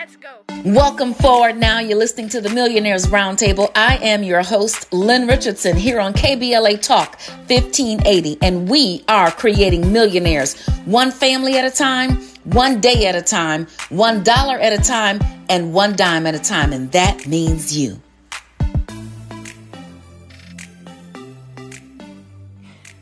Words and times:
Let's 0.00 0.16
go. 0.16 0.44
Welcome 0.64 1.12
forward 1.12 1.58
now. 1.58 1.78
You're 1.78 1.98
listening 1.98 2.30
to 2.30 2.40
the 2.40 2.48
Millionaires 2.48 3.08
Roundtable. 3.08 3.70
I 3.74 3.98
am 3.98 4.22
your 4.22 4.42
host, 4.42 4.90
Lynn 4.94 5.26
Richardson, 5.26 5.76
here 5.76 6.00
on 6.00 6.14
KBLA 6.14 6.80
Talk 6.80 7.20
1580, 7.48 8.38
and 8.40 8.66
we 8.66 9.04
are 9.08 9.30
creating 9.30 9.92
millionaires 9.92 10.58
one 10.86 11.10
family 11.10 11.58
at 11.58 11.66
a 11.66 11.70
time, 11.70 12.16
one 12.44 12.80
day 12.80 13.08
at 13.08 13.14
a 13.14 13.20
time, 13.20 13.66
one 13.90 14.22
dollar 14.22 14.58
at 14.58 14.72
a 14.72 14.82
time, 14.82 15.20
and 15.50 15.74
one 15.74 15.94
dime 15.96 16.26
at 16.26 16.34
a 16.34 16.38
time, 16.38 16.72
and 16.72 16.90
that 16.92 17.26
means 17.26 17.76
you. 17.76 18.00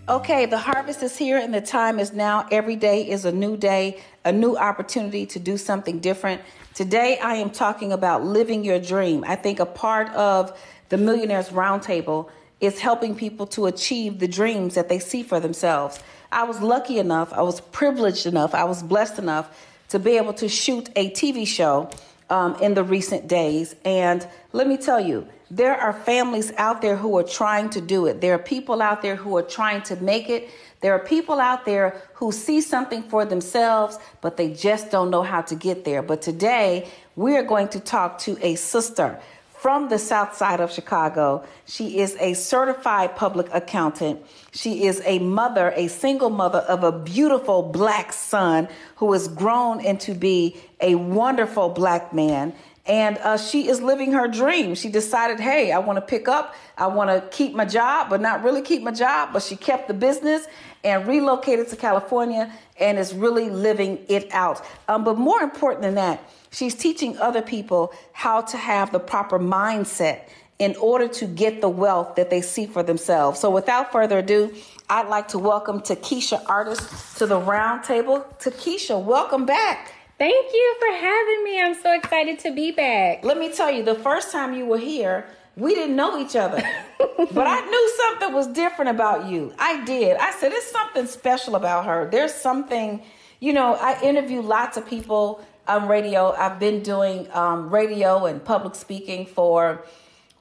Okay, 0.08 0.46
the 0.46 0.56
harvest 0.56 1.02
is 1.02 1.18
here 1.18 1.36
and 1.36 1.52
the 1.52 1.60
time 1.60 1.98
is 1.98 2.14
now. 2.14 2.46
Every 2.50 2.76
day 2.76 3.06
is 3.06 3.26
a 3.26 3.30
new 3.30 3.58
day, 3.58 4.00
a 4.29 4.32
new 4.32 4.56
opportunity 4.56 5.24
to 5.24 5.38
do 5.38 5.56
something 5.56 6.00
different. 6.00 6.42
Today, 6.74 7.18
I 7.18 7.37
am 7.37 7.48
talking 7.50 7.92
about 7.92 8.24
living 8.24 8.62
your 8.62 8.78
dream. 8.78 9.24
I 9.27 9.37
think 9.37 9.59
a 9.59 9.66
part 9.66 10.10
of 10.10 10.56
the 10.91 10.98
Millionaires 10.98 11.48
Roundtable 11.48 12.28
is 12.60 12.78
helping 12.78 13.14
people 13.14 13.46
to 13.46 13.66
achieve 13.66 14.18
the 14.18 14.28
dreams 14.28 14.74
that 14.74 14.91
they 14.91 14.98
see 14.98 15.23
for 15.23 15.41
themselves. 15.41 15.98
I 16.30 16.45
was 16.45 16.60
lucky 16.60 16.98
enough, 16.98 17.32
I 17.32 17.41
was 17.41 17.62
privileged 17.62 18.27
enough, 18.27 18.54
I 18.54 18.64
was 18.64 18.82
blessed 18.82 19.18
enough 19.18 19.66
to 19.88 19.98
be 19.98 20.18
able 20.18 20.34
to 20.34 20.48
shoot 20.48 20.90
a 20.95 21.10
TV 21.10 21.46
show 21.46 21.88
um, 22.29 22.54
in 22.60 22.74
the 22.74 22.84
recent 22.84 23.29
days. 23.29 23.74
And 23.87 24.26
let 24.52 24.66
me 24.66 24.76
tell 24.76 25.01
you, 25.01 25.26
there 25.51 25.74
are 25.74 25.95
families 25.95 26.52
out 26.59 26.82
there 26.82 26.96
who 26.96 27.16
are 27.16 27.23
trying 27.23 27.70
to 27.70 27.80
do 27.80 28.04
it. 28.04 28.20
There 28.20 28.34
are 28.34 28.38
people 28.38 28.82
out 28.82 29.01
there 29.01 29.16
who 29.16 29.34
are 29.38 29.42
trying 29.42 29.80
to 29.82 29.96
make 29.96 30.29
it. 30.29 30.51
There 30.80 30.92
are 30.95 30.98
people 30.98 31.41
out 31.41 31.64
there 31.64 32.00
who 32.14 32.30
see 32.30 32.60
something 32.60 33.02
for 33.02 33.24
themselves, 33.24 33.98
but 34.20 34.37
they 34.37 34.52
just 34.52 34.91
don't 34.91 35.10
know 35.10 35.23
how 35.23 35.42
to 35.42 35.54
get 35.54 35.84
there. 35.84 36.02
But 36.02 36.23
today, 36.23 36.88
we 37.16 37.37
are 37.37 37.43
going 37.43 37.68
to 37.68 37.80
talk 37.80 38.18
to 38.21 38.38
a 38.40 38.54
sister 38.54 39.21
from 39.59 39.88
the 39.88 39.99
south 39.99 40.37
side 40.37 40.60
of 40.60 40.71
Chicago. 40.71 41.45
She 41.66 41.99
is 41.99 42.16
a 42.21 42.34
certified 42.34 43.16
public 43.16 43.49
accountant. 43.52 44.24
She 44.52 44.84
is 44.84 45.02
a 45.04 45.18
mother, 45.18 45.73
a 45.74 45.88
single 45.88 46.30
mother 46.30 46.60
of 46.60 46.84
a 46.84 46.93
beautiful 46.93 47.62
black 47.65 48.12
son 48.12 48.68
who 48.96 49.12
has 49.12 49.26
grown 49.26 49.80
into 49.80 50.15
be 50.15 50.56
a 50.80 50.95
wonderful 50.95 51.71
black 51.71 52.15
man 52.15 52.54
and 52.88 53.18
uh, 53.18 53.36
she 53.36 53.68
is 53.68 53.82
living 53.82 54.12
her 54.12 54.26
dream. 54.26 54.74
She 54.74 54.88
decided, 54.88 55.38
hey, 55.38 55.72
I 55.72 55.78
want 55.78 55.98
to 55.98 56.00
pick 56.00 56.26
up, 56.26 56.54
I 56.76 56.86
want 56.86 57.10
to 57.10 57.28
keep 57.36 57.54
my 57.54 57.66
job, 57.66 58.08
but 58.08 58.22
not 58.22 58.42
really 58.42 58.62
keep 58.62 58.82
my 58.82 58.92
job. 58.92 59.34
But 59.34 59.42
she 59.42 59.56
kept 59.56 59.88
the 59.88 59.94
business 59.94 60.46
and 60.82 61.06
relocated 61.06 61.68
to 61.68 61.76
California 61.76 62.50
and 62.80 62.98
is 62.98 63.12
really 63.12 63.50
living 63.50 63.98
it 64.09 64.32
out. 64.32 64.64
Um, 64.88 65.04
but 65.04 65.19
more 65.19 65.41
important 65.42 65.82
than 65.82 65.97
that, 65.97 66.26
she's 66.50 66.75
teaching 66.75 67.19
other 67.19 67.42
people 67.42 67.92
how 68.12 68.41
to 68.41 68.56
have 68.56 68.91
the 68.91 69.00
proper 69.00 69.38
mindset 69.38 70.22
in 70.59 70.75
order 70.76 71.06
to 71.06 71.26
get 71.26 71.60
the 71.60 71.69
wealth 71.69 72.16
that 72.16 72.31
they 72.31 72.41
see 72.41 72.66
for 72.66 72.82
themselves. 72.82 73.38
So 73.38 73.50
without 73.50 73.92
further 73.92 74.19
ado, 74.19 74.53
I'd 74.88 75.09
like 75.09 75.28
to 75.28 75.38
welcome 75.38 75.81
Takisha 75.81 76.42
Artis 76.48 77.14
to 77.19 77.26
the 77.26 77.38
round 77.38 77.84
table. 77.84 78.26
Takisha, 78.41 79.00
welcome 79.00 79.44
back. 79.44 79.92
Thank 80.19 80.53
you 80.53 80.77
for 80.81 80.93
having 80.97 81.44
me. 81.44 81.62
I'm 81.62 81.75
so 81.81 81.93
excited 81.93 82.41
to 82.41 82.50
be 82.50 82.72
back. 82.72 83.25
Let 83.25 83.38
me 83.38 83.53
tell 83.53 83.71
you, 83.71 83.84
the 83.84 83.94
first 83.94 84.33
time 84.33 84.53
you 84.53 84.66
were 84.66 84.78
here, 84.78 85.27
we 85.55 85.77
didn't 85.77 85.94
know 85.94 86.21
each 86.21 86.34
other. 86.34 86.56
but 86.99 87.47
I 87.47 87.61
knew 87.61 87.93
something 87.97 88.34
was 88.34 88.49
different 88.49 88.91
about 88.91 89.31
you. 89.31 89.55
I 89.61 89.84
did. 89.84 90.16
I 90.16 90.33
said, 90.33 90.50
there's 90.50 90.65
something 90.65 91.06
special 91.06 91.55
about 91.55 91.87
her. 91.87 92.09
There's 92.11 92.34
something, 92.34 93.00
you 93.39 93.53
know, 93.53 93.77
I 93.77 94.03
interview 94.03 94.41
lots 94.41 94.77
of 94.77 94.89
people 94.89 95.41
on 95.69 95.87
radio. 95.87 96.33
I've 96.33 96.59
been 96.59 96.83
doing 96.83 97.28
um, 97.33 97.71
radio 97.71 98.27
and 98.27 98.44
public 98.44 98.75
speaking 98.75 99.25
for, 99.25 99.84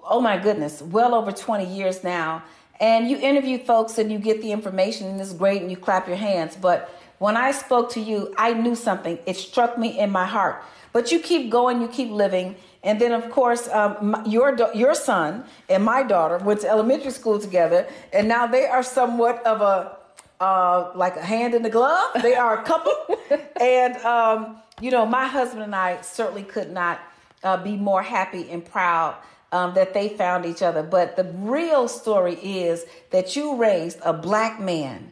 oh 0.04 0.20
my 0.20 0.40
goodness, 0.40 0.82
well 0.82 1.14
over 1.14 1.32
20 1.32 1.72
years 1.72 2.04
now. 2.04 2.42
And 2.80 3.08
you 3.10 3.18
interview 3.18 3.60
folks 3.60 4.00
and 4.00 4.12
you 4.12 4.18
get 4.18 4.42
the 4.42 4.52
information, 4.52 5.08
and 5.08 5.22
it's 5.22 5.34
great, 5.34 5.62
and 5.62 5.70
you 5.70 5.78
clap 5.78 6.08
your 6.08 6.18
hands. 6.18 6.56
But 6.56 6.92
when 7.20 7.36
I 7.36 7.52
spoke 7.52 7.92
to 7.94 8.00
you, 8.00 8.34
I 8.38 8.54
knew 8.54 8.76
something. 8.76 9.18
It 9.26 9.38
struck 9.38 9.78
me 9.78 9.98
in 10.00 10.12
my 10.12 10.26
heart. 10.26 10.64
But 10.94 11.12
you 11.12 11.20
keep 11.20 11.50
going, 11.50 11.82
you 11.82 11.88
keep 11.88 12.10
living. 12.12 12.56
And 12.84 13.02
then, 13.02 13.12
of 13.12 13.30
course, 13.30 13.68
um, 13.70 14.24
your, 14.26 14.56
your 14.74 14.94
son 14.94 15.44
and 15.70 15.84
my 15.84 16.04
daughter 16.04 16.38
went 16.38 16.62
to 16.62 16.70
elementary 16.70 17.12
school 17.12 17.40
together. 17.40 17.88
And 18.14 18.28
now 18.28 18.48
they 18.48 18.66
are 18.66 18.84
somewhat 18.84 19.46
of 19.46 19.62
a, 19.62 19.98
uh, 20.40 20.92
like 20.96 21.16
a 21.18 21.26
hand 21.26 21.54
in 21.54 21.64
the 21.64 21.70
glove. 21.70 22.22
They 22.22 22.36
are 22.36 22.60
a 22.60 22.64
couple. 22.64 22.94
and, 23.62 23.98
um, 23.98 24.58
you 24.80 24.92
know, 24.92 25.06
my 25.06 25.26
husband 25.26 25.64
and 25.64 25.76
I 25.76 26.02
certainly 26.02 26.44
could 26.44 26.72
not 26.72 27.00
uh, 27.44 27.58
be 27.58 27.76
more 27.76 28.04
happy 28.04 28.50
and 28.50 28.64
proud 28.64 29.16
um, 29.52 29.74
that 29.74 29.94
they 29.94 30.10
found 30.10 30.46
each 30.46 30.62
other. 30.62 30.84
But 30.84 31.16
the 31.16 31.24
real 31.24 31.88
story 31.88 32.36
is 32.36 32.86
that 33.12 33.36
you 33.36 33.56
raised 33.56 34.00
a 34.04 34.14
black 34.14 34.60
man 34.60 35.12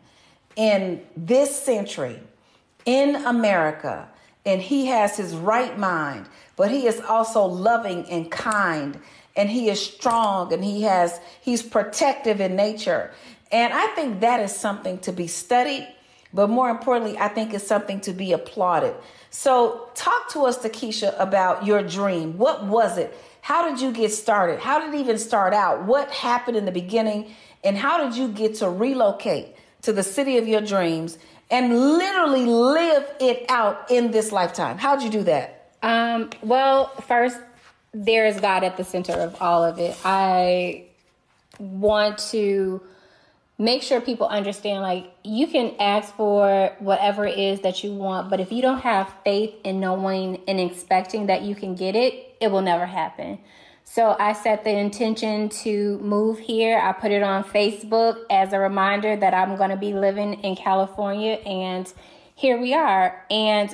in 0.56 1.02
this 1.16 1.60
century 1.62 2.20
in 2.86 3.16
America, 3.16 4.08
and 4.46 4.62
he 4.62 4.86
has 4.88 5.18
his 5.18 5.36
right 5.36 5.78
mind, 5.78 6.28
but 6.56 6.72
he 6.72 6.88
is 6.88 7.02
also 7.02 7.44
loving 7.44 8.08
and 8.10 8.30
kind, 8.32 9.00
and 9.36 9.50
he 9.50 9.70
is 9.70 9.84
strong, 9.84 10.54
and 10.54 10.64
he 10.64 10.84
has 10.84 11.20
he's 11.42 11.64
protective 11.64 12.40
in 12.40 12.56
nature. 12.56 13.12
And 13.52 13.74
I 13.74 13.88
think 13.88 14.22
that 14.22 14.40
is 14.40 14.56
something 14.56 15.00
to 15.00 15.12
be 15.12 15.28
studied, 15.28 15.88
but 16.34 16.50
more 16.50 16.70
importantly, 16.70 17.18
I 17.18 17.28
think 17.28 17.54
it's 17.54 17.66
something 17.66 18.00
to 18.02 18.14
be 18.14 18.34
applauded. 18.34 18.96
So, 19.30 19.90
talk 19.96 20.30
to 20.30 20.46
us, 20.46 20.58
Takisha, 20.60 21.14
about 21.20 21.66
your 21.66 21.84
dream. 21.84 22.38
What 22.38 22.66
was 22.66 22.98
it? 22.98 23.18
How 23.42 23.70
did 23.70 23.82
you 23.82 23.92
get 23.92 24.12
started? 24.12 24.60
How 24.60 24.80
did 24.80 24.94
it 24.94 25.00
even 25.00 25.18
start 25.18 25.54
out? 25.54 25.84
What 25.84 26.10
happened 26.12 26.58
in 26.58 26.66
the 26.66 26.72
beginning? 26.72 27.34
And 27.64 27.78
how 27.78 28.04
did 28.04 28.18
you 28.18 28.28
get 28.30 28.56
to 28.56 28.70
relocate? 28.70 29.55
To 29.85 29.94
the 29.94 30.03
city 30.03 30.38
of 30.38 30.47
your 30.47 30.62
dreams 30.62 31.18
and 31.50 31.97
literally 31.97 32.46
live 32.46 33.06
it 33.19 33.46
out 33.50 33.90
in 33.90 34.12
this 34.12 34.31
lifetime? 34.31 34.78
How'd 34.78 35.01
you 35.01 35.09
do 35.09 35.23
that? 35.23 35.72
Um, 35.81 36.31
well, 36.41 36.88
first, 37.07 37.38
there 37.94 38.25
is 38.25 38.40
God 38.40 38.63
at 38.63 38.78
the 38.78 38.84
center 38.84 39.13
of 39.13 39.41
all 39.41 39.63
of 39.63 39.79
it. 39.79 39.95
I 40.03 40.85
want 41.59 42.18
to 42.31 42.81
make 43.57 43.84
sure 43.84 44.01
people 44.01 44.28
understand 44.28 44.81
like 44.81 45.09
you 45.24 45.47
can 45.47 45.75
ask 45.79 46.13
for 46.16 46.75
whatever 46.79 47.25
it 47.25 47.38
is 47.38 47.62
that 47.62 47.84
you 47.84 47.94
want, 47.94 48.29
but 48.29 48.40
if 48.40 48.51
you 48.51 48.62
don't 48.62 48.81
have 48.81 49.13
faith 49.24 49.53
in 49.63 49.79
knowing 49.79 50.41
and 50.47 50.59
expecting 50.59 51.28
that 51.28 51.44
you 51.44 51.56
can 51.56 51.75
get 51.75 51.95
it, 51.95 52.35
it 52.41 52.51
will 52.51 52.62
never 52.62 52.85
happen. 52.85 53.40
So 53.88 54.16
I 54.19 54.34
set 54.34 54.63
the 54.63 54.72
intention 54.72 55.47
to 55.50 56.00
move 56.00 56.40
here. 56.40 56.78
I 56.78 56.91
put 56.91 57.12
it 57.12 57.23
on 57.23 57.44
Facebook 57.44 58.18
as 58.29 58.51
a 58.51 58.59
reminder 58.59 59.16
that 59.16 59.34
I'm 59.34 59.56
going 59.56 59.69
to 59.69 59.78
be 59.78 59.94
living 59.94 60.34
in 60.44 60.56
California, 60.56 61.35
and 61.46 61.91
here 62.34 62.59
we 62.59 62.74
are. 62.74 63.24
And 63.29 63.74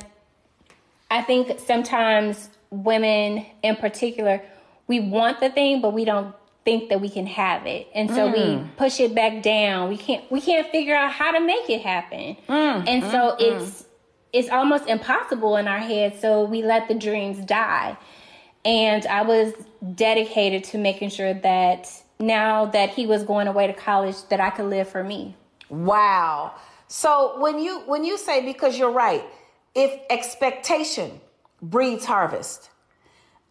I 1.09 1.21
think 1.21 1.59
sometimes 1.59 2.49
women 2.69 3.45
in 3.63 3.77
particular, 3.77 4.43
we 4.87 4.99
want 4.99 5.39
the 5.39 5.49
thing, 5.49 5.81
but 5.81 5.93
we 5.93 6.05
don't 6.05 6.35
think 6.65 6.89
that 6.89 7.01
we 7.01 7.09
can 7.09 7.25
have 7.25 7.65
it 7.65 7.87
and 7.95 8.09
so 8.11 8.31
mm. 8.31 8.33
we 8.33 8.69
push 8.77 8.99
it 8.99 9.15
back 9.15 9.41
down 9.41 9.89
we 9.89 9.97
can't 9.97 10.31
we 10.31 10.39
can't 10.39 10.69
figure 10.69 10.95
out 10.95 11.11
how 11.11 11.31
to 11.31 11.39
make 11.39 11.67
it 11.69 11.81
happen 11.81 12.37
mm. 12.47 12.87
and 12.87 13.03
so 13.05 13.35
mm. 13.35 13.35
it's 13.39 13.85
it's 14.31 14.47
almost 14.49 14.87
impossible 14.87 15.57
in 15.57 15.67
our 15.67 15.79
head 15.79 16.15
so 16.19 16.43
we 16.43 16.61
let 16.61 16.87
the 16.87 16.93
dreams 16.93 17.43
die 17.45 17.97
and 18.63 19.05
I 19.07 19.23
was 19.23 19.53
dedicated 19.95 20.63
to 20.65 20.77
making 20.77 21.09
sure 21.09 21.33
that 21.33 21.89
now 22.19 22.65
that 22.67 22.89
he 22.89 23.07
was 23.07 23.23
going 23.23 23.47
away 23.47 23.67
to 23.67 23.73
college 23.73 24.15
that 24.29 24.39
I 24.39 24.51
could 24.51 24.67
live 24.67 24.87
for 24.87 25.03
me. 25.03 25.35
Wow. 25.69 26.53
So 26.87 27.39
when 27.39 27.59
you 27.59 27.79
when 27.81 28.03
you 28.03 28.17
say 28.17 28.45
because 28.45 28.77
you're 28.77 28.91
right, 28.91 29.23
if 29.73 29.99
expectation 30.09 31.21
breeds 31.61 32.05
harvest, 32.05 32.69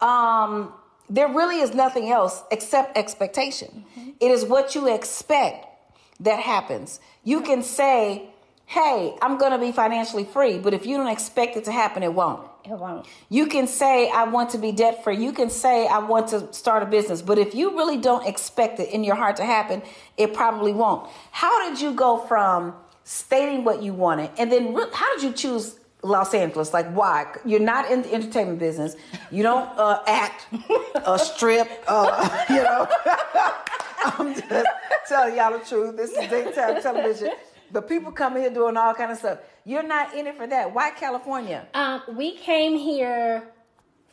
um, 0.00 0.72
there 1.08 1.28
really 1.28 1.60
is 1.60 1.74
nothing 1.74 2.10
else 2.10 2.42
except 2.50 2.96
expectation. 2.96 3.84
Mm-hmm. 3.98 4.10
It 4.20 4.30
is 4.30 4.44
what 4.44 4.74
you 4.74 4.92
expect 4.92 5.66
that 6.20 6.38
happens. 6.38 7.00
You 7.24 7.40
can 7.40 7.62
say, 7.62 8.28
"Hey, 8.66 9.16
I'm 9.22 9.38
going 9.38 9.52
to 9.52 9.58
be 9.58 9.72
financially 9.72 10.24
free," 10.24 10.58
but 10.58 10.74
if 10.74 10.86
you 10.86 10.98
don't 10.98 11.08
expect 11.08 11.56
it 11.56 11.64
to 11.64 11.72
happen, 11.72 12.02
it 12.02 12.12
won't. 12.12 12.49
It 12.64 12.70
won't. 12.70 13.06
You 13.28 13.46
can 13.46 13.66
say, 13.66 14.10
I 14.10 14.24
want 14.24 14.50
to 14.50 14.58
be 14.58 14.72
debt 14.72 15.02
free. 15.02 15.16
You 15.16 15.32
can 15.32 15.50
say, 15.50 15.86
I 15.86 15.98
want 15.98 16.28
to 16.28 16.52
start 16.52 16.82
a 16.82 16.86
business. 16.86 17.22
But 17.22 17.38
if 17.38 17.54
you 17.54 17.70
really 17.76 17.96
don't 17.96 18.26
expect 18.26 18.80
it 18.80 18.90
in 18.90 19.02
your 19.02 19.16
heart 19.16 19.36
to 19.36 19.44
happen, 19.44 19.82
it 20.16 20.34
probably 20.34 20.72
won't. 20.72 21.08
How 21.30 21.68
did 21.68 21.80
you 21.80 21.92
go 21.92 22.18
from 22.18 22.74
stating 23.04 23.64
what 23.64 23.82
you 23.82 23.92
wanted 23.92 24.30
and 24.38 24.52
then 24.52 24.74
how 24.92 25.16
did 25.16 25.24
you 25.24 25.32
choose 25.32 25.80
Los 26.02 26.34
Angeles? 26.34 26.72
Like, 26.72 26.90
why? 26.92 27.26
You're 27.44 27.60
not 27.60 27.90
in 27.90 28.02
the 28.02 28.14
entertainment 28.14 28.58
business. 28.58 28.96
You 29.30 29.42
don't 29.42 29.68
uh, 29.78 30.02
act, 30.06 30.46
uh, 30.94 31.18
strip, 31.18 31.68
uh, 31.88 32.44
you 32.48 32.62
know. 32.62 32.88
I'm 34.02 34.34
just 34.34 34.66
telling 35.08 35.36
y'all 35.36 35.58
the 35.58 35.64
truth. 35.64 35.96
This 35.96 36.10
is 36.10 36.28
daytime 36.30 36.80
television. 36.82 37.32
But 37.72 37.88
people 37.88 38.12
come 38.12 38.36
here 38.36 38.50
doing 38.50 38.76
all 38.76 38.94
kind 38.94 39.12
of 39.12 39.18
stuff. 39.18 39.38
You're 39.64 39.82
not 39.82 40.14
in 40.14 40.26
it 40.26 40.36
for 40.36 40.46
that. 40.46 40.74
Why 40.74 40.90
California? 40.90 41.66
Um, 41.74 42.02
we 42.16 42.36
came 42.36 42.76
here 42.76 43.44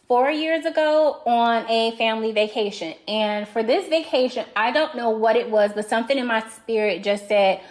four 0.07 0.29
years 0.29 0.65
ago 0.65 1.21
on 1.25 1.69
a 1.69 1.91
family 1.97 2.31
vacation. 2.31 2.95
And 3.07 3.47
for 3.47 3.63
this 3.63 3.89
vacation, 3.89 4.45
I 4.55 4.71
don't 4.71 4.95
know 4.95 5.09
what 5.09 5.35
it 5.35 5.49
was, 5.49 5.71
but 5.73 5.87
something 5.89 6.17
in 6.17 6.27
my 6.27 6.47
spirit 6.49 7.03
just 7.03 7.27
said, 7.27 7.61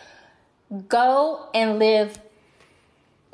go 0.89 1.49
and 1.55 1.79
live, 1.79 2.19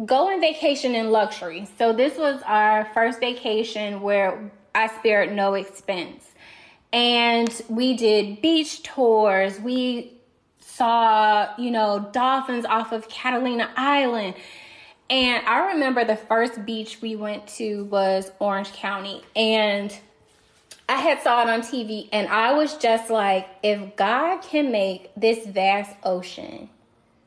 go 0.05 0.33
on 0.33 0.41
vacation 0.41 0.94
in 0.94 1.11
luxury. 1.11 1.67
So 1.79 1.93
this 1.93 2.17
was 2.17 2.43
our 2.44 2.85
first 2.94 3.21
vacation 3.21 4.03
where 4.03 4.53
I 4.75 4.87
spared 4.99 5.33
no 5.33 5.55
expense. 5.55 6.29
And 6.93 7.50
we 7.69 7.94
did 7.94 8.43
beach 8.43 8.83
tours. 8.83 9.59
We 9.59 10.12
saw, 10.82 11.55
you 11.58 11.70
know, 11.70 12.08
dolphins 12.11 12.64
off 12.64 12.90
of 12.90 13.08
Catalina 13.08 13.70
Island. 13.76 14.34
And 15.08 15.46
I 15.46 15.75
remember 15.75 16.05
the 16.05 16.17
first 16.17 16.67
beach 16.67 16.99
we 17.00 17.14
went 17.14 17.46
to 17.58 17.84
was 17.84 18.32
Orange 18.40 18.73
County. 18.73 19.23
And 19.37 19.96
I 20.88 20.96
had 20.96 21.23
saw 21.23 21.43
it 21.43 21.49
on 21.49 21.61
TV 21.61 22.08
and 22.11 22.26
I 22.26 22.55
was 22.55 22.76
just 22.79 23.11
like, 23.11 23.49
if 23.62 23.94
God 23.94 24.43
can 24.43 24.73
make 24.73 25.12
this 25.17 25.46
vast 25.46 25.94
ocean, 26.02 26.69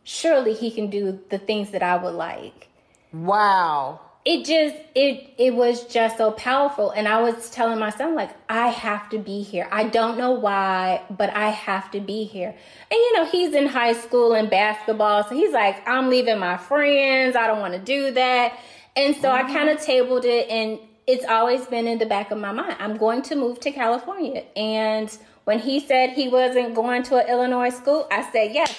surely 0.04 0.54
he 0.54 0.69
can 0.69 0.90
do 0.90 1.18
the 1.30 1.38
things 1.38 1.72
that 1.72 1.81
I 1.81 1.96
would 1.96 2.13
like. 2.13 2.68
Wow 3.13 4.02
it 4.25 4.44
just 4.44 4.75
it 4.95 5.30
it 5.38 5.54
was 5.54 5.86
just 5.86 6.18
so 6.18 6.31
powerful. 6.31 6.89
And 6.89 7.07
i 7.07 7.22
was 7.22 7.50
telling 7.51 7.77
my 7.77 7.92
son 7.92 8.16
like 8.16 8.31
i 8.50 8.69
have 8.69 9.07
to 9.12 9.19
be 9.19 9.44
here. 9.44 9.68
I 9.72 9.88
don't 9.88 10.18
know 10.18 10.31
why 10.31 11.04
but 11.12 11.30
i 11.30 11.50
have 11.50 11.92
to 11.92 12.00
be 12.00 12.24
here. 12.24 12.50
And 12.50 12.92
you 12.92 13.13
know 13.13 13.25
he's 13.25 13.54
in 13.54 13.68
high 13.68 13.94
school 13.94 14.33
and 14.33 14.50
basketball 14.50 15.24
so 15.24 15.36
he's 15.36 15.54
like 15.54 15.88
i'm 15.88 16.10
leaving 16.10 16.39
my 16.39 16.57
friends. 16.57 17.36
I 17.36 17.45
don't 17.45 17.60
want 17.60 17.75
to 17.75 17.80
do 17.80 18.12
that. 18.12 18.57
And 18.95 19.16
so 19.16 19.30
mm-hmm. 19.30 19.48
i 19.48 19.54
kind 19.54 19.69
of 19.69 19.80
tabled 19.80 20.25
it 20.25 20.50
and 20.50 20.80
it's 21.06 21.25
always 21.25 21.68
been 21.68 21.88
in 21.88 22.00
the 22.00 22.07
back 22.07 22.31
of 22.31 22.39
my 22.39 22.51
mind. 22.51 22.78
I'm 22.80 22.98
going 22.98 23.21
to 23.24 23.36
move 23.36 23.60
to 23.60 23.71
california. 23.71 24.44
And 24.56 25.16
when 25.44 25.60
he 25.60 25.80
said 25.80 26.10
he 26.10 26.30
wasn't 26.30 26.74
going 26.74 27.04
to 27.04 27.18
an 27.18 27.30
illinois 27.30 27.69
school 27.69 28.07
i 28.10 28.28
said 28.31 28.56
yes. 28.56 28.75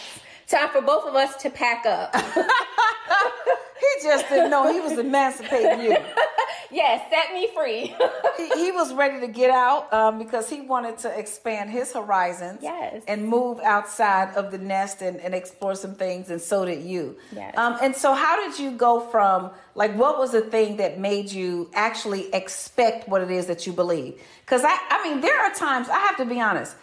Time 0.48 0.70
for 0.70 0.80
both 0.80 1.06
of 1.06 1.14
us 1.16 1.36
to 1.42 1.50
pack 1.50 1.86
up 1.86 2.14
he 3.80 4.02
just 4.02 4.28
didn't 4.28 4.50
know 4.50 4.72
he 4.72 4.80
was 4.80 4.98
emancipating 4.98 5.84
you. 5.84 5.96
yes, 6.70 7.08
set 7.10 7.34
me 7.34 7.48
free. 7.54 7.94
he, 8.36 8.64
he, 8.64 8.72
was 8.72 8.92
ready 8.92 9.20
to 9.20 9.28
get 9.28 9.50
out 9.50 9.92
um, 9.92 10.18
because 10.18 10.48
he 10.50 10.60
wanted 10.60 10.98
to 10.98 11.18
expand 11.18 11.70
his 11.70 11.92
horizons 11.92 12.58
yes. 12.62 13.02
and 13.08 13.26
move 13.26 13.58
outside 13.60 14.34
of 14.36 14.50
the 14.50 14.58
nest 14.58 15.02
and, 15.02 15.20
and 15.20 15.34
explore 15.34 15.74
some 15.74 15.94
things, 15.94 16.30
and 16.30 16.40
so 16.40 16.64
did 16.64 16.82
you. 16.82 17.16
Yes. 17.34 17.56
Um, 17.56 17.78
and 17.82 17.94
so, 17.94 18.14
how 18.14 18.36
did 18.36 18.58
you 18.58 18.72
go 18.72 19.00
from 19.00 19.50
like 19.74 19.94
what 19.96 20.18
was 20.18 20.32
the 20.32 20.42
thing 20.42 20.76
that 20.76 20.98
made 20.98 21.30
you 21.30 21.70
actually 21.74 22.32
expect 22.34 23.08
what 23.08 23.22
it 23.22 23.30
is 23.30 23.46
that 23.46 23.66
you 23.66 23.72
believe? 23.72 24.20
Because 24.44 24.62
I, 24.64 24.76
I 24.90 25.08
mean, 25.08 25.20
there 25.20 25.38
are 25.40 25.52
times 25.54 25.88
I 25.88 25.98
have 25.98 26.16
to 26.18 26.24
be 26.24 26.40
honest 26.40 26.76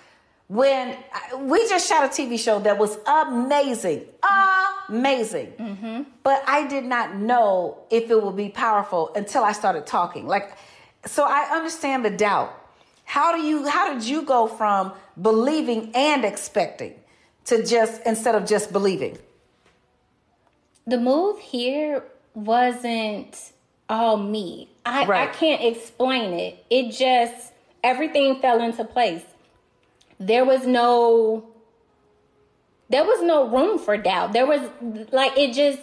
when 0.54 0.96
we 1.40 1.68
just 1.68 1.90
shot 1.90 2.06
a 2.06 2.08
TV 2.10 2.38
show 2.38 2.60
that 2.60 2.78
was 2.78 3.00
amazing, 3.08 4.06
amazing. 4.88 5.48
Mm-hmm. 5.54 6.04
But 6.22 6.44
I 6.46 6.68
did 6.68 6.86
not 6.86 7.16
know 7.16 7.80
if 7.90 8.12
it 8.12 8.24
would 8.24 8.38
be 8.38 8.50
powerful 8.50 9.12
until 9.16 9.44
I 9.44 9.54
started 9.54 9.88
talking. 9.88 10.28
Like, 10.28 10.56
so 11.08 11.24
I 11.24 11.50
understand 11.52 12.06
the 12.06 12.12
doubt. 12.12 12.54
How 13.04 13.36
do 13.36 13.42
you? 13.42 13.68
How 13.68 13.92
did 13.92 14.04
you 14.04 14.22
go 14.22 14.48
from 14.48 14.94
believing 15.20 15.92
and 15.96 16.24
expecting 16.24 16.94
to 17.46 17.66
just 17.66 18.04
instead 18.06 18.36
of 18.36 18.46
just 18.46 18.72
believing? 18.72 19.18
The 20.86 21.00
move 21.00 21.40
here 21.40 22.04
wasn't 22.36 23.54
all 23.90 24.18
me. 24.18 24.70
I, 24.86 25.06
right. 25.06 25.30
I 25.30 25.34
can't 25.34 25.64
explain 25.64 26.34
it. 26.34 26.64
It 26.70 26.92
just 26.92 27.54
everything 27.84 28.40
fell 28.40 28.62
into 28.62 28.84
place 28.84 29.24
there 30.28 30.46
was 30.46 30.66
no 30.66 31.46
there 32.90 33.04
was 33.04 33.24
no 33.24 33.48
room 33.50 33.80
for 33.80 33.98
doubt. 33.98 34.34
There 34.34 34.46
was 34.46 34.62
like 35.12 35.38
it 35.38 35.54
just 35.54 35.80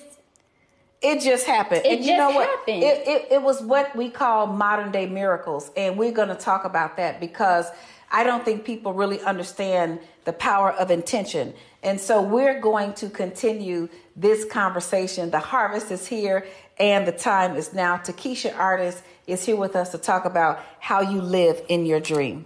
it 1.02 1.20
just 1.20 1.46
happened. 1.46 1.82
It 1.84 1.98
and 1.98 2.04
you 2.04 2.16
know 2.16 2.30
what? 2.30 2.48
Happened. 2.48 2.82
It, 2.82 3.08
it, 3.08 3.32
it 3.32 3.42
was 3.42 3.62
what 3.62 3.96
we 3.96 4.10
call 4.10 4.46
modern 4.46 4.92
day 4.92 5.06
miracles. 5.06 5.70
And 5.76 5.96
we're 5.96 6.12
going 6.12 6.28
to 6.28 6.34
talk 6.34 6.64
about 6.64 6.98
that 6.98 7.18
because 7.18 7.66
I 8.12 8.22
don't 8.22 8.44
think 8.44 8.64
people 8.64 8.92
really 8.92 9.20
understand 9.22 10.00
the 10.24 10.32
power 10.32 10.72
of 10.72 10.90
intention. 10.90 11.54
And 11.82 11.98
so 11.98 12.20
we're 12.20 12.60
going 12.60 12.92
to 12.94 13.08
continue 13.08 13.88
this 14.14 14.44
conversation. 14.44 15.30
The 15.30 15.38
harvest 15.38 15.90
is 15.90 16.06
here 16.06 16.46
and 16.78 17.06
the 17.06 17.12
time 17.12 17.56
is 17.56 17.72
now. 17.72 17.96
Takisha 17.96 18.56
Artis 18.56 19.02
is 19.26 19.44
here 19.44 19.56
with 19.56 19.74
us 19.74 19.90
to 19.92 19.98
talk 19.98 20.26
about 20.26 20.60
how 20.80 21.00
you 21.00 21.22
live 21.22 21.62
in 21.68 21.86
your 21.86 22.00
dream. 22.00 22.44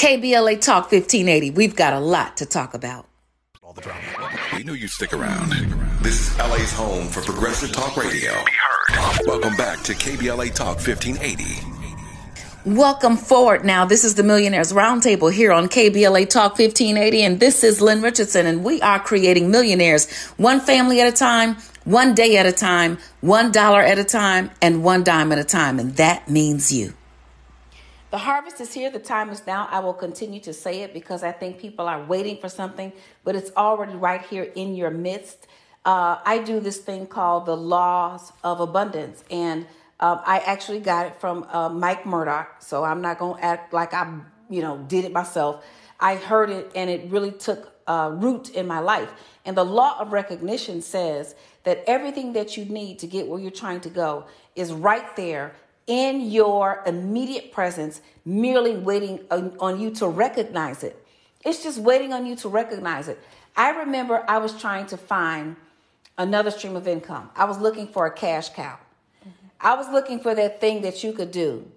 KBLA 0.00 0.62
Talk 0.62 0.84
1580. 0.84 1.50
We've 1.50 1.76
got 1.76 1.92
a 1.92 2.00
lot 2.00 2.38
to 2.38 2.46
talk 2.46 2.72
about. 2.72 3.06
All 3.62 3.74
the 3.74 3.82
drama. 3.82 4.00
We 4.56 4.62
knew 4.62 4.72
you'd 4.72 4.88
stick 4.88 5.12
around. 5.12 5.50
This 6.02 6.30
is 6.32 6.38
LA's 6.38 6.72
home 6.72 7.06
for 7.06 7.20
progressive 7.20 7.70
talk 7.70 7.98
radio. 7.98 8.32
Welcome 9.26 9.54
back 9.56 9.82
to 9.82 9.92
KBLA 9.92 10.54
Talk 10.54 10.78
1580. 10.78 11.44
Welcome 12.64 13.18
forward 13.18 13.66
now. 13.66 13.84
This 13.84 14.02
is 14.04 14.14
the 14.14 14.22
Millionaires 14.22 14.72
Roundtable 14.72 15.30
here 15.30 15.52
on 15.52 15.68
KBLA 15.68 16.30
Talk 16.30 16.58
1580, 16.58 17.22
and 17.22 17.38
this 17.38 17.62
is 17.62 17.82
Lynn 17.82 18.00
Richardson, 18.00 18.46
and 18.46 18.64
we 18.64 18.80
are 18.80 19.00
creating 19.00 19.50
millionaires 19.50 20.10
one 20.38 20.60
family 20.60 21.02
at 21.02 21.08
a 21.08 21.12
time, 21.14 21.58
one 21.84 22.14
day 22.14 22.38
at 22.38 22.46
a 22.46 22.52
time, 22.52 22.96
one 23.20 23.52
dollar 23.52 23.82
at 23.82 23.98
a 23.98 24.04
time, 24.04 24.50
and 24.62 24.82
one 24.82 25.04
dime 25.04 25.30
at 25.30 25.38
a 25.38 25.44
time, 25.44 25.78
and 25.78 25.94
that 25.96 26.30
means 26.30 26.72
you. 26.72 26.94
The 28.10 28.18
harvest 28.18 28.60
is 28.60 28.74
here. 28.74 28.90
The 28.90 28.98
time 28.98 29.30
is 29.30 29.46
now. 29.46 29.68
I 29.70 29.78
will 29.78 29.94
continue 29.94 30.40
to 30.40 30.52
say 30.52 30.82
it 30.82 30.92
because 30.92 31.22
I 31.22 31.30
think 31.30 31.60
people 31.60 31.86
are 31.86 32.02
waiting 32.02 32.38
for 32.38 32.48
something, 32.48 32.92
but 33.22 33.36
it's 33.36 33.52
already 33.56 33.94
right 33.94 34.20
here 34.20 34.50
in 34.56 34.74
your 34.74 34.90
midst. 34.90 35.46
Uh, 35.84 36.18
I 36.24 36.38
do 36.38 36.58
this 36.58 36.78
thing 36.78 37.06
called 37.06 37.46
the 37.46 37.56
laws 37.56 38.32
of 38.42 38.58
abundance, 38.58 39.22
and 39.30 39.64
um, 40.00 40.20
I 40.26 40.40
actually 40.40 40.80
got 40.80 41.06
it 41.06 41.20
from 41.20 41.46
uh, 41.52 41.68
Mike 41.68 42.04
Murdock. 42.04 42.62
So 42.62 42.82
I'm 42.82 43.00
not 43.00 43.20
to 43.20 43.36
act 43.40 43.72
like 43.72 43.94
I, 43.94 44.12
you 44.48 44.60
know, 44.60 44.78
did 44.88 45.04
it 45.04 45.12
myself. 45.12 45.64
I 46.00 46.16
heard 46.16 46.50
it, 46.50 46.72
and 46.74 46.90
it 46.90 47.08
really 47.12 47.30
took 47.30 47.72
uh, 47.86 48.10
root 48.12 48.50
in 48.50 48.66
my 48.66 48.80
life. 48.80 49.12
And 49.44 49.56
the 49.56 49.64
law 49.64 50.00
of 50.00 50.12
recognition 50.12 50.82
says 50.82 51.36
that 51.62 51.84
everything 51.86 52.32
that 52.32 52.56
you 52.56 52.64
need 52.64 52.98
to 52.98 53.06
get 53.06 53.28
where 53.28 53.38
you're 53.38 53.52
trying 53.52 53.80
to 53.82 53.90
go 53.90 54.26
is 54.56 54.72
right 54.72 55.14
there 55.14 55.54
in 55.90 56.30
your 56.30 56.84
immediate 56.86 57.50
presence, 57.50 58.00
merely 58.24 58.76
waiting 58.76 59.18
on, 59.28 59.56
on, 59.58 59.80
you 59.80 59.90
to 59.90 60.06
recognize 60.06 60.84
it. 60.84 61.04
It's 61.44 61.64
just 61.64 61.78
waiting 61.78 62.12
on 62.12 62.26
you 62.26 62.36
to 62.36 62.48
recognize 62.48 63.08
it. 63.08 63.18
I 63.56 63.70
remember 63.70 64.24
I 64.28 64.38
was 64.38 64.58
trying 64.58 64.86
to 64.86 64.96
find 64.96 65.56
another 66.16 66.52
stream 66.52 66.76
of 66.76 66.86
income. 66.86 67.28
I 67.34 67.44
was 67.44 67.58
looking 67.58 67.88
for 67.88 68.06
a 68.06 68.12
cash 68.12 68.50
cow. 68.50 68.78
Mm-hmm. 69.20 69.30
I 69.60 69.74
was 69.74 69.88
looking 69.88 70.20
for 70.20 70.32
that 70.32 70.60
thing 70.60 70.82
that 70.82 71.02
you 71.02 71.12
could 71.12 71.32
do. 71.32 71.68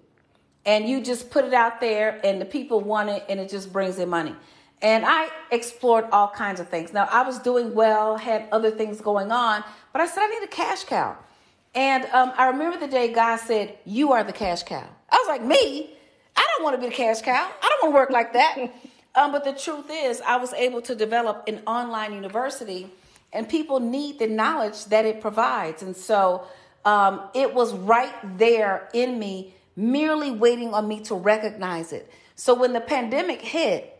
And 0.64 0.88
you 0.88 1.02
just 1.02 1.28
put 1.28 1.44
it 1.44 1.52
out 1.52 1.80
there, 1.80 2.20
and 2.24 2.40
the 2.40 2.44
people 2.44 2.80
want 2.80 3.08
it, 3.08 3.24
and 3.28 3.40
it 3.40 3.50
just 3.50 3.72
brings 3.72 3.98
in 3.98 4.08
money. 4.08 4.36
And 4.80 5.04
I 5.04 5.28
explored 5.50 6.06
all 6.12 6.28
kinds 6.28 6.60
of 6.60 6.68
things. 6.68 6.92
Now, 6.92 7.08
I 7.10 7.22
was 7.22 7.40
doing 7.40 7.74
well, 7.74 8.16
had 8.16 8.46
other 8.52 8.70
things 8.70 9.00
going 9.00 9.32
on, 9.32 9.64
but 9.92 10.00
I 10.00 10.06
said, 10.06 10.22
I 10.22 10.28
need 10.28 10.44
a 10.44 10.46
cash 10.46 10.84
cow. 10.84 11.16
And 11.74 12.04
um, 12.06 12.32
I 12.36 12.48
remember 12.48 12.78
the 12.78 12.88
day 12.88 13.12
God 13.12 13.36
said, 13.36 13.78
You 13.84 14.12
are 14.12 14.24
the 14.24 14.32
cash 14.32 14.62
cow. 14.62 14.88
I 15.10 15.16
was 15.16 15.28
like, 15.28 15.44
Me? 15.44 15.90
I 16.36 16.46
don't 16.56 16.64
want 16.64 16.76
to 16.76 16.80
be 16.80 16.88
the 16.88 16.94
cash 16.94 17.22
cow. 17.22 17.50
I 17.62 17.68
don't 17.68 17.82
want 17.82 17.94
to 17.94 17.98
work 17.98 18.10
like 18.10 18.32
that. 18.32 18.56
um, 19.14 19.32
but 19.32 19.44
the 19.44 19.52
truth 19.52 19.86
is, 19.90 20.20
I 20.20 20.36
was 20.36 20.52
able 20.52 20.82
to 20.82 20.94
develop 20.94 21.44
an 21.48 21.62
online 21.66 22.12
university, 22.12 22.90
and 23.32 23.48
people 23.48 23.80
need 23.80 24.18
the 24.18 24.26
knowledge 24.26 24.86
that 24.86 25.04
it 25.04 25.20
provides. 25.20 25.82
And 25.82 25.96
so 25.96 26.46
um, 26.84 27.22
it 27.34 27.54
was 27.54 27.72
right 27.72 28.14
there 28.38 28.88
in 28.92 29.18
me, 29.18 29.54
merely 29.76 30.30
waiting 30.30 30.74
on 30.74 30.86
me 30.86 31.00
to 31.00 31.14
recognize 31.14 31.92
it. 31.92 32.10
So 32.36 32.54
when 32.54 32.72
the 32.72 32.80
pandemic 32.80 33.40
hit, 33.40 33.90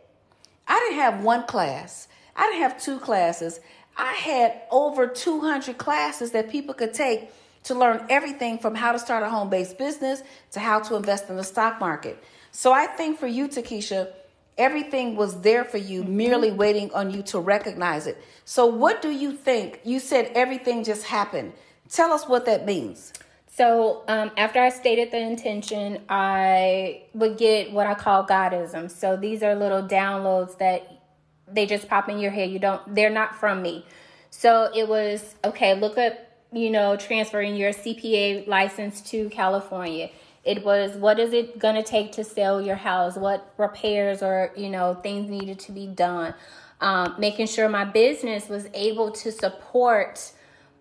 I 0.67 0.79
didn't 0.79 0.99
have 0.99 1.23
one 1.23 1.45
class, 1.45 2.07
I 2.35 2.47
didn't 2.47 2.61
have 2.61 2.81
two 2.81 2.99
classes. 2.99 3.59
I 3.97 4.11
had 4.11 4.61
over 4.71 5.07
200 5.07 5.77
classes 5.77 6.31
that 6.31 6.49
people 6.49 6.73
could 6.73 6.93
take 6.93 7.29
to 7.65 7.75
learn 7.75 8.05
everything 8.09 8.57
from 8.57 8.75
how 8.75 8.91
to 8.91 8.99
start 8.99 9.23
a 9.23 9.29
home 9.29 9.49
based 9.49 9.77
business 9.77 10.23
to 10.51 10.59
how 10.59 10.79
to 10.79 10.95
invest 10.95 11.29
in 11.29 11.35
the 11.35 11.43
stock 11.43 11.79
market. 11.79 12.23
So 12.51 12.71
I 12.71 12.87
think 12.87 13.19
for 13.19 13.27
you, 13.27 13.47
Takisha, 13.47 14.13
everything 14.57 15.15
was 15.15 15.41
there 15.41 15.63
for 15.63 15.77
you, 15.77 16.03
mm-hmm. 16.03 16.17
merely 16.17 16.51
waiting 16.51 16.91
on 16.93 17.11
you 17.11 17.21
to 17.23 17.39
recognize 17.39 18.07
it. 18.07 18.21
So, 18.45 18.65
what 18.65 19.01
do 19.01 19.09
you 19.09 19.33
think? 19.33 19.81
You 19.83 19.99
said 19.99 20.31
everything 20.35 20.83
just 20.83 21.03
happened. 21.05 21.53
Tell 21.89 22.11
us 22.11 22.27
what 22.27 22.45
that 22.45 22.65
means. 22.65 23.13
So, 23.47 24.03
um, 24.07 24.31
after 24.37 24.59
I 24.59 24.69
stated 24.69 25.11
the 25.11 25.19
intention, 25.19 26.01
I 26.09 27.03
would 27.13 27.37
get 27.37 27.71
what 27.71 27.87
I 27.87 27.93
call 27.93 28.25
Godisms. 28.25 28.91
So, 28.91 29.17
these 29.17 29.43
are 29.43 29.55
little 29.55 29.83
downloads 29.83 30.57
that 30.59 31.01
they 31.47 31.65
just 31.65 31.87
pop 31.87 32.09
in 32.09 32.19
your 32.19 32.31
head. 32.31 32.49
You 32.51 32.59
don't, 32.59 32.95
they're 32.95 33.09
not 33.09 33.35
from 33.35 33.61
me. 33.61 33.85
So, 34.29 34.69
it 34.75 34.87
was 34.87 35.35
okay, 35.43 35.73
look 35.73 35.97
up 35.97 36.24
you 36.55 36.69
know, 36.69 36.95
transferring 36.95 37.55
your 37.55 37.71
CPA 37.71 38.47
license 38.47 39.01
to 39.01 39.29
California. 39.29 40.09
It 40.45 40.63
was 40.63 40.95
what 40.95 41.19
is 41.19 41.33
it 41.33 41.59
going 41.59 41.75
to 41.75 41.83
take 41.83 42.13
to 42.13 42.23
sell 42.23 42.61
your 42.61 42.77
house? 42.77 43.17
What 43.17 43.53
repairs 43.57 44.23
or, 44.23 44.51
you 44.55 44.69
know, 44.69 44.93
things 44.93 45.29
needed 45.29 45.59
to 45.59 45.73
be 45.73 45.85
done? 45.85 46.33
Um, 46.79 47.15
making 47.17 47.47
sure 47.47 47.67
my 47.67 47.83
business 47.83 48.47
was 48.47 48.67
able 48.73 49.11
to 49.11 49.31
support 49.31 50.31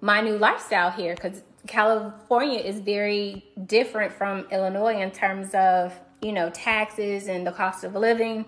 my 0.00 0.20
new 0.20 0.38
lifestyle 0.38 0.90
here 0.90 1.14
because 1.14 1.42
California 1.66 2.60
is 2.60 2.78
very 2.80 3.44
different 3.66 4.12
from 4.12 4.46
Illinois 4.52 5.00
in 5.00 5.10
terms 5.10 5.54
of, 5.54 5.92
you 6.20 6.32
know, 6.32 6.50
taxes 6.50 7.26
and 7.26 7.46
the 7.46 7.52
cost 7.52 7.84
of 7.84 7.94
living. 7.94 8.44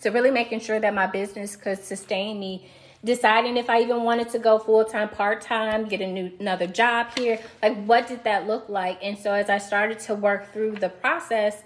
So 0.00 0.10
really 0.10 0.30
making 0.30 0.60
sure 0.60 0.80
that 0.80 0.94
my 0.94 1.06
business 1.06 1.54
could 1.54 1.84
sustain 1.84 2.40
me 2.40 2.68
deciding 3.04 3.56
if 3.56 3.70
I 3.70 3.80
even 3.80 4.02
wanted 4.02 4.28
to 4.30 4.38
go 4.38 4.58
full 4.58 4.84
time, 4.84 5.08
part 5.08 5.40
time, 5.40 5.86
get 5.86 6.00
a 6.00 6.06
new 6.06 6.32
another 6.38 6.66
job 6.66 7.08
here. 7.16 7.38
Like, 7.62 7.84
what 7.84 8.08
did 8.08 8.24
that 8.24 8.46
look 8.46 8.68
like? 8.68 8.98
And 9.02 9.18
so, 9.18 9.32
as 9.32 9.48
I 9.48 9.58
started 9.58 9.98
to 10.00 10.14
work 10.14 10.52
through 10.52 10.76
the 10.76 10.88
process, 10.88 11.62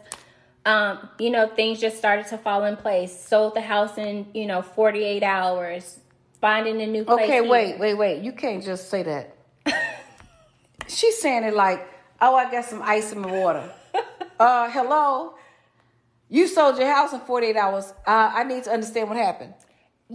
um, 0.64 1.09
you 1.19 1.31
know, 1.31 1.49
things 1.49 1.81
just 1.81 1.97
started 1.97 2.26
to 2.29 2.38
fall 2.38 2.64
in 2.64 2.76
place. 2.76 3.19
Sold 3.19 3.55
the 3.55 3.61
house 3.61 3.99
in 3.99 4.26
you 4.35 4.47
know 4.47 4.62
48 4.62 5.23
hours. 5.23 6.00
Finding 6.41 6.81
a 6.83 6.87
new 6.87 7.05
place. 7.05 7.25
Okay, 7.25 7.33
here. 7.43 7.49
wait, 7.49 7.79
wait, 7.79 7.95
wait. 7.95 8.23
You 8.23 8.33
can't 8.33 8.62
just 8.62 8.91
say 8.91 9.03
that. 9.03 9.35
She's 10.87 11.19
saying 11.19 11.45
it 11.45 11.55
like, 11.55 11.88
oh, 12.21 12.35
I 12.35 12.50
got 12.50 12.67
some 12.67 12.83
ice 12.83 13.12
in 13.12 13.21
my 13.21 13.33
water. 13.33 13.73
uh, 14.38 14.71
hello. 14.71 15.37
You 16.29 16.47
sold 16.47 16.76
your 16.76 16.93
house 16.93 17.14
in 17.14 17.21
48 17.21 17.57
hours. 17.57 17.95
Uh, 18.07 18.31
I 18.35 18.45
need 18.45 18.64
to 18.64 18.71
understand 18.71 19.09
what 19.09 19.17
happened. 19.17 19.55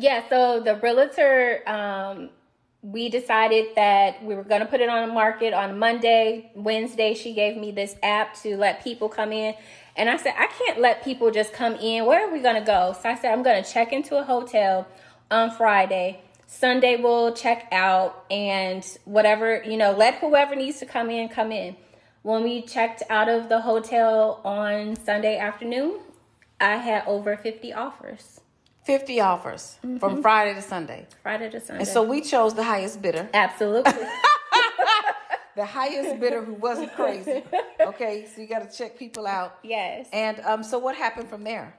Yeah, 0.01 0.23
so 0.29 0.61
the 0.61 0.77
realtor, 0.77 1.61
um, 1.67 2.29
we 2.81 3.09
decided 3.09 3.75
that 3.75 4.23
we 4.23 4.33
were 4.33 4.45
going 4.45 4.61
to 4.61 4.65
put 4.65 4.79
it 4.79 4.87
on 4.87 5.05
the 5.05 5.13
market 5.13 5.53
on 5.53 5.77
Monday. 5.77 6.51
Wednesday, 6.55 7.13
she 7.13 7.33
gave 7.33 7.57
me 7.57 7.71
this 7.71 7.97
app 8.01 8.33
to 8.43 8.55
let 8.55 8.81
people 8.81 9.09
come 9.09 9.33
in. 9.33 9.55
And 9.97 10.09
I 10.09 10.15
said, 10.15 10.35
I 10.37 10.47
can't 10.47 10.79
let 10.79 11.03
people 11.03 11.31
just 11.31 11.51
come 11.51 11.75
in. 11.75 12.05
Where 12.05 12.25
are 12.25 12.31
we 12.31 12.39
going 12.39 12.55
to 12.55 12.65
go? 12.65 12.95
So 13.01 13.09
I 13.09 13.15
said, 13.15 13.33
I'm 13.33 13.43
going 13.43 13.61
to 13.61 13.69
check 13.69 13.91
into 13.91 14.17
a 14.17 14.23
hotel 14.23 14.87
on 15.29 15.51
Friday. 15.51 16.21
Sunday, 16.47 16.95
we'll 16.95 17.33
check 17.33 17.67
out 17.73 18.23
and 18.31 18.85
whatever, 19.03 19.61
you 19.65 19.75
know, 19.75 19.91
let 19.91 20.15
whoever 20.15 20.55
needs 20.55 20.79
to 20.79 20.85
come 20.85 21.09
in, 21.09 21.27
come 21.27 21.51
in. 21.51 21.75
When 22.21 22.43
we 22.43 22.61
checked 22.61 23.03
out 23.09 23.27
of 23.27 23.49
the 23.49 23.59
hotel 23.59 24.39
on 24.45 24.95
Sunday 24.95 25.37
afternoon, 25.37 25.99
I 26.61 26.77
had 26.77 27.05
over 27.05 27.35
50 27.35 27.73
offers. 27.73 28.39
50 28.83 29.19
offers 29.21 29.77
from 29.99 30.21
Friday 30.21 30.55
to 30.55 30.61
Sunday. 30.61 31.05
Friday 31.21 31.49
to 31.49 31.59
Sunday. 31.59 31.81
And 31.81 31.87
so 31.87 32.03
we 32.03 32.21
chose 32.21 32.53
the 32.55 32.63
highest 32.63 33.01
bidder. 33.01 33.29
Absolutely. 33.33 33.93
The 35.55 35.65
highest 35.65 36.21
bidder 36.21 36.41
who 36.41 36.53
wasn't 36.53 36.95
crazy. 36.95 37.43
Okay, 37.81 38.25
so 38.33 38.39
you 38.39 38.47
got 38.47 38.71
to 38.71 38.77
check 38.77 38.97
people 38.97 39.27
out. 39.27 39.57
yes. 39.61 40.07
And 40.13 40.39
um, 40.45 40.63
so 40.63 40.79
what 40.79 40.95
happened 40.95 41.27
from 41.27 41.43
there? 41.43 41.77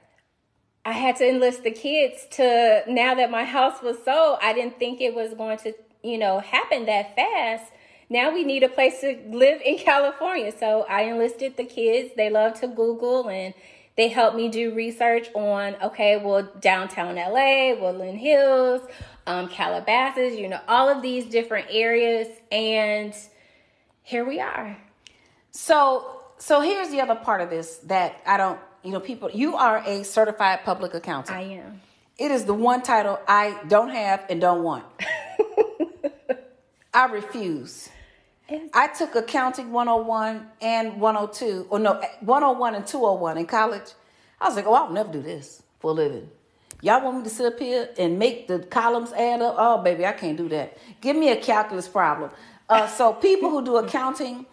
I 0.85 0.91
had 0.91 1.15
to 1.15 1.27
enlist 1.27 1.63
the 1.63 1.71
kids 1.71 2.27
to 2.31 2.83
now 2.87 3.15
that 3.15 3.31
my 3.31 3.43
house 3.43 3.81
was 3.81 3.97
sold, 4.03 4.37
I 4.39 4.53
didn't 4.53 4.77
think 4.77 5.01
it 5.01 5.15
was 5.15 5.33
going 5.33 5.57
to, 5.59 5.73
you 6.03 6.19
know, 6.19 6.39
happen 6.39 6.85
that 6.85 7.15
fast. 7.15 7.71
Now 8.07 8.31
we 8.31 8.43
need 8.43 8.61
a 8.61 8.69
place 8.69 9.01
to 9.01 9.17
live 9.29 9.61
in 9.65 9.79
California. 9.79 10.51
So 10.55 10.85
I 10.87 11.03
enlisted 11.03 11.57
the 11.57 11.63
kids. 11.63 12.13
They 12.15 12.29
love 12.29 12.59
to 12.59 12.67
Google 12.67 13.29
and 13.29 13.55
they 13.97 14.07
helped 14.07 14.35
me 14.35 14.49
do 14.49 14.73
research 14.73 15.29
on, 15.33 15.75
okay, 15.83 16.17
well, 16.17 16.43
downtown 16.59 17.15
LA, 17.15 17.73
Woodland 17.73 18.19
Hills, 18.19 18.81
um, 19.27 19.47
Calabasas, 19.49 20.35
you 20.35 20.47
know, 20.47 20.59
all 20.67 20.89
of 20.89 21.01
these 21.01 21.25
different 21.25 21.67
areas. 21.69 22.27
And 22.51 23.13
here 24.03 24.25
we 24.25 24.39
are. 24.39 24.77
So, 25.51 26.21
so 26.37 26.61
here's 26.61 26.89
the 26.89 27.01
other 27.01 27.15
part 27.15 27.41
of 27.41 27.49
this 27.49 27.77
that 27.85 28.21
I 28.25 28.37
don't, 28.37 28.59
you 28.83 28.91
know, 28.91 28.99
people, 28.99 29.29
you 29.31 29.55
are 29.55 29.83
a 29.85 30.03
certified 30.03 30.63
public 30.63 30.93
accountant. 30.93 31.37
I 31.37 31.41
am. 31.41 31.81
It 32.17 32.31
is 32.31 32.45
the 32.45 32.53
one 32.53 32.81
title 32.83 33.19
I 33.27 33.59
don't 33.67 33.89
have 33.89 34.25
and 34.29 34.39
don't 34.39 34.63
want. 34.63 34.85
I 36.93 37.05
refuse. 37.05 37.89
I 38.73 38.87
took 38.87 39.15
accounting 39.15 39.71
101 39.71 40.47
and 40.61 40.99
102, 40.99 41.67
or 41.69 41.79
no, 41.79 42.01
101 42.21 42.75
and 42.75 42.85
201 42.85 43.37
in 43.37 43.45
college. 43.45 43.91
I 44.39 44.47
was 44.47 44.55
like, 44.55 44.65
oh, 44.65 44.73
I'll 44.73 44.91
never 44.91 45.11
do 45.11 45.21
this 45.21 45.63
for 45.79 45.91
a 45.91 45.93
living. 45.93 46.29
Y'all 46.81 47.03
want 47.03 47.17
me 47.17 47.23
to 47.23 47.29
sit 47.29 47.45
up 47.45 47.59
here 47.59 47.89
and 47.97 48.17
make 48.17 48.47
the 48.47 48.59
columns 48.59 49.13
add 49.13 49.41
up? 49.41 49.55
Oh, 49.57 49.81
baby, 49.83 50.05
I 50.05 50.13
can't 50.13 50.35
do 50.35 50.49
that. 50.49 50.77
Give 50.99 51.15
me 51.15 51.29
a 51.29 51.35
calculus 51.35 51.87
problem. 51.87 52.31
Uh, 52.67 52.87
so, 52.87 53.13
people 53.13 53.49
who 53.49 53.63
do 53.63 53.77
accounting 53.77 54.45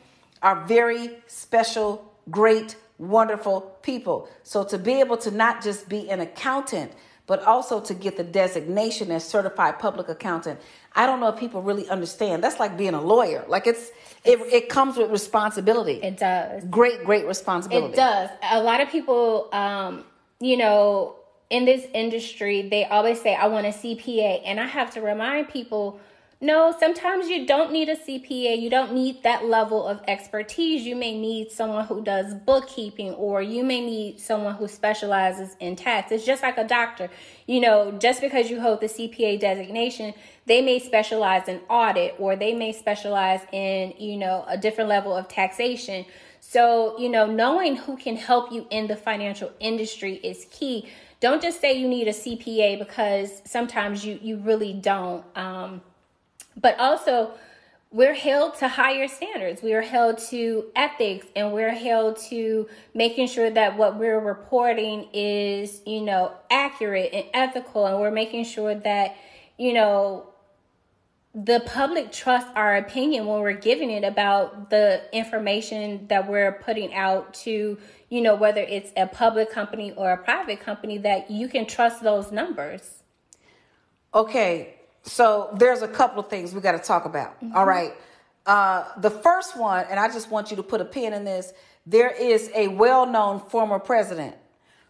are 0.42 0.64
very 0.66 1.18
special, 1.26 2.12
great, 2.30 2.76
wonderful 2.98 3.62
people. 3.82 4.28
So, 4.42 4.62
to 4.64 4.78
be 4.78 5.00
able 5.00 5.16
to 5.18 5.30
not 5.30 5.62
just 5.62 5.88
be 5.88 6.10
an 6.10 6.20
accountant, 6.20 6.92
but 7.28 7.44
also 7.44 7.78
to 7.78 7.94
get 7.94 8.16
the 8.16 8.24
designation 8.24 9.12
as 9.12 9.22
certified 9.24 9.78
public 9.78 10.08
accountant. 10.08 10.58
I 10.96 11.06
don't 11.06 11.20
know 11.20 11.28
if 11.28 11.38
people 11.38 11.62
really 11.62 11.88
understand. 11.88 12.42
That's 12.42 12.58
like 12.58 12.76
being 12.76 12.94
a 12.94 13.00
lawyer. 13.00 13.44
Like 13.46 13.68
it's 13.68 13.92
it, 14.24 14.40
it 14.52 14.68
comes 14.68 14.96
with 14.96 15.10
responsibility. 15.12 16.00
It 16.02 16.16
does. 16.16 16.64
Great, 16.64 17.04
great 17.04 17.26
responsibility. 17.26 17.92
It 17.92 17.96
does. 17.96 18.30
A 18.50 18.60
lot 18.60 18.80
of 18.80 18.88
people, 18.88 19.48
um, 19.52 20.04
you 20.40 20.56
know, 20.56 21.14
in 21.50 21.66
this 21.66 21.86
industry, 21.94 22.68
they 22.68 22.84
always 22.84 23.20
say, 23.20 23.34
I 23.34 23.46
want 23.46 23.66
a 23.66 23.70
CPA. 23.70 24.42
And 24.44 24.58
I 24.58 24.66
have 24.66 24.90
to 24.94 25.00
remind 25.00 25.50
people, 25.50 26.00
no, 26.40 26.72
sometimes 26.78 27.28
you 27.28 27.46
don't 27.46 27.72
need 27.72 27.88
a 27.88 27.96
CPA. 27.96 28.60
You 28.60 28.70
don't 28.70 28.92
need 28.92 29.24
that 29.24 29.46
level 29.46 29.84
of 29.84 30.00
expertise. 30.06 30.86
You 30.86 30.94
may 30.94 31.18
need 31.18 31.50
someone 31.50 31.86
who 31.86 32.00
does 32.00 32.32
bookkeeping, 32.32 33.14
or 33.14 33.42
you 33.42 33.64
may 33.64 33.80
need 33.80 34.20
someone 34.20 34.54
who 34.54 34.68
specializes 34.68 35.56
in 35.58 35.74
tax. 35.74 36.12
It's 36.12 36.24
just 36.24 36.44
like 36.44 36.56
a 36.56 36.62
doctor. 36.62 37.10
You 37.46 37.60
know, 37.60 37.90
just 37.90 38.20
because 38.20 38.50
you 38.50 38.60
hold 38.60 38.80
the 38.80 38.86
CPA 38.86 39.40
designation, 39.40 40.14
they 40.46 40.62
may 40.62 40.78
specialize 40.78 41.48
in 41.48 41.60
audit, 41.68 42.14
or 42.20 42.36
they 42.36 42.54
may 42.54 42.70
specialize 42.70 43.40
in, 43.50 43.94
you 43.98 44.16
know, 44.16 44.44
a 44.46 44.56
different 44.56 44.88
level 44.88 45.16
of 45.16 45.26
taxation. 45.26 46.04
So, 46.38 46.96
you 47.00 47.08
know, 47.08 47.26
knowing 47.26 47.74
who 47.74 47.96
can 47.96 48.14
help 48.14 48.52
you 48.52 48.64
in 48.70 48.86
the 48.86 48.96
financial 48.96 49.50
industry 49.58 50.14
is 50.22 50.46
key. 50.52 50.88
Don't 51.18 51.42
just 51.42 51.60
say 51.60 51.72
you 51.72 51.88
need 51.88 52.06
a 52.06 52.12
CPA 52.12 52.78
because 52.78 53.42
sometimes 53.44 54.04
you 54.04 54.20
you 54.22 54.36
really 54.36 54.72
don't. 54.72 55.24
Um, 55.34 55.80
but 56.60 56.78
also 56.78 57.32
we're 57.90 58.14
held 58.14 58.54
to 58.56 58.68
higher 58.68 59.08
standards. 59.08 59.62
We 59.62 59.72
are 59.72 59.82
held 59.82 60.18
to 60.30 60.66
ethics 60.76 61.26
and 61.34 61.52
we're 61.52 61.74
held 61.74 62.18
to 62.28 62.68
making 62.94 63.28
sure 63.28 63.48
that 63.50 63.78
what 63.78 63.98
we're 63.98 64.20
reporting 64.20 65.08
is, 65.14 65.80
you 65.86 66.02
know, 66.02 66.32
accurate 66.50 67.10
and 67.14 67.24
ethical. 67.32 67.86
And 67.86 67.98
we're 67.98 68.10
making 68.10 68.44
sure 68.44 68.74
that, 68.74 69.16
you 69.56 69.72
know, 69.72 70.26
the 71.34 71.60
public 71.60 72.12
trusts 72.12 72.50
our 72.54 72.76
opinion 72.76 73.26
when 73.26 73.40
we're 73.40 73.52
giving 73.52 73.90
it 73.90 74.04
about 74.04 74.70
the 74.70 75.02
information 75.12 76.06
that 76.08 76.28
we're 76.28 76.52
putting 76.52 76.92
out 76.92 77.32
to, 77.32 77.78
you 78.10 78.20
know, 78.20 78.34
whether 78.34 78.60
it's 78.60 78.92
a 78.96 79.06
public 79.06 79.50
company 79.50 79.92
or 79.92 80.10
a 80.10 80.16
private 80.16 80.60
company, 80.60 80.98
that 80.98 81.30
you 81.30 81.48
can 81.48 81.64
trust 81.64 82.02
those 82.02 82.32
numbers. 82.32 83.02
Okay, 84.12 84.77
so 85.08 85.50
there's 85.58 85.82
a 85.82 85.88
couple 85.88 86.20
of 86.20 86.28
things 86.28 86.54
we 86.54 86.60
got 86.60 86.72
to 86.72 86.78
talk 86.78 87.04
about. 87.04 87.36
All 87.54 87.64
right. 87.66 87.94
Uh, 88.46 88.84
the 88.98 89.10
first 89.10 89.58
one, 89.58 89.84
and 89.90 89.98
I 89.98 90.08
just 90.08 90.30
want 90.30 90.50
you 90.50 90.56
to 90.56 90.62
put 90.62 90.80
a 90.80 90.84
pin 90.84 91.12
in 91.12 91.24
this. 91.24 91.52
There 91.86 92.10
is 92.10 92.50
a 92.54 92.68
well-known 92.68 93.40
former 93.40 93.78
president 93.78 94.36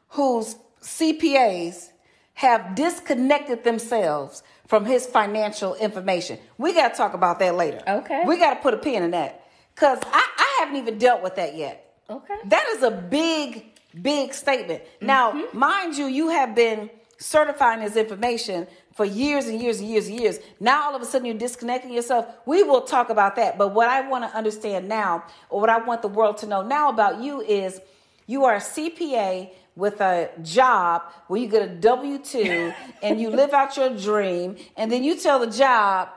whose 0.09 0.57
CPAs 0.83 1.91
have 2.35 2.75
disconnected 2.75 3.65
themselves 3.65 4.43
from 4.67 4.85
his 4.85 5.07
financial 5.07 5.75
information. 5.77 6.39
We 6.57 6.73
got 6.75 6.91
to 6.91 6.97
talk 6.97 7.15
about 7.15 7.39
that 7.41 7.57
later. 7.57 7.81
Okay. 7.87 8.23
We 8.27 8.39
got 8.39 8.55
to 8.55 8.61
put 8.61 8.75
a 8.75 8.77
pin 8.77 9.03
in 9.03 9.11
that 9.13 9.45
because 9.75 9.99
I, 10.05 10.29
I 10.37 10.57
haven't 10.61 10.77
even 10.77 10.99
dealt 10.99 11.23
with 11.23 11.37
that 11.37 11.57
yet. 11.57 11.97
Okay. 12.11 12.37
That 12.47 12.67
is 12.77 12.83
a 12.83 12.91
big, 12.91 13.67
big 14.01 14.35
statement. 14.35 14.83
Now, 15.01 15.47
mind 15.53 15.97
you, 15.97 16.07
you 16.07 16.29
have 16.31 16.55
been 16.55 16.91
certifying 17.19 17.81
this 17.81 17.97
information 17.97 18.67
for 18.99 19.05
years 19.05 19.47
and 19.47 19.63
years 19.63 19.79
and 19.79 19.89
years 19.89 20.09
and 20.09 20.19
years. 20.19 20.41
Now, 20.59 20.83
all 20.83 20.97
of 20.97 21.01
a 21.01 21.05
sudden, 21.05 21.25
you're 21.25 21.39
disconnecting 21.39 21.93
yourself. 21.93 22.27
We 22.47 22.65
will 22.65 22.81
talk 22.81 23.11
about 23.11 23.37
that. 23.37 23.57
But 23.57 23.69
what 23.69 23.89
I 23.89 24.01
want 24.09 24.29
to 24.29 24.37
understand 24.37 24.89
now, 24.89 25.23
or 25.51 25.61
what 25.61 25.71
I 25.71 25.79
want 25.79 26.03
the 26.03 26.09
world 26.09 26.39
to 26.39 26.49
know 26.49 26.63
now 26.63 26.89
about 26.89 27.23
you, 27.23 27.41
is 27.41 27.81
you 28.27 28.45
are 28.45 28.57
a 28.57 28.61
CPA 28.61 29.51
with 29.77 30.01
a 30.01 30.31
job 30.43 31.03
where 31.29 31.41
you 31.41 31.47
get 31.47 31.63
a 31.63 31.69
W 31.77 32.19
2 32.19 32.73
and 33.05 33.21
you 33.21 33.31
live 33.31 33.53
out 33.53 33.77
your 33.77 33.97
dream, 33.97 34.57
and 34.77 34.91
then 34.91 35.05
you 35.05 35.17
tell 35.17 35.39
the 35.39 35.47
job, 35.47 36.09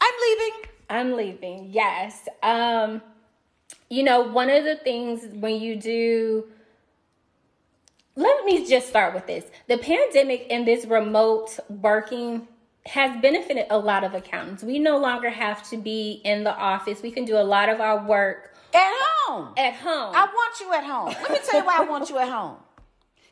I'm 0.00 0.14
leaving. 0.22 0.70
I'm 0.88 1.12
leaving. 1.16 1.70
Yes. 1.72 2.28
Um, 2.44 3.02
you 3.90 4.04
know, 4.04 4.20
one 4.20 4.50
of 4.50 4.62
the 4.62 4.76
things 4.76 5.26
when 5.34 5.60
you 5.60 5.74
do 5.74 6.44
let 8.18 8.44
me 8.44 8.66
just 8.68 8.88
start 8.88 9.14
with 9.14 9.26
this. 9.28 9.44
The 9.68 9.78
pandemic 9.78 10.48
and 10.50 10.66
this 10.66 10.84
remote 10.84 11.56
working 11.68 12.48
has 12.86 13.20
benefited 13.22 13.66
a 13.70 13.78
lot 13.78 14.02
of 14.02 14.12
accountants. 14.14 14.64
We 14.64 14.80
no 14.80 14.98
longer 14.98 15.30
have 15.30 15.68
to 15.70 15.76
be 15.76 16.20
in 16.24 16.42
the 16.42 16.52
office. 16.54 17.00
We 17.00 17.12
can 17.12 17.24
do 17.24 17.36
a 17.36 17.44
lot 17.44 17.68
of 17.68 17.80
our 17.80 18.04
work 18.04 18.54
At 18.74 18.92
home. 19.26 19.54
At 19.56 19.74
home. 19.74 20.12
I 20.16 20.24
want 20.24 20.60
you 20.60 20.72
at 20.74 20.82
home. 20.84 21.14
Let 21.22 21.30
me 21.30 21.38
tell 21.44 21.60
you 21.60 21.66
why 21.66 21.76
I 21.78 21.84
want 21.84 22.10
you 22.10 22.18
at 22.18 22.28
home. 22.28 22.56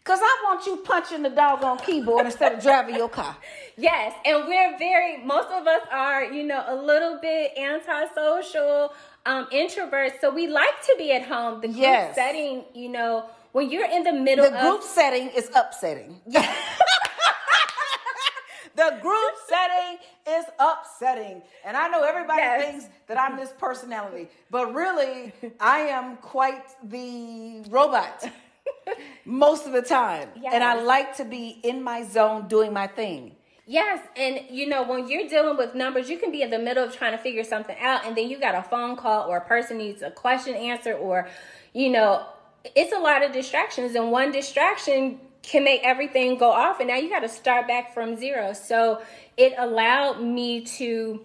Cause 0.04 0.20
I 0.22 0.42
want 0.44 0.64
you 0.66 0.76
punching 0.84 1.22
the 1.24 1.30
doggone 1.30 1.78
keyboard 1.78 2.26
instead 2.26 2.52
of 2.52 2.62
driving 2.62 2.94
your 2.94 3.08
car. 3.08 3.36
Yes, 3.78 4.14
and 4.24 4.46
we're 4.46 4.78
very. 4.78 5.18
Most 5.22 5.48
of 5.50 5.66
us 5.66 5.82
are, 5.90 6.24
you 6.24 6.44
know, 6.44 6.64
a 6.66 6.74
little 6.76 7.18
bit 7.20 7.52
antisocial, 7.58 8.94
um, 9.26 9.46
introverts. 9.52 10.20
So 10.20 10.32
we 10.32 10.46
like 10.46 10.80
to 10.86 10.94
be 10.96 11.12
at 11.12 11.22
home. 11.24 11.60
The 11.60 11.66
group 11.66 11.80
Yes. 11.80 12.14
setting, 12.14 12.64
you 12.72 12.88
know, 12.88 13.26
when 13.56 13.70
you're 13.70 13.90
in 13.90 14.02
the 14.02 14.12
middle 14.12 14.44
The 14.50 14.54
of 14.54 14.60
group 14.60 14.82
setting 14.82 15.28
is 15.28 15.50
upsetting. 15.54 16.20
Yeah. 16.26 16.54
the 18.74 18.98
group 19.00 19.34
setting 19.48 19.96
is 20.28 20.44
upsetting. 20.58 21.40
And 21.64 21.74
I 21.74 21.88
know 21.88 22.02
everybody 22.02 22.42
Yes. 22.42 22.64
thinks 22.64 22.88
that 23.06 23.18
I'm 23.18 23.38
this 23.38 23.54
personality, 23.56 24.28
but 24.50 24.74
really, 24.74 25.32
I 25.58 25.78
am 25.98 26.18
quite 26.18 26.64
the 26.84 27.64
robot 27.70 28.28
most 29.24 29.64
of 29.64 29.72
the 29.72 29.80
time. 29.80 30.28
And 30.52 30.62
I 30.62 30.74
like 30.82 31.16
to 31.16 31.24
be 31.24 31.58
in 31.62 31.82
my 31.82 32.02
zone 32.02 32.48
doing 32.48 32.74
my 32.74 32.86
thing. 32.86 33.36
Yes, 33.66 34.06
and 34.16 34.40
you 34.50 34.68
know 34.68 34.82
when 34.82 35.08
you're 35.08 35.28
dealing 35.28 35.56
with 35.56 35.74
numbers, 35.74 36.10
you 36.10 36.18
can 36.18 36.30
be 36.30 36.42
in 36.42 36.50
the 36.50 36.58
middle 36.58 36.84
of 36.84 36.94
trying 36.94 37.12
to 37.12 37.18
figure 37.18 37.42
something 37.42 37.76
out, 37.80 38.04
and 38.04 38.14
then 38.16 38.28
you 38.28 38.38
got 38.38 38.54
a 38.54 38.62
phone 38.62 38.96
call 38.96 39.28
or 39.30 39.38
a 39.38 39.46
person 39.54 39.78
needs 39.78 40.02
a 40.02 40.10
question 40.10 40.54
answered, 40.54 40.96
or 40.96 41.26
you 41.72 41.90
know, 41.90 42.26
it's 42.74 42.92
a 42.92 42.98
lot 42.98 43.24
of 43.24 43.32
distractions, 43.32 43.94
and 43.94 44.10
one 44.10 44.32
distraction 44.32 45.20
can 45.42 45.62
make 45.64 45.82
everything 45.84 46.36
go 46.38 46.50
off, 46.50 46.80
and 46.80 46.88
now 46.88 46.96
you 46.96 47.08
got 47.08 47.20
to 47.20 47.28
start 47.28 47.68
back 47.68 47.94
from 47.94 48.16
zero. 48.16 48.52
So 48.52 49.00
it 49.36 49.54
allowed 49.58 50.20
me 50.20 50.62
to 50.78 51.24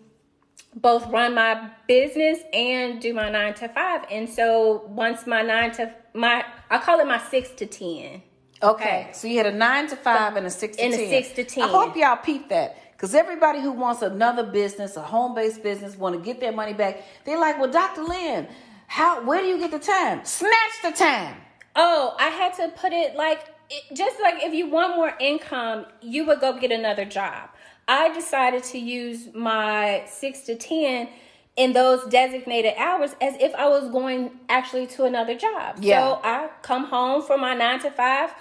both 0.75 1.07
run 1.07 1.33
my 1.35 1.69
business 1.87 2.39
and 2.53 3.01
do 3.01 3.13
my 3.13 3.29
nine 3.29 3.53
to 3.55 3.67
five, 3.69 4.05
and 4.11 4.29
so 4.29 4.83
once 4.87 5.25
my 5.25 5.41
nine 5.41 5.71
to 5.73 5.93
my 6.13 6.45
I 6.69 6.77
call 6.77 6.99
it 6.99 7.07
my 7.07 7.19
six 7.19 7.49
to 7.51 7.65
ten. 7.65 8.21
Okay. 8.63 9.09
So 9.13 9.27
you 9.27 9.37
had 9.37 9.47
a 9.47 9.51
nine 9.51 9.87
to 9.87 9.95
five 9.95 10.35
and 10.35 10.45
a 10.45 10.49
six 10.49 10.77
to 10.77 10.83
And 10.83 10.93
a 10.93 10.97
six 10.97 11.31
to 11.31 11.43
10. 11.43 11.63
I 11.63 11.67
hope 11.67 11.95
y'all 11.95 12.17
peep 12.17 12.49
that. 12.49 12.77
Because 12.91 13.15
everybody 13.15 13.59
who 13.59 13.71
wants 13.71 14.03
another 14.03 14.43
business, 14.43 14.95
a 14.95 15.01
home-based 15.01 15.63
business, 15.63 15.97
want 15.97 16.15
to 16.15 16.21
get 16.21 16.39
their 16.39 16.51
money 16.51 16.73
back, 16.73 17.01
they're 17.25 17.39
like, 17.39 17.57
well, 17.59 17.71
Dr. 17.71 18.03
Lynn, 18.03 18.47
how 18.91 19.23
where 19.23 19.39
do 19.39 19.47
you 19.47 19.57
get 19.57 19.71
the 19.71 19.79
time? 19.79 20.19
Snatch 20.25 20.75
the 20.83 20.91
time. 20.91 21.37
Oh, 21.77 22.13
I 22.19 22.27
had 22.27 22.53
to 22.55 22.67
put 22.75 22.91
it 22.91 23.15
like 23.15 23.39
it, 23.69 23.95
just 23.95 24.19
like 24.19 24.43
if 24.43 24.53
you 24.53 24.69
want 24.69 24.97
more 24.97 25.13
income, 25.17 25.85
you 26.01 26.25
would 26.25 26.41
go 26.41 26.59
get 26.59 26.73
another 26.73 27.05
job. 27.05 27.49
I 27.87 28.13
decided 28.13 28.63
to 28.65 28.77
use 28.77 29.29
my 29.33 30.03
six 30.07 30.41
to 30.41 30.55
ten 30.57 31.07
in 31.55 31.71
those 31.71 32.03
designated 32.07 32.73
hours 32.75 33.15
as 33.21 33.35
if 33.39 33.55
I 33.55 33.69
was 33.69 33.89
going 33.89 34.31
actually 34.49 34.87
to 34.87 35.05
another 35.05 35.37
job. 35.37 35.77
Yeah. 35.79 36.01
So 36.01 36.21
I 36.25 36.49
come 36.61 36.83
home 36.87 37.21
from 37.21 37.39
my 37.39 37.53
nine 37.53 37.79
to 37.79 37.91
five, 37.91 38.33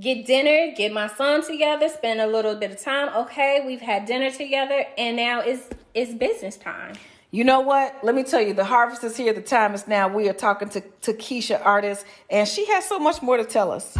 get 0.00 0.26
dinner, 0.26 0.74
get 0.76 0.92
my 0.92 1.06
son 1.06 1.46
together, 1.46 1.88
spend 1.88 2.20
a 2.20 2.26
little 2.26 2.56
bit 2.56 2.72
of 2.72 2.82
time. 2.82 3.14
Okay, 3.16 3.62
we've 3.64 3.80
had 3.80 4.06
dinner 4.06 4.32
together, 4.32 4.86
and 4.98 5.16
now 5.16 5.38
it's 5.38 5.68
it's 5.94 6.12
business 6.14 6.56
time. 6.56 6.94
You 7.34 7.42
know 7.42 7.58
what? 7.58 7.96
Let 8.04 8.14
me 8.14 8.22
tell 8.22 8.40
you, 8.40 8.54
the 8.54 8.64
harvest 8.64 9.02
is 9.02 9.16
here. 9.16 9.32
The 9.32 9.40
time 9.40 9.74
is 9.74 9.88
now. 9.88 10.06
We 10.06 10.28
are 10.28 10.32
talking 10.32 10.68
to, 10.68 10.80
Takisha 11.02 11.60
Artis, 11.66 12.04
and 12.30 12.46
she 12.46 12.64
has 12.66 12.88
so 12.88 13.00
much 13.00 13.22
more 13.22 13.36
to 13.36 13.44
tell 13.44 13.72
us. 13.72 13.98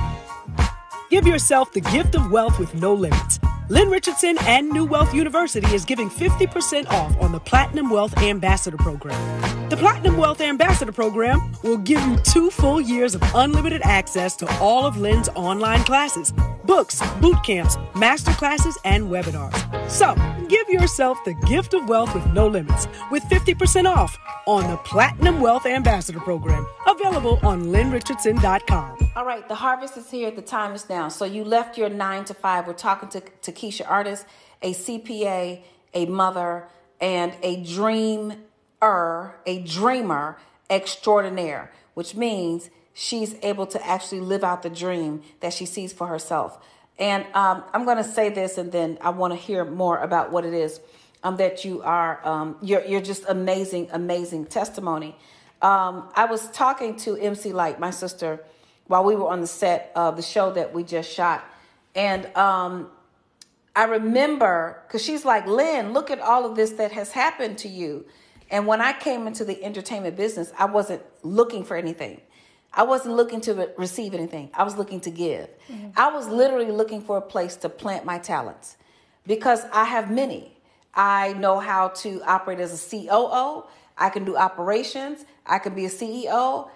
Give 1.10 1.26
yourself 1.26 1.72
the 1.72 1.80
gift 1.80 2.14
of 2.14 2.30
wealth 2.30 2.60
with 2.60 2.72
no 2.76 2.94
limits. 2.94 3.40
Lynn 3.70 3.88
Richardson 3.88 4.36
and 4.42 4.68
New 4.68 4.84
Wealth 4.84 5.14
University 5.14 5.74
is 5.74 5.86
giving 5.86 6.10
50% 6.10 6.86
off 6.90 7.18
on 7.18 7.32
the 7.32 7.40
Platinum 7.40 7.88
Wealth 7.88 8.14
Ambassador 8.18 8.76
Program. 8.76 9.18
The 9.70 9.76
Platinum 9.78 10.18
Wealth 10.18 10.42
Ambassador 10.42 10.92
Program 10.92 11.40
will 11.62 11.78
give 11.78 12.06
you 12.06 12.18
two 12.18 12.50
full 12.50 12.78
years 12.78 13.14
of 13.14 13.22
unlimited 13.34 13.80
access 13.82 14.36
to 14.36 14.58
all 14.58 14.84
of 14.84 14.98
Lynn's 14.98 15.30
online 15.30 15.82
classes, 15.84 16.34
books, 16.64 17.00
boot 17.22 17.42
camps, 17.42 17.78
master 17.94 18.32
classes, 18.32 18.76
and 18.84 19.04
webinars. 19.04 19.54
So, 19.90 20.14
give 20.48 20.68
yourself 20.68 21.18
the 21.24 21.32
gift 21.46 21.72
of 21.72 21.88
wealth 21.88 22.14
with 22.14 22.26
no 22.34 22.46
limits 22.46 22.86
with 23.10 23.22
50% 23.24 23.86
off 23.86 24.18
on 24.46 24.68
the 24.70 24.76
Platinum 24.78 25.40
Wealth 25.40 25.64
Ambassador 25.64 26.20
Program, 26.20 26.66
available 26.86 27.38
on 27.42 27.64
lynnrichardson.com. 27.66 29.04
All 29.16 29.24
right, 29.24 29.46
the 29.48 29.54
harvest 29.54 29.96
is 29.96 30.10
here. 30.10 30.30
The 30.30 30.42
time 30.42 30.74
is 30.74 30.88
now. 30.88 31.08
So 31.08 31.24
you 31.24 31.44
left 31.44 31.78
your 31.78 31.88
nine 31.88 32.24
to 32.24 32.34
five. 32.34 32.66
We're 32.66 32.72
talking 32.72 33.08
to, 33.10 33.20
to 33.20 33.52
Keisha 33.54 33.88
Artis, 33.88 34.24
a 34.62 34.72
CPA, 34.72 35.62
a 35.94 36.06
mother, 36.06 36.64
and 37.00 37.34
a 37.42 37.62
dreamer, 37.62 38.36
a 38.82 39.62
dreamer 39.64 40.38
extraordinaire, 40.70 41.72
which 41.94 42.14
means 42.14 42.70
she's 42.92 43.34
able 43.42 43.66
to 43.66 43.86
actually 43.86 44.20
live 44.20 44.44
out 44.44 44.62
the 44.62 44.70
dream 44.70 45.22
that 45.40 45.52
she 45.52 45.66
sees 45.66 45.92
for 45.92 46.06
herself. 46.06 46.58
And 46.98 47.24
um, 47.34 47.64
I'm 47.72 47.84
going 47.84 47.96
to 47.96 48.04
say 48.04 48.28
this, 48.28 48.56
and 48.56 48.70
then 48.70 48.98
I 49.00 49.10
want 49.10 49.32
to 49.32 49.38
hear 49.38 49.64
more 49.64 49.98
about 49.98 50.30
what 50.30 50.44
it 50.44 50.54
is 50.54 50.80
um, 51.24 51.36
that 51.38 51.64
you 51.64 51.82
are. 51.82 52.24
Um, 52.26 52.56
you're 52.62 52.84
you're 52.84 53.00
just 53.00 53.24
amazing, 53.28 53.88
amazing 53.92 54.46
testimony. 54.46 55.16
Um, 55.60 56.08
I 56.14 56.26
was 56.26 56.48
talking 56.50 56.96
to 56.98 57.16
MC 57.16 57.52
Lyte, 57.52 57.80
my 57.80 57.90
sister, 57.90 58.44
while 58.86 59.02
we 59.02 59.16
were 59.16 59.28
on 59.28 59.40
the 59.40 59.46
set 59.46 59.90
of 59.96 60.16
the 60.16 60.22
show 60.22 60.52
that 60.52 60.72
we 60.72 60.84
just 60.84 61.10
shot, 61.10 61.44
and 61.96 62.26
um, 62.36 62.88
I 63.76 63.84
remember 63.84 64.82
because 64.86 65.02
she's 65.02 65.24
like, 65.24 65.46
Lynn, 65.46 65.92
look 65.92 66.10
at 66.10 66.20
all 66.20 66.44
of 66.46 66.56
this 66.56 66.72
that 66.72 66.92
has 66.92 67.12
happened 67.12 67.58
to 67.58 67.68
you. 67.68 68.06
And 68.50 68.66
when 68.66 68.80
I 68.80 68.92
came 68.92 69.26
into 69.26 69.44
the 69.44 69.62
entertainment 69.64 70.16
business, 70.16 70.52
I 70.58 70.66
wasn't 70.66 71.02
looking 71.22 71.64
for 71.64 71.76
anything. 71.76 72.20
I 72.72 72.82
wasn't 72.84 73.16
looking 73.16 73.40
to 73.42 73.54
re- 73.54 73.68
receive 73.76 74.14
anything. 74.14 74.50
I 74.54 74.62
was 74.64 74.76
looking 74.76 75.00
to 75.02 75.10
give. 75.10 75.48
I 75.96 76.10
was 76.12 76.28
literally 76.28 76.70
looking 76.70 77.00
for 77.00 77.16
a 77.16 77.22
place 77.22 77.56
to 77.56 77.68
plant 77.68 78.04
my 78.04 78.18
talents 78.18 78.76
because 79.26 79.64
I 79.72 79.84
have 79.84 80.10
many. 80.10 80.56
I 80.94 81.32
know 81.34 81.58
how 81.58 81.88
to 81.88 82.22
operate 82.22 82.60
as 82.60 82.72
a 82.72 82.90
COO. 82.90 83.64
I 83.96 84.10
can 84.10 84.24
do 84.24 84.36
operations. 84.36 85.24
I 85.46 85.58
can 85.58 85.74
be 85.74 85.86
a 85.86 85.90
CEO. 85.90 86.68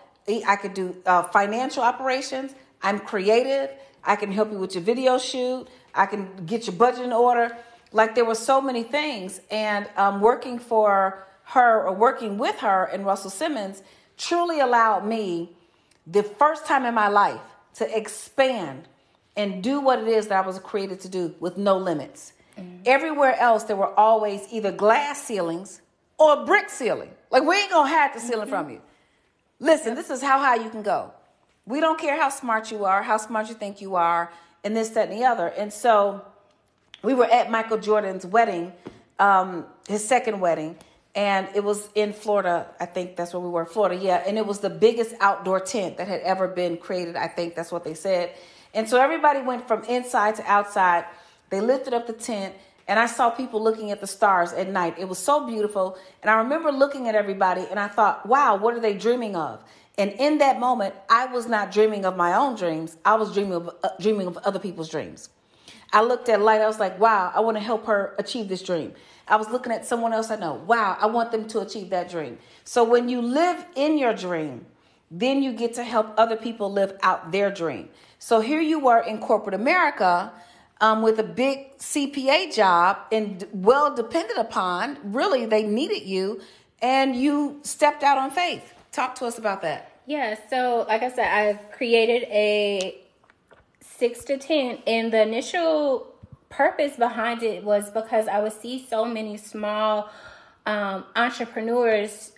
I 0.46 0.56
could 0.56 0.74
do 0.74 0.96
uh, 1.06 1.24
financial 1.24 1.82
operations. 1.82 2.54
I'm 2.82 2.98
creative. 3.00 3.70
I 4.04 4.16
can 4.16 4.32
help 4.32 4.50
you 4.52 4.58
with 4.58 4.74
your 4.74 4.84
video 4.84 5.18
shoot. 5.18 5.68
I 5.94 6.06
can 6.06 6.46
get 6.46 6.66
your 6.66 6.76
budget 6.76 7.04
in 7.04 7.12
order. 7.12 7.56
Like 7.92 8.14
there 8.14 8.24
were 8.24 8.34
so 8.34 8.60
many 8.60 8.82
things, 8.82 9.40
and 9.50 9.88
um, 9.96 10.20
working 10.20 10.58
for 10.58 11.26
her 11.44 11.86
or 11.86 11.94
working 11.94 12.36
with 12.36 12.56
her 12.58 12.84
and 12.84 13.06
Russell 13.06 13.30
Simmons 13.30 13.82
truly 14.18 14.60
allowed 14.60 15.06
me 15.06 15.56
the 16.06 16.22
first 16.22 16.66
time 16.66 16.84
in 16.84 16.94
my 16.94 17.08
life 17.08 17.40
to 17.74 17.96
expand 17.96 18.86
and 19.36 19.62
do 19.62 19.80
what 19.80 19.98
it 19.98 20.08
is 20.08 20.26
that 20.26 20.44
I 20.44 20.46
was 20.46 20.58
created 20.58 21.00
to 21.00 21.08
do 21.08 21.34
with 21.40 21.56
no 21.56 21.78
limits. 21.78 22.32
Everywhere 22.84 23.38
else, 23.38 23.62
there 23.64 23.76
were 23.76 23.98
always 23.98 24.46
either 24.50 24.72
glass 24.72 25.22
ceilings 25.22 25.80
or 26.18 26.44
brick 26.44 26.68
ceiling. 26.68 27.10
Like 27.30 27.44
we 27.44 27.56
ain't 27.56 27.70
gonna 27.70 27.88
hide 27.88 28.12
the 28.14 28.20
ceiling 28.20 28.48
from 28.48 28.68
you. 28.68 28.82
Listen, 29.60 29.94
this 29.94 30.10
is 30.10 30.20
how 30.20 30.38
high 30.38 30.56
you 30.56 30.68
can 30.68 30.82
go. 30.82 31.12
We 31.68 31.80
don't 31.80 32.00
care 32.00 32.16
how 32.16 32.30
smart 32.30 32.70
you 32.70 32.86
are, 32.86 33.02
how 33.02 33.18
smart 33.18 33.48
you 33.48 33.54
think 33.54 33.82
you 33.82 33.94
are, 33.94 34.32
and 34.64 34.74
this, 34.74 34.88
that, 34.90 35.10
and 35.10 35.20
the 35.20 35.26
other. 35.26 35.48
And 35.48 35.70
so 35.70 36.24
we 37.02 37.12
were 37.12 37.26
at 37.26 37.50
Michael 37.50 37.76
Jordan's 37.76 38.24
wedding, 38.24 38.72
um, 39.18 39.66
his 39.86 40.02
second 40.02 40.40
wedding, 40.40 40.76
and 41.14 41.46
it 41.54 41.62
was 41.62 41.90
in 41.94 42.14
Florida. 42.14 42.66
I 42.80 42.86
think 42.86 43.16
that's 43.16 43.34
where 43.34 43.42
we 43.42 43.50
were, 43.50 43.66
Florida, 43.66 43.96
yeah. 44.02 44.24
And 44.26 44.38
it 44.38 44.46
was 44.46 44.60
the 44.60 44.70
biggest 44.70 45.14
outdoor 45.20 45.60
tent 45.60 45.98
that 45.98 46.08
had 46.08 46.22
ever 46.22 46.48
been 46.48 46.78
created. 46.78 47.16
I 47.16 47.28
think 47.28 47.54
that's 47.54 47.70
what 47.70 47.84
they 47.84 47.94
said. 47.94 48.32
And 48.72 48.88
so 48.88 48.98
everybody 48.98 49.42
went 49.42 49.68
from 49.68 49.84
inside 49.84 50.36
to 50.36 50.50
outside. 50.50 51.04
They 51.50 51.60
lifted 51.60 51.92
up 51.92 52.06
the 52.06 52.14
tent, 52.14 52.54
and 52.86 52.98
I 52.98 53.04
saw 53.04 53.28
people 53.28 53.62
looking 53.62 53.90
at 53.90 54.00
the 54.00 54.06
stars 54.06 54.54
at 54.54 54.70
night. 54.70 54.94
It 54.98 55.06
was 55.06 55.18
so 55.18 55.46
beautiful. 55.46 55.98
And 56.22 56.30
I 56.30 56.38
remember 56.38 56.72
looking 56.72 57.08
at 57.08 57.14
everybody, 57.14 57.66
and 57.70 57.78
I 57.78 57.88
thought, 57.88 58.24
wow, 58.24 58.56
what 58.56 58.72
are 58.72 58.80
they 58.80 58.94
dreaming 58.94 59.36
of? 59.36 59.62
And 59.98 60.12
in 60.12 60.38
that 60.38 60.60
moment, 60.60 60.94
I 61.10 61.26
was 61.26 61.48
not 61.48 61.72
dreaming 61.72 62.04
of 62.04 62.16
my 62.16 62.34
own 62.34 62.54
dreams. 62.54 62.96
I 63.04 63.16
was 63.16 63.34
dreaming 63.34 63.54
of 63.54 63.70
uh, 63.82 63.88
dreaming 64.00 64.28
of 64.28 64.36
other 64.38 64.60
people's 64.60 64.88
dreams. 64.88 65.28
I 65.92 66.02
looked 66.02 66.28
at 66.28 66.40
Lyte. 66.40 66.60
I 66.60 66.66
was 66.68 66.78
like, 66.78 67.00
wow, 67.00 67.32
I 67.34 67.40
want 67.40 67.56
to 67.56 67.62
help 67.62 67.86
her 67.86 68.14
achieve 68.18 68.48
this 68.48 68.62
dream. 68.62 68.92
I 69.26 69.36
was 69.36 69.50
looking 69.50 69.72
at 69.72 69.84
someone 69.84 70.12
else 70.12 70.30
I 70.30 70.36
know. 70.36 70.54
Wow, 70.54 70.96
I 71.00 71.06
want 71.06 71.32
them 71.32 71.48
to 71.48 71.60
achieve 71.60 71.90
that 71.90 72.10
dream. 72.10 72.38
So 72.64 72.84
when 72.84 73.08
you 73.08 73.20
live 73.20 73.64
in 73.74 73.98
your 73.98 74.14
dream, 74.14 74.66
then 75.10 75.42
you 75.42 75.52
get 75.52 75.74
to 75.74 75.84
help 75.84 76.14
other 76.16 76.36
people 76.36 76.70
live 76.70 76.96
out 77.02 77.32
their 77.32 77.50
dream. 77.50 77.88
So 78.18 78.40
here 78.40 78.60
you 78.60 78.78
were 78.78 79.00
in 79.00 79.18
corporate 79.18 79.54
America 79.54 80.32
um, 80.80 81.02
with 81.02 81.18
a 81.18 81.24
big 81.24 81.76
CPA 81.78 82.54
job 82.54 82.98
and 83.10 83.44
well 83.52 83.94
depended 83.94 84.36
upon. 84.36 84.98
Really, 85.02 85.46
they 85.46 85.62
needed 85.64 86.04
you, 86.04 86.40
and 86.80 87.16
you 87.16 87.60
stepped 87.62 88.02
out 88.02 88.18
on 88.18 88.30
faith. 88.30 88.74
Talk 88.92 89.14
to 89.16 89.26
us 89.26 89.38
about 89.38 89.62
that. 89.62 89.92
Yeah, 90.06 90.36
so 90.48 90.86
like 90.88 91.02
I 91.02 91.10
said, 91.10 91.26
I've 91.26 91.70
created 91.70 92.22
a 92.24 92.98
six 93.80 94.24
to 94.24 94.38
ten, 94.38 94.78
and 94.86 95.12
the 95.12 95.22
initial 95.22 96.06
purpose 96.48 96.96
behind 96.96 97.42
it 97.42 97.62
was 97.62 97.90
because 97.90 98.26
I 98.26 98.40
would 98.40 98.54
see 98.54 98.84
so 98.88 99.04
many 99.04 99.36
small 99.36 100.08
um, 100.64 101.04
entrepreneurs 101.14 102.32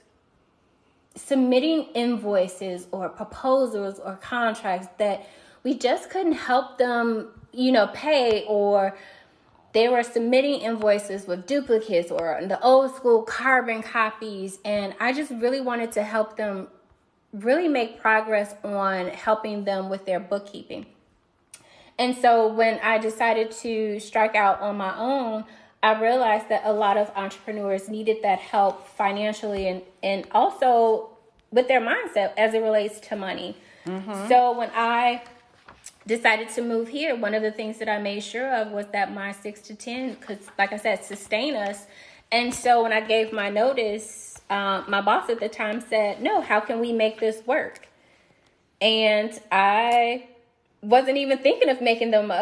submitting 1.14 1.84
invoices 1.94 2.86
or 2.92 3.08
proposals 3.08 3.98
or 3.98 4.16
contracts 4.16 4.88
that 4.98 5.26
we 5.62 5.76
just 5.76 6.10
couldn't 6.10 6.32
help 6.32 6.78
them, 6.78 7.28
you 7.52 7.72
know, 7.72 7.88
pay 7.88 8.44
or 8.48 8.96
they 9.72 9.88
were 9.88 10.02
submitting 10.02 10.60
invoices 10.60 11.26
with 11.26 11.46
duplicates 11.46 12.10
or 12.10 12.40
the 12.42 12.60
old 12.60 12.94
school 12.94 13.22
carbon 13.22 13.82
copies 13.82 14.58
and 14.64 14.94
I 15.00 15.12
just 15.12 15.30
really 15.30 15.60
wanted 15.60 15.92
to 15.92 16.02
help 16.02 16.36
them 16.36 16.68
really 17.32 17.68
make 17.68 18.00
progress 18.00 18.54
on 18.64 19.08
helping 19.08 19.64
them 19.64 19.88
with 19.88 20.04
their 20.04 20.18
bookkeeping. 20.18 20.86
And 21.98 22.16
so 22.16 22.48
when 22.48 22.80
I 22.82 22.98
decided 22.98 23.50
to 23.62 24.00
strike 24.00 24.34
out 24.34 24.60
on 24.60 24.76
my 24.76 24.96
own, 24.96 25.44
I 25.82 26.00
realized 26.00 26.48
that 26.48 26.62
a 26.64 26.72
lot 26.72 26.96
of 26.96 27.10
entrepreneurs 27.14 27.88
needed 27.88 28.18
that 28.22 28.38
help 28.38 28.88
financially 28.88 29.68
and, 29.68 29.82
and 30.02 30.26
also 30.32 31.10
with 31.50 31.68
their 31.68 31.80
mindset 31.80 32.32
as 32.36 32.54
it 32.54 32.60
relates 32.60 33.00
to 33.00 33.16
money. 33.16 33.56
Mm-hmm. 33.86 34.28
So 34.28 34.56
when 34.58 34.70
I 34.74 35.22
decided 36.06 36.48
to 36.50 36.62
move 36.62 36.88
here, 36.88 37.14
one 37.14 37.34
of 37.34 37.42
the 37.42 37.52
things 37.52 37.78
that 37.78 37.88
I 37.88 37.98
made 37.98 38.22
sure 38.22 38.52
of 38.54 38.70
was 38.70 38.86
that 38.92 39.12
my 39.12 39.32
six 39.32 39.60
to 39.62 39.74
10 39.74 40.16
could, 40.16 40.38
like 40.58 40.72
I 40.72 40.76
said, 40.76 41.04
sustain 41.04 41.54
us. 41.54 41.86
And 42.32 42.54
so 42.54 42.82
when 42.82 42.92
I 42.92 43.00
gave 43.00 43.32
my 43.32 43.50
notice, 43.50 44.40
uh, 44.48 44.84
my 44.88 45.00
boss 45.00 45.28
at 45.28 45.40
the 45.40 45.48
time 45.48 45.80
said, 45.80 46.22
No, 46.22 46.40
how 46.40 46.60
can 46.60 46.80
we 46.80 46.92
make 46.92 47.18
this 47.20 47.44
work? 47.46 47.88
And 48.80 49.38
I 49.52 50.28
wasn't 50.82 51.18
even 51.18 51.38
thinking 51.38 51.68
of 51.68 51.80
making 51.80 52.10
them 52.10 52.30
a, 52.30 52.34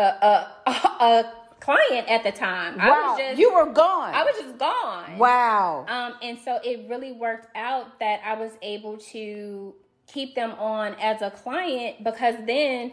a, 0.66 0.70
a 0.70 1.32
client 1.60 2.08
at 2.08 2.22
the 2.22 2.32
time. 2.32 2.76
Wow. 2.76 2.84
I 2.84 2.90
was 2.90 3.18
just, 3.18 3.40
you 3.40 3.52
were 3.52 3.66
gone. 3.66 4.14
I 4.14 4.24
was 4.24 4.36
just 4.40 4.58
gone. 4.58 5.18
Wow. 5.18 5.84
Um, 5.88 6.14
and 6.22 6.38
so 6.38 6.58
it 6.64 6.88
really 6.88 7.12
worked 7.12 7.54
out 7.56 7.98
that 7.98 8.20
I 8.24 8.34
was 8.34 8.52
able 8.62 8.98
to 9.12 9.74
keep 10.06 10.34
them 10.34 10.52
on 10.52 10.94
as 10.94 11.20
a 11.22 11.30
client 11.30 12.04
because 12.04 12.36
then 12.46 12.92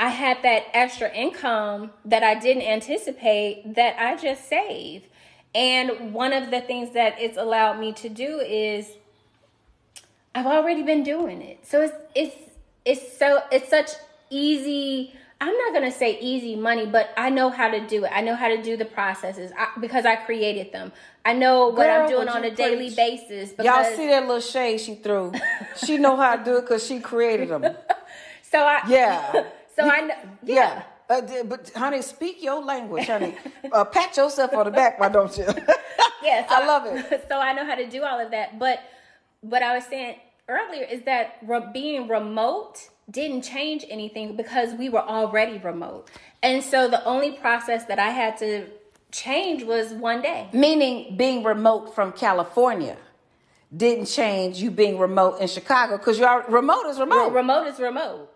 I 0.00 0.08
had 0.08 0.42
that 0.44 0.64
extra 0.72 1.12
income 1.12 1.90
that 2.06 2.22
I 2.22 2.34
didn't 2.34 2.62
anticipate 2.62 3.74
that 3.74 3.96
I 3.98 4.16
just 4.16 4.48
saved. 4.48 5.06
And 5.54 6.14
one 6.14 6.32
of 6.32 6.50
the 6.50 6.62
things 6.62 6.94
that 6.94 7.20
it's 7.20 7.36
allowed 7.36 7.78
me 7.78 7.92
to 7.92 8.08
do 8.08 8.40
is 8.40 8.96
I've 10.34 10.46
already 10.46 10.82
been 10.82 11.02
doing 11.02 11.42
it. 11.42 11.66
So 11.66 11.82
it's 11.82 11.94
it's 12.14 12.36
it's 12.86 13.18
so 13.18 13.42
it's 13.52 13.68
such 13.68 13.90
easy 14.30 15.12
I'm 15.38 15.54
not 15.54 15.74
gonna 15.74 15.92
say 15.92 16.18
easy 16.18 16.56
money, 16.56 16.86
but 16.86 17.10
I 17.18 17.28
know 17.28 17.50
how 17.50 17.68
to 17.68 17.86
do 17.86 18.06
it. 18.06 18.10
I 18.14 18.22
know 18.22 18.36
how 18.36 18.48
to 18.48 18.62
do 18.62 18.78
the 18.78 18.86
processes 18.86 19.52
I, 19.58 19.68
because 19.82 20.06
I 20.06 20.16
created 20.16 20.72
them. 20.72 20.92
I 21.26 21.34
know 21.34 21.68
what 21.68 21.76
Girl, 21.86 22.02
I'm 22.02 22.08
doing 22.08 22.28
on 22.28 22.44
a 22.44 22.50
daily 22.50 22.88
basis. 22.94 23.50
Because... 23.50 23.66
Y'all 23.66 23.96
see 23.96 24.06
that 24.06 24.22
little 24.22 24.40
shade 24.40 24.80
she 24.80 24.94
threw? 24.94 25.32
she 25.84 25.98
know 25.98 26.16
how 26.16 26.36
to 26.36 26.44
do 26.44 26.56
it 26.56 26.62
because 26.62 26.86
she 26.86 27.00
created 27.00 27.50
them. 27.50 27.66
so 28.50 28.60
I 28.60 28.80
yeah. 28.88 29.44
So 29.76 29.84
you, 29.84 29.90
I 29.90 30.00
know 30.00 30.14
yeah. 30.44 30.54
yeah. 30.54 30.82
Uh, 31.10 31.42
but 31.44 31.70
honey, 31.74 32.02
speak 32.02 32.40
your 32.40 32.62
language, 32.62 33.06
honey. 33.06 33.34
uh, 33.72 33.84
pat 33.84 34.16
yourself 34.16 34.54
on 34.54 34.66
the 34.66 34.70
back, 34.70 35.00
why 35.00 35.08
don't 35.08 35.36
you? 35.36 35.44
yes, 36.22 36.48
so 36.48 36.54
I 36.54 36.66
love 36.66 36.86
it. 36.86 37.24
So 37.28 37.38
I 37.40 37.52
know 37.52 37.64
how 37.64 37.74
to 37.74 37.88
do 37.88 38.04
all 38.04 38.20
of 38.20 38.30
that. 38.30 38.60
But 38.60 38.78
what 39.40 39.62
I 39.62 39.74
was 39.74 39.84
saying 39.86 40.16
earlier 40.48 40.84
is 40.84 41.02
that 41.02 41.38
re- 41.42 41.68
being 41.72 42.06
remote 42.06 42.90
didn't 43.10 43.42
change 43.42 43.84
anything 43.90 44.36
because 44.36 44.72
we 44.74 44.88
were 44.88 45.02
already 45.02 45.58
remote. 45.58 46.08
And 46.42 46.62
so 46.62 46.88
the 46.88 47.04
only 47.04 47.32
process 47.32 47.84
that 47.86 47.98
I 47.98 48.10
had 48.10 48.36
to 48.38 48.66
change 49.10 49.64
was 49.64 49.92
one 49.92 50.22
day. 50.22 50.48
Meaning 50.52 51.16
being 51.16 51.42
remote 51.42 51.94
from 51.94 52.12
California 52.12 52.96
didn't 53.76 54.06
change 54.06 54.58
you 54.58 54.70
being 54.70 54.98
remote 54.98 55.40
in 55.40 55.48
Chicago 55.48 55.96
because 55.96 56.18
you're 56.18 56.44
remote 56.48 56.86
is 56.86 56.98
remote. 56.98 57.16
Well, 57.16 57.30
remote 57.30 57.66
is 57.66 57.78
remote. 57.78 58.29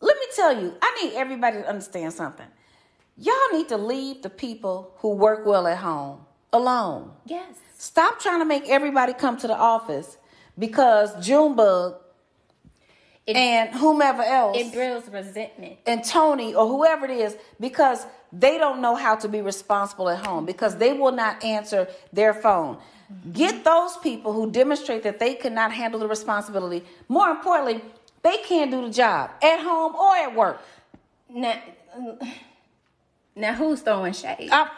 Let 0.00 0.16
me 0.16 0.26
tell 0.34 0.60
you, 0.60 0.74
I 0.80 1.02
need 1.02 1.14
everybody 1.14 1.58
to 1.58 1.68
understand 1.68 2.12
something. 2.12 2.46
Y'all 3.16 3.34
need 3.52 3.68
to 3.68 3.76
leave 3.76 4.22
the 4.22 4.30
people 4.30 4.94
who 4.98 5.10
work 5.14 5.44
well 5.44 5.66
at 5.66 5.78
home 5.78 6.20
alone. 6.52 7.12
Yes. 7.26 7.54
Stop 7.76 8.18
trying 8.20 8.40
to 8.40 8.44
make 8.44 8.68
everybody 8.68 9.12
come 9.12 9.36
to 9.38 9.46
the 9.46 9.56
office 9.56 10.16
because 10.58 11.14
Junebug 11.24 11.96
it, 13.26 13.36
and 13.36 13.74
whomever 13.74 14.22
else 14.22 14.56
it 14.56 14.72
builds 14.72 15.08
resentment 15.08 15.76
and 15.86 16.04
tony 16.04 16.54
or 16.54 16.66
whoever 16.66 17.04
it 17.04 17.10
is 17.10 17.36
because 17.58 18.06
they 18.32 18.58
don't 18.58 18.80
know 18.80 18.96
how 18.96 19.14
to 19.14 19.28
be 19.28 19.40
responsible 19.40 20.08
at 20.08 20.24
home 20.26 20.46
because 20.46 20.76
they 20.76 20.92
will 20.92 21.12
not 21.12 21.42
answer 21.44 21.86
their 22.12 22.32
phone 22.32 22.76
mm-hmm. 22.76 23.32
get 23.32 23.62
those 23.62 23.96
people 23.98 24.32
who 24.32 24.50
demonstrate 24.50 25.02
that 25.02 25.18
they 25.18 25.34
cannot 25.34 25.70
handle 25.70 26.00
the 26.00 26.08
responsibility 26.08 26.84
more 27.08 27.28
importantly 27.28 27.82
they 28.22 28.38
can't 28.38 28.70
do 28.70 28.82
the 28.86 28.92
job 28.92 29.30
at 29.42 29.60
home 29.60 29.94
or 29.94 30.16
at 30.16 30.34
work 30.34 30.62
now, 31.28 31.60
now 33.36 33.54
who's 33.54 33.80
throwing 33.80 34.12
shade 34.12 34.50
I'm, 34.50 34.68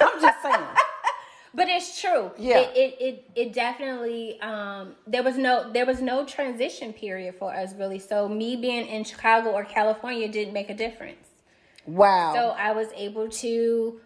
I'm 0.00 0.20
just 0.20 0.42
saying 0.42 0.60
but 1.54 1.68
it's 1.68 2.00
true. 2.00 2.32
Yeah. 2.36 2.60
It 2.60 2.76
it 2.76 2.96
it, 3.00 3.30
it 3.36 3.52
definitely 3.52 4.40
um, 4.40 4.94
there 5.06 5.22
was 5.22 5.36
no 5.36 5.70
there 5.72 5.86
was 5.86 6.02
no 6.02 6.24
transition 6.24 6.92
period 6.92 7.36
for 7.36 7.54
us 7.54 7.74
really. 7.74 8.00
So 8.00 8.28
me 8.28 8.56
being 8.56 8.86
in 8.86 9.04
Chicago 9.04 9.50
or 9.50 9.64
California 9.64 10.28
didn't 10.28 10.52
make 10.52 10.68
a 10.68 10.74
difference. 10.74 11.28
Wow. 11.86 12.34
So 12.34 12.48
I 12.58 12.72
was 12.72 12.88
able 12.96 13.28
to 13.28 14.00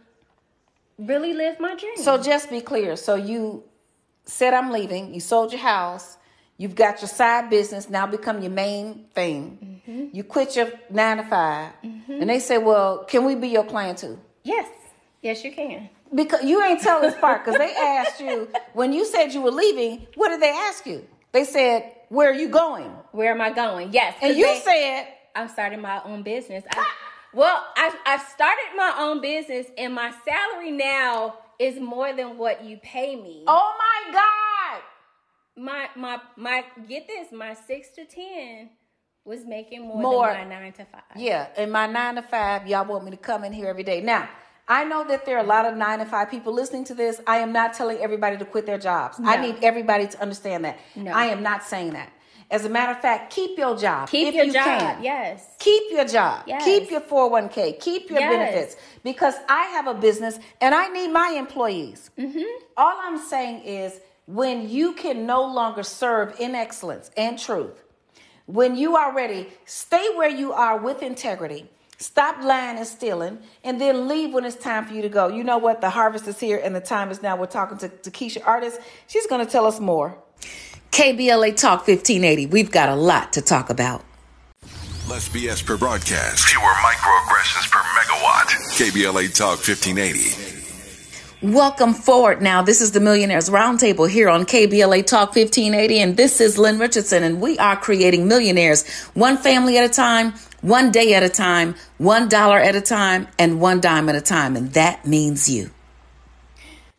really 0.99 1.33
live 1.33 1.59
my 1.59 1.75
dream. 1.75 1.97
So 1.97 2.23
just 2.23 2.51
be 2.51 2.61
clear. 2.61 2.97
So 2.97 3.15
you 3.15 3.65
said 4.25 4.53
I'm 4.53 4.71
leaving. 4.71 5.15
You 5.15 5.21
sold 5.21 5.53
your 5.53 5.63
house. 5.63 6.19
You've 6.61 6.75
got 6.75 7.01
your 7.01 7.09
side 7.09 7.51
business 7.51 7.89
now 7.89 8.07
become 8.09 8.43
your 8.43 8.51
main 8.51 9.07
thing. 9.15 9.81
Mm-hmm. 9.89 10.17
You 10.17 10.25
quit 10.25 10.57
your 10.57 10.73
nine 10.91 11.19
to 11.19 11.23
5 11.23 11.73
mm-hmm. 11.85 12.13
and 12.13 12.29
they 12.29 12.41
say, 12.41 12.59
"Well, 12.59 13.05
can 13.05 13.25
we 13.25 13.37
be 13.37 13.49
your 13.49 13.63
client 13.63 13.99
too?" 13.99 14.19
Yes, 14.43 14.69
yes, 15.23 15.45
you 15.45 15.53
can. 15.53 15.89
Because 16.13 16.43
you 16.43 16.63
ain't 16.65 16.81
tell 16.81 17.01
this 17.01 17.15
part 17.15 17.45
because 17.45 17.59
they 17.59 17.73
asked 17.75 18.21
you 18.21 18.49
when 18.73 18.93
you 18.93 19.05
said 19.05 19.33
you 19.33 19.41
were 19.41 19.53
leaving. 19.53 20.09
What 20.17 20.31
did 20.31 20.43
they 20.43 20.51
ask 20.51 20.85
you? 20.85 21.07
They 21.31 21.45
said, 21.45 21.93
"Where 22.09 22.29
are 22.29 22.35
you 22.35 22.49
going?" 22.49 22.91
Where 23.13 23.31
am 23.31 23.41
I 23.41 23.51
going? 23.51 23.93
Yes, 23.93 24.17
and 24.21 24.37
you 24.37 24.45
they, 24.45 24.61
said, 24.65 25.07
"I'm 25.37 25.49
starting 25.49 25.81
my 25.81 26.03
own 26.05 26.23
business." 26.23 26.65
I, 26.73 26.87
well, 27.33 27.65
I 27.77 27.95
I 28.05 28.19
started 28.19 28.69
my 28.77 28.97
own 28.99 29.21
business, 29.21 29.67
and 29.79 29.95
my 29.95 30.13
salary 30.25 30.73
now 30.73 31.35
is 31.61 31.79
more 31.79 32.13
than 32.13 32.37
what 32.37 32.65
you 32.65 32.79
pay 32.79 33.15
me. 33.15 33.45
Oh 33.47 33.75
my 33.79 34.13
god! 34.13 34.48
My 35.59 35.89
my 35.97 36.21
my 36.37 36.65
get 36.89 37.07
this, 37.07 37.33
my 37.33 37.55
six 37.55 37.89
to 37.97 38.05
ten 38.05 38.71
was 39.25 39.45
making 39.45 39.83
more, 39.83 40.01
more 40.01 40.27
than 40.29 40.49
my 40.49 40.61
nine 40.61 40.73
to 40.73 40.85
five. 40.85 41.03
Yeah, 41.17 41.49
and 41.57 41.73
my 41.73 41.87
nine 41.87 42.15
to 42.15 42.23
five, 42.23 42.67
y'all 42.67 42.87
want 42.87 43.05
me 43.05 43.11
to 43.11 43.17
come 43.17 43.45
in 43.45 43.53
here 43.53 43.67
every 43.67 43.83
day 43.83 44.01
now. 44.01 44.29
I 44.69 44.85
know 44.85 45.03
that 45.09 45.25
there 45.25 45.37
are 45.39 45.45
a 45.45 45.47
lot 45.47 45.65
of 45.65 45.77
nine 45.77 45.99
to 45.99 46.05
five 46.05 46.31
people 46.31 46.53
listening 46.53 46.85
to 46.85 46.95
this. 46.95 47.21
I 47.27 47.39
am 47.39 47.53
not 47.53 47.73
telling 47.73 47.99
everybody 47.99 48.37
to 48.37 48.45
quit 48.45 48.67
their 48.67 48.79
jobs. 48.79 49.19
No. 49.19 49.29
I 49.29 49.41
need 49.41 49.57
everybody 49.63 50.07
to 50.07 50.21
understand 50.21 50.65
that. 50.67 50.79
No. 50.95 51.11
I 51.11 51.27
am 51.27 51.43
not 51.43 51.65
saying 51.65 51.95
that. 51.95 52.13
As 52.51 52.65
a 52.65 52.69
matter 52.69 52.93
of 52.93 53.01
fact, 53.01 53.33
keep 53.33 53.59
your 53.59 53.77
job. 53.77 54.09
Keep 54.09 54.35
your 54.35 54.47
job. 54.47 54.81
Can. 54.81 55.03
Yes. 55.03 55.47
Keep 55.59 55.91
your 55.91 56.07
job. 56.07 56.45
Yes. 56.47 56.65
Keep 56.65 56.91
your 56.91 57.03
401k. 57.03 57.79
Keep 57.79 58.11
your 58.11 58.21
yes. 58.21 58.33
benefits. 58.33 58.77
Because 59.05 59.35
I 59.49 59.65
have 59.65 59.87
a 59.87 59.95
business 59.95 60.39
and 60.61 60.75
I 60.75 60.89
need 60.89 61.09
my 61.09 61.35
employees. 61.39 62.11
Mm-hmm. 62.19 62.65
All 62.77 62.99
I'm 63.03 63.19
saying 63.19 63.63
is 63.65 64.01
when 64.29 64.69
you 64.69 64.93
can 64.93 65.27
no 65.27 65.45
longer 65.45 65.83
serve 65.83 66.39
in 66.39 66.55
excellence 66.55 67.11
and 67.17 67.37
truth, 67.37 67.83
when 68.47 68.77
you 68.77 68.95
are 68.97 69.13
ready, 69.13 69.49
stay 69.65 70.09
where 70.15 70.31
you 70.31 70.53
are 70.53 70.79
with 70.79 71.03
integrity 71.03 71.69
Stop 72.01 72.45
lying 72.45 72.79
and 72.79 72.87
stealing, 72.87 73.41
and 73.65 73.81
then 73.81 74.07
leave 74.07 74.33
when 74.33 74.45
it's 74.45 74.55
time 74.55 74.87
for 74.87 74.95
you 74.95 75.03
to 75.03 75.09
go. 75.09 75.27
You 75.27 75.43
know 75.43 75.59
what? 75.59 75.81
The 75.81 75.91
harvest 75.91 76.29
is 76.29 76.39
here, 76.39 76.61
and 76.63 76.75
the 76.75 76.81
time 76.81 77.11
is 77.11 77.23
now. 77.23 77.37
We're 77.37 77.47
talking 77.47 77.77
to, 77.79 77.89
Takisha 77.89 78.47
Artis. 78.47 78.79
She's 79.09 79.27
going 79.27 79.45
to 79.45 79.51
tell 79.51 79.67
us 79.67 79.81
more. 79.81 80.17
KBLA 80.93 81.57
Talk 81.57 81.89
1580. 81.89 82.47
We've 82.47 82.71
got 82.71 82.89
a 82.89 82.95
lot 82.95 83.33
to 83.33 83.43
talk 83.43 83.69
about. 83.69 84.05
Less 85.09 85.29
BS 85.29 85.67
per 85.67 85.77
broadcast. 85.77 86.45
Fewer 86.45 86.63
microaggressions 86.63 87.69
per 87.69 87.81
megawatt. 87.81 88.47
KBLA 88.79 89.37
Talk 89.37 89.59
1580. 89.59 90.48
Welcome 91.41 91.95
forward 91.95 92.43
now. 92.43 92.63
This 92.63 92.81
is 92.81 92.91
the 92.91 92.99
Millionaires 92.99 93.49
Roundtable 93.49 94.11
here 94.11 94.29
on 94.29 94.45
KBLA 94.45 95.07
Talk 95.07 95.37
1580, 95.37 96.01
and 96.01 96.17
this 96.17 96.41
is 96.41 96.59
Lynn 96.59 96.81
Richardson, 96.81 97.23
and 97.23 97.41
we 97.41 97.57
are 97.59 97.77
creating 97.77 98.27
millionaires 98.27 98.85
one 99.15 99.37
family 99.37 99.79
at 99.79 99.85
a 99.85 99.89
time, 99.89 100.35
one 100.63 100.91
day 100.91 101.15
at 101.15 101.23
a 101.23 101.29
time, 101.29 101.77
one 101.99 102.29
dollar 102.29 102.59
at 102.59 102.75
a 102.75 102.81
time, 102.81 103.29
and 103.39 103.61
one 103.61 103.81
dime 103.81 104.09
at 104.09 104.17
a 104.17 104.21
time, 104.21 104.57
and 104.57 104.73
that 104.73 105.07
means 105.07 105.49
you. 105.49 105.71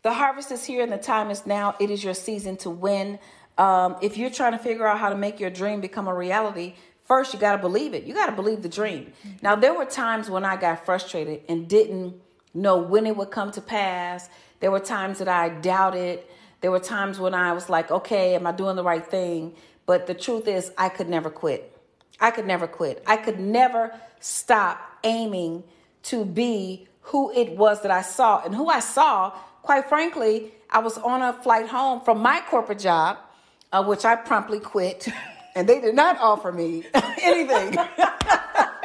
The 0.04 0.14
harvest 0.14 0.54
is 0.54 0.64
here, 0.64 0.84
and 0.84 0.92
the 0.94 0.98
time 0.98 1.32
is 1.32 1.46
now. 1.46 1.76
It 1.78 1.92
is 1.92 2.02
your 2.02 2.14
season 2.14 2.56
to 2.58 2.70
win. 2.70 3.20
Um, 3.58 3.98
if 4.02 4.18
you're 4.18 4.30
trying 4.30 4.54
to 4.54 4.58
figure 4.58 4.88
out 4.88 5.00
how 5.00 5.10
to 5.10 5.18
make 5.18 5.42
your 5.42 5.50
dream 5.50 5.82
become 5.82 6.08
a 6.08 6.16
reality, 6.16 6.76
first 7.04 7.34
you 7.34 7.42
got 7.42 7.58
to 7.58 7.62
believe 7.62 7.94
it. 7.94 8.06
You 8.06 8.14
got 8.14 8.28
to 8.28 8.32
believe 8.32 8.62
the 8.62 8.70
dream. 8.70 9.12
Now, 9.42 9.58
there 9.58 9.74
were 9.74 9.84
times 9.84 10.30
when 10.30 10.46
I 10.46 10.56
got 10.56 10.86
frustrated 10.86 11.42
and 11.50 11.68
didn't 11.68 12.22
know 12.54 12.78
when 12.78 13.06
it 13.08 13.16
would 13.18 13.32
come 13.32 13.52
to 13.52 13.62
pass. 13.62 14.30
There 14.60 14.72
were 14.72 14.80
times 14.80 15.20
that 15.20 15.28
I 15.28 15.50
doubted 15.50 16.22
There 16.62 16.72
were 16.72 16.80
times 16.80 17.20
when 17.20 17.34
I 17.34 17.54
was 17.54 17.70
like, 17.70 17.90
okay, 17.92 18.36
am 18.36 18.46
I 18.46 18.52
doing 18.52 18.76
the 18.76 18.84
right 18.84 19.06
thing? 19.06 19.54
But 19.86 20.08
the 20.08 20.14
truth 20.14 20.48
is, 20.48 20.72
I 20.78 20.90
could 20.90 21.10
never 21.10 21.30
quit. 21.30 21.76
I 22.20 22.32
could 22.32 22.46
never 22.46 22.68
quit. 22.68 23.02
I 23.08 23.18
could 23.18 23.40
never 23.40 23.94
stop 24.20 24.80
aiming 25.04 25.64
to 26.04 26.26
be 26.26 26.88
who 27.02 27.32
it 27.32 27.52
was 27.58 27.82
that 27.84 27.92
I 27.92 28.02
saw. 28.02 28.44
And 28.44 28.54
who 28.54 28.68
I 28.68 28.82
saw, 28.82 29.32
quite 29.62 29.88
frankly, 29.88 30.52
I 30.70 30.80
was 30.80 30.98
on 30.98 31.22
a 31.22 31.34
flight 31.34 31.68
home 31.68 32.02
from 32.02 32.20
my 32.20 32.42
corporate 32.50 32.80
job, 32.80 33.18
uh, 33.72 33.84
which 33.84 34.06
I 34.06 34.16
promptly 34.16 34.60
quit, 34.60 35.08
and 35.56 35.68
they 35.68 35.80
did 35.82 35.96
not 35.96 36.20
offer 36.20 36.52
me 36.52 36.84
anything. 37.22 37.78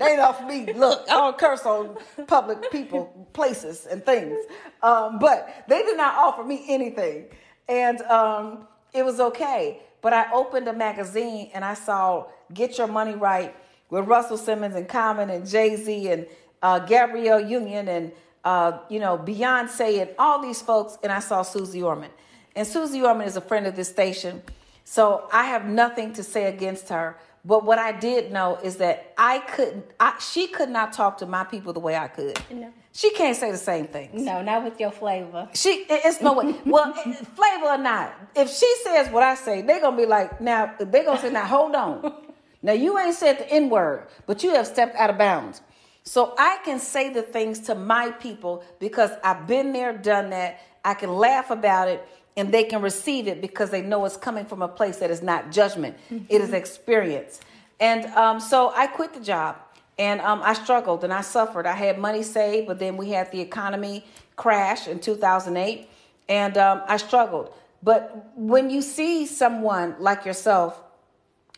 they 0.00 0.06
didn't 0.06 0.24
offer 0.24 0.46
me, 0.46 0.72
look, 0.72 1.02
I 1.10 1.12
don't 1.12 1.36
curse 1.36 1.66
on 1.66 1.96
public 2.26 2.70
people, 2.72 3.28
places, 3.34 3.86
and 3.86 4.02
things. 4.02 4.38
Um, 4.82 5.18
but 5.18 5.64
they 5.68 5.82
did 5.82 5.98
not 5.98 6.14
offer 6.14 6.42
me 6.42 6.64
anything. 6.68 7.26
And 7.68 8.00
um, 8.02 8.66
it 8.94 9.04
was 9.04 9.20
okay. 9.20 9.80
But 10.00 10.14
I 10.14 10.32
opened 10.32 10.66
a 10.68 10.72
magazine 10.72 11.50
and 11.52 11.62
I 11.62 11.74
saw 11.74 12.28
Get 12.54 12.78
Your 12.78 12.86
Money 12.86 13.14
Right 13.14 13.54
with 13.90 14.06
Russell 14.06 14.38
Simmons 14.38 14.74
and 14.74 14.88
Common 14.88 15.28
and 15.28 15.46
Jay 15.46 15.76
Z 15.76 16.08
and 16.08 16.26
uh, 16.62 16.78
Gabrielle 16.78 17.40
Union 17.40 17.86
and 17.86 18.12
uh, 18.42 18.78
you 18.88 19.00
know 19.00 19.18
Beyonce 19.18 20.00
and 20.00 20.10
all 20.18 20.40
these 20.40 20.62
folks, 20.62 20.96
and 21.02 21.12
I 21.12 21.20
saw 21.20 21.42
Suze 21.42 21.76
Orman. 21.76 22.10
And 22.56 22.66
Suze 22.66 22.94
Orman 22.94 23.26
is 23.26 23.36
a 23.36 23.42
friend 23.42 23.66
of 23.66 23.76
this 23.76 23.88
station, 23.88 24.42
so 24.84 25.28
I 25.30 25.44
have 25.44 25.66
nothing 25.66 26.14
to 26.14 26.22
say 26.22 26.46
against 26.46 26.88
her. 26.88 27.18
But 27.44 27.64
what 27.64 27.78
I 27.78 27.92
did 27.92 28.32
know 28.32 28.58
is 28.62 28.76
that 28.76 29.14
I 29.16 29.38
couldn't. 29.38 29.86
I, 29.98 30.18
she 30.20 30.46
could 30.46 30.68
not 30.68 30.92
talk 30.92 31.18
to 31.18 31.26
my 31.26 31.44
people 31.44 31.72
the 31.72 31.80
way 31.80 31.96
I 31.96 32.08
could. 32.08 32.38
No. 32.50 32.70
She 32.92 33.10
can't 33.10 33.36
say 33.36 33.50
the 33.50 33.56
same 33.56 33.86
things. 33.86 34.20
No, 34.20 34.42
not 34.42 34.64
with 34.64 34.78
your 34.78 34.90
flavor. 34.90 35.48
She, 35.54 35.86
it's 35.88 36.20
no 36.20 36.34
way. 36.34 36.54
Well, 36.66 36.92
flavor 36.92 37.66
or 37.66 37.78
not, 37.78 38.14
if 38.34 38.50
she 38.50 38.72
says 38.84 39.08
what 39.10 39.22
I 39.22 39.36
say, 39.36 39.62
they're 39.62 39.80
gonna 39.80 39.96
be 39.96 40.06
like, 40.06 40.40
now 40.40 40.74
they're 40.78 41.04
gonna 41.04 41.20
say, 41.20 41.30
now 41.30 41.46
hold 41.46 41.74
on. 41.74 42.14
Now 42.62 42.72
you 42.72 42.98
ain't 42.98 43.14
said 43.14 43.38
the 43.38 43.48
N 43.50 43.70
word, 43.70 44.06
but 44.26 44.44
you 44.44 44.50
have 44.54 44.66
stepped 44.66 44.94
out 44.96 45.08
of 45.08 45.16
bounds. 45.16 45.62
So 46.02 46.34
I 46.38 46.58
can 46.62 46.78
say 46.78 47.10
the 47.10 47.22
things 47.22 47.60
to 47.60 47.74
my 47.74 48.10
people 48.10 48.62
because 48.78 49.10
I've 49.24 49.46
been 49.46 49.72
there, 49.72 49.96
done 49.96 50.28
that. 50.30 50.60
I 50.84 50.92
can 50.92 51.14
laugh 51.14 51.50
about 51.50 51.88
it 51.88 52.06
and 52.36 52.52
they 52.52 52.64
can 52.64 52.82
receive 52.82 53.26
it 53.28 53.40
because 53.40 53.70
they 53.70 53.82
know 53.82 54.04
it's 54.04 54.16
coming 54.16 54.44
from 54.44 54.62
a 54.62 54.68
place 54.68 54.98
that 54.98 55.10
is 55.10 55.22
not 55.22 55.50
judgment, 55.50 55.96
mm-hmm. 56.10 56.24
it 56.28 56.40
is 56.40 56.52
experience. 56.52 57.40
And 57.78 58.06
um, 58.06 58.40
so 58.40 58.72
I 58.74 58.86
quit 58.86 59.14
the 59.14 59.20
job 59.20 59.56
and 59.98 60.20
um, 60.20 60.40
I 60.42 60.54
struggled 60.54 61.04
and 61.04 61.12
I 61.12 61.22
suffered. 61.22 61.66
I 61.66 61.74
had 61.74 61.98
money 61.98 62.22
saved, 62.22 62.66
but 62.66 62.78
then 62.78 62.96
we 62.96 63.10
had 63.10 63.32
the 63.32 63.40
economy 63.40 64.04
crash 64.36 64.86
in 64.86 65.00
2008 65.00 65.88
and 66.28 66.58
um, 66.58 66.82
I 66.86 66.96
struggled. 66.98 67.52
But 67.82 68.32
when 68.36 68.70
you 68.70 68.82
see 68.82 69.26
someone 69.26 69.96
like 69.98 70.24
yourself 70.26 70.80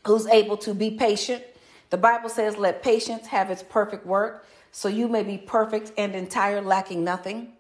who's 0.07 0.27
able 0.27 0.57
to 0.59 0.75
be 0.75 0.91
patient. 0.91 1.43
The 1.91 1.99
Bible 1.99 2.29
says, 2.29 2.57
let 2.57 2.83
patience 2.83 3.27
have 3.29 3.51
its 3.51 3.63
perfect 3.63 4.07
work, 4.07 4.47
so 4.71 4.89
you 4.89 5.09
may 5.09 5.23
be 5.23 5.39
perfect 5.39 5.93
and 5.97 6.15
entire, 6.15 6.61
lacking 6.61 7.05
nothing. 7.05 7.53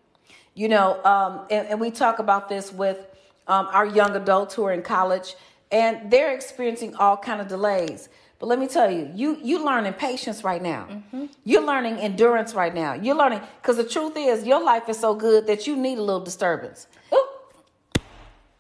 You 0.55 0.69
know, 0.69 1.03
um, 1.05 1.47
and, 1.51 1.67
and, 1.69 1.81
we 1.81 1.91
talk 1.91 2.19
about 2.19 2.49
this 2.49 2.73
with 2.73 3.07
um, 3.47 3.69
our 3.73 3.87
young 3.87 4.15
adults 4.15 4.55
who 4.55 4.65
are 4.65 4.73
in 4.73 4.83
college, 4.83 5.35
and 5.71 6.11
they're 6.11 6.35
experiencing 6.35 6.95
all 6.97 7.17
kind 7.17 7.41
of 7.41 7.49
delays. 7.49 8.11
But 8.39 8.49
let 8.49 8.59
me 8.59 8.67
tell 8.67 8.91
you, 8.91 9.11
you 9.15 9.39
you 9.43 9.65
learning 9.65 9.95
patience 9.95 10.45
right 10.45 10.61
now. 10.61 10.89
Mm-hmm. 10.91 11.27
You're 11.45 11.65
learning 11.65 11.99
endurance 11.99 12.55
right 12.55 12.75
now. 12.75 12.93
You're 12.93 13.15
learning 13.15 13.41
because 13.63 13.77
the 13.77 13.85
truth 13.85 14.15
is, 14.17 14.45
your 14.45 14.63
life 14.63 14.89
is 14.89 14.99
so 14.99 15.15
good 15.15 15.47
that 15.47 15.67
you 15.67 15.77
need 15.77 15.97
a 15.97 16.03
little 16.03 16.21
disturbance. 16.21 16.87
Ooh, 17.15 17.29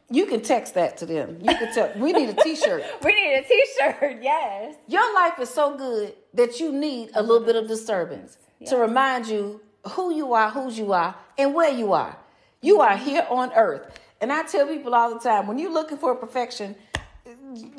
you 0.08 0.26
can 0.26 0.40
text 0.40 0.74
that 0.74 0.96
to 0.98 1.06
them. 1.06 1.38
You 1.40 1.56
can 1.56 1.74
tell. 1.74 1.92
we 1.96 2.12
need 2.12 2.28
a 2.28 2.34
T-shirt. 2.34 2.84
we 3.04 3.14
need 3.14 3.34
a 3.34 3.42
T-shirt. 3.42 4.18
Yes. 4.22 4.76
Your 4.86 5.14
life 5.14 5.38
is 5.40 5.48
so 5.48 5.76
good 5.76 6.14
that 6.34 6.60
you 6.60 6.70
need 6.70 7.10
a 7.14 7.22
little 7.22 7.44
bit 7.44 7.56
of 7.56 7.66
disturbance 7.66 8.38
yes. 8.60 8.70
to 8.70 8.76
remind 8.76 9.26
you 9.26 9.60
who 9.90 10.14
you 10.14 10.32
are, 10.32 10.50
whose 10.50 10.78
you 10.78 10.92
are, 10.92 11.14
and 11.38 11.54
where 11.54 11.70
you 11.70 11.92
are. 11.92 12.16
You 12.60 12.80
are 12.80 12.96
here 12.96 13.26
on 13.28 13.52
earth. 13.54 13.98
And 14.20 14.32
I 14.32 14.44
tell 14.44 14.66
people 14.66 14.94
all 14.94 15.12
the 15.12 15.20
time, 15.20 15.46
when 15.46 15.58
you're 15.58 15.72
looking 15.72 15.98
for 15.98 16.14
perfection, 16.14 16.76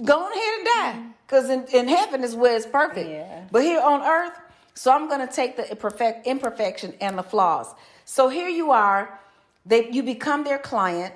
go 0.04 0.30
ahead 0.30 0.54
and 0.58 0.66
die. 0.66 1.06
Because 1.26 1.50
in, 1.50 1.66
in 1.74 1.88
heaven 1.88 2.24
is 2.24 2.36
where 2.36 2.56
it's 2.56 2.66
perfect. 2.66 3.10
Yeah. 3.10 3.46
But 3.52 3.64
here 3.64 3.82
on 3.82 4.02
earth, 4.02 4.34
so 4.74 4.92
I'm 4.92 5.08
going 5.08 5.26
to 5.26 5.34
take 5.34 5.56
the 5.56 5.70
imperfect, 5.72 6.28
imperfection 6.28 6.94
and 7.00 7.18
the 7.18 7.24
flaws. 7.24 7.74
So 8.06 8.28
here 8.28 8.50
you 8.50 8.72
are, 8.72 9.20
they, 9.66 9.90
you 9.90 10.04
become 10.04 10.44
their 10.44 10.60
client 10.60 11.14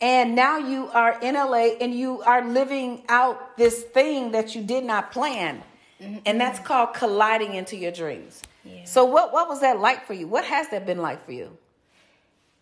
and 0.00 0.36
now 0.36 0.58
you 0.58 0.88
are 0.88 1.18
in 1.20 1.34
LA 1.34 1.74
and 1.80 1.92
you 1.92 2.22
are 2.22 2.46
living 2.46 3.02
out 3.08 3.56
this 3.56 3.82
thing 3.82 4.32
that 4.32 4.54
you 4.54 4.62
did 4.62 4.84
not 4.84 5.10
plan. 5.10 5.62
Mm-hmm. 6.00 6.18
And 6.26 6.40
that's 6.40 6.60
called 6.60 6.94
colliding 6.94 7.54
into 7.54 7.76
your 7.76 7.90
dreams. 7.90 8.42
Yeah. 8.64 8.84
So 8.84 9.04
what 9.04 9.32
what 9.32 9.48
was 9.48 9.60
that 9.62 9.80
like 9.80 10.06
for 10.06 10.14
you? 10.14 10.28
What 10.28 10.44
has 10.44 10.68
that 10.68 10.86
been 10.86 10.98
like 10.98 11.24
for 11.26 11.32
you? 11.32 11.56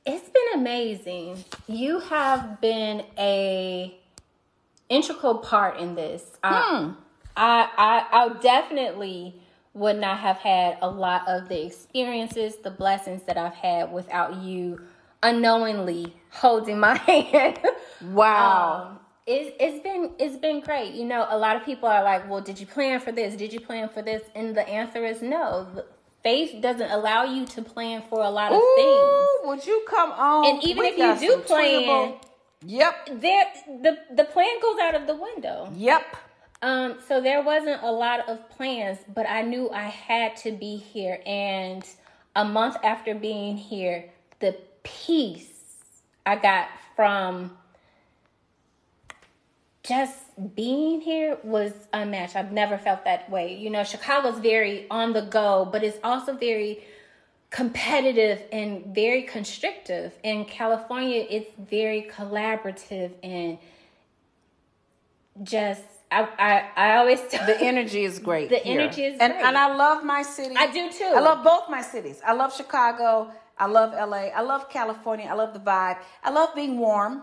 It's 0.07 0.29
been 0.29 0.61
amazing. 0.61 1.45
You 1.67 1.99
have 2.01 2.61
been 2.61 3.05
a 3.19 3.99
integral 4.89 5.39
part 5.39 5.79
in 5.79 5.95
this. 5.95 6.23
Hmm. 6.45 6.93
I, 7.37 7.69
I, 7.77 8.07
I 8.09 8.25
I 8.25 8.29
definitely 8.41 9.35
would 9.75 9.97
not 9.97 10.19
have 10.19 10.39
had 10.39 10.79
a 10.81 10.89
lot 10.89 11.29
of 11.29 11.49
the 11.49 11.67
experiences, 11.67 12.57
the 12.57 12.71
blessings 12.71 13.23
that 13.25 13.37
I've 13.37 13.55
had 13.55 13.93
without 13.93 14.37
you 14.37 14.81
unknowingly 15.23 16.15
holding 16.31 16.79
my 16.81 16.97
hand. 17.07 17.59
Wow. 18.13 18.91
Um, 18.91 19.01
it's, 19.27 19.57
it's 19.59 19.83
been 19.83 20.13
it's 20.19 20.37
been 20.37 20.61
great. 20.61 20.95
You 20.95 21.05
know, 21.05 21.27
a 21.29 21.37
lot 21.37 21.57
of 21.57 21.65
people 21.65 21.89
are 21.89 22.05
like, 22.05 22.31
"Well, 22.31 22.41
did 22.41 22.61
you 22.61 22.67
plan 22.67 23.01
for 23.01 23.11
this? 23.13 23.35
Did 23.35 23.53
you 23.53 23.61
plan 23.61 23.89
for 23.89 24.03
this?" 24.03 24.23
And 24.35 24.57
the 24.57 24.67
answer 24.69 25.05
is 25.05 25.21
no. 25.21 25.67
Faith 26.27 26.61
doesn't 26.61 26.91
allow 26.91 27.23
you 27.23 27.47
to 27.47 27.63
plan 27.63 28.03
for 28.11 28.21
a 28.21 28.29
lot 28.29 28.51
of 28.51 28.61
Ooh, 28.61 28.75
things. 28.75 29.49
Would 29.49 29.65
you 29.65 29.85
come 29.89 30.11
on? 30.11 30.45
And 30.45 30.65
even 30.65 30.81
we 30.81 30.89
if 30.89 31.23
you 31.23 31.37
do 31.37 31.43
plan, 31.43 32.15
yep, 32.65 33.09
there 33.13 33.45
the 33.81 33.97
the 34.13 34.25
plan 34.25 34.59
goes 34.61 34.77
out 34.83 34.97
of 34.97 35.07
the 35.07 35.15
window. 35.15 35.71
Yep. 35.77 36.17
Um, 36.63 36.97
so 37.07 37.21
there 37.21 37.45
wasn't 37.45 37.81
a 37.81 37.93
lot 37.93 38.29
of 38.29 38.51
plans, 38.51 38.99
but 39.15 39.25
I 39.29 39.43
knew 39.43 39.71
I 39.71 39.85
had 39.85 40.37
to 40.39 40.51
be 40.51 40.75
here. 40.75 41.23
And 41.25 41.85
a 42.35 42.45
month 42.45 42.77
after 42.83 43.15
being 43.15 43.57
here, 43.57 44.11
the 44.41 44.57
peace 44.83 45.77
I 46.27 46.35
got 46.35 46.67
from 46.97 47.57
just 49.87 50.15
being 50.55 51.01
here 51.01 51.39
was 51.43 51.73
unmatched. 51.93 52.37
I've 52.37 52.53
never 52.53 52.77
felt 52.77 53.05
that 53.05 53.31
way. 53.31 53.57
You 53.57 53.71
know, 53.71 53.85
Chicago's 53.85 54.39
very 54.39 54.87
on 54.91 55.13
the 55.13 55.23
go, 55.23 55.69
but 55.71 55.85
it's 55.85 55.99
also 56.03 56.35
very 56.35 56.85
competitive 57.51 58.43
and 58.53 58.95
very 58.95 59.23
constrictive. 59.23 60.13
In 60.25 60.45
California, 60.45 61.25
it's 61.31 61.51
very 61.59 62.11
collaborative 62.13 63.13
and 63.23 63.59
just 65.43 65.83
I, 66.11 66.29
I, 66.39 66.71
I 66.77 66.97
always 66.97 67.21
tell 67.29 67.47
the 67.53 67.61
energy 67.61 68.05
is 68.05 68.19
great. 68.19 68.49
The 68.49 68.57
here. 68.57 68.81
energy 68.81 69.05
is 69.05 69.19
and, 69.21 69.33
great. 69.33 69.45
And 69.45 69.57
I 69.57 69.75
love 69.75 70.05
my 70.05 70.23
city. 70.23 70.55
I 70.57 70.67
do 70.67 70.91
too. 70.91 71.05
I 71.05 71.21
love 71.21 71.45
both 71.45 71.69
my 71.71 71.83
cities. 71.83 72.21
I 72.25 72.33
love 72.33 72.55
Chicago 72.55 73.31
I 73.59 73.67
love 73.67 73.93
LA. 73.93 74.29
I 74.29 74.43
love 74.43 74.69
California. 74.69 75.27
I 75.31 75.35
love 75.35 75.55
the 75.55 75.61
vibe. 75.61 75.99
I 76.23 76.31
love 76.31 76.55
being 76.55 76.79
warm 76.79 77.23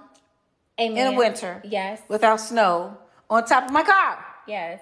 Amen. 0.79 0.97
in 0.97 1.13
the 1.13 1.17
winter. 1.17 1.61
Yes. 1.63 2.01
Without 2.07 2.39
snow 2.39 2.97
on 3.29 3.45
top 3.45 3.65
of 3.65 3.71
my 3.71 3.83
car. 3.83 4.23
Yes. 4.47 4.79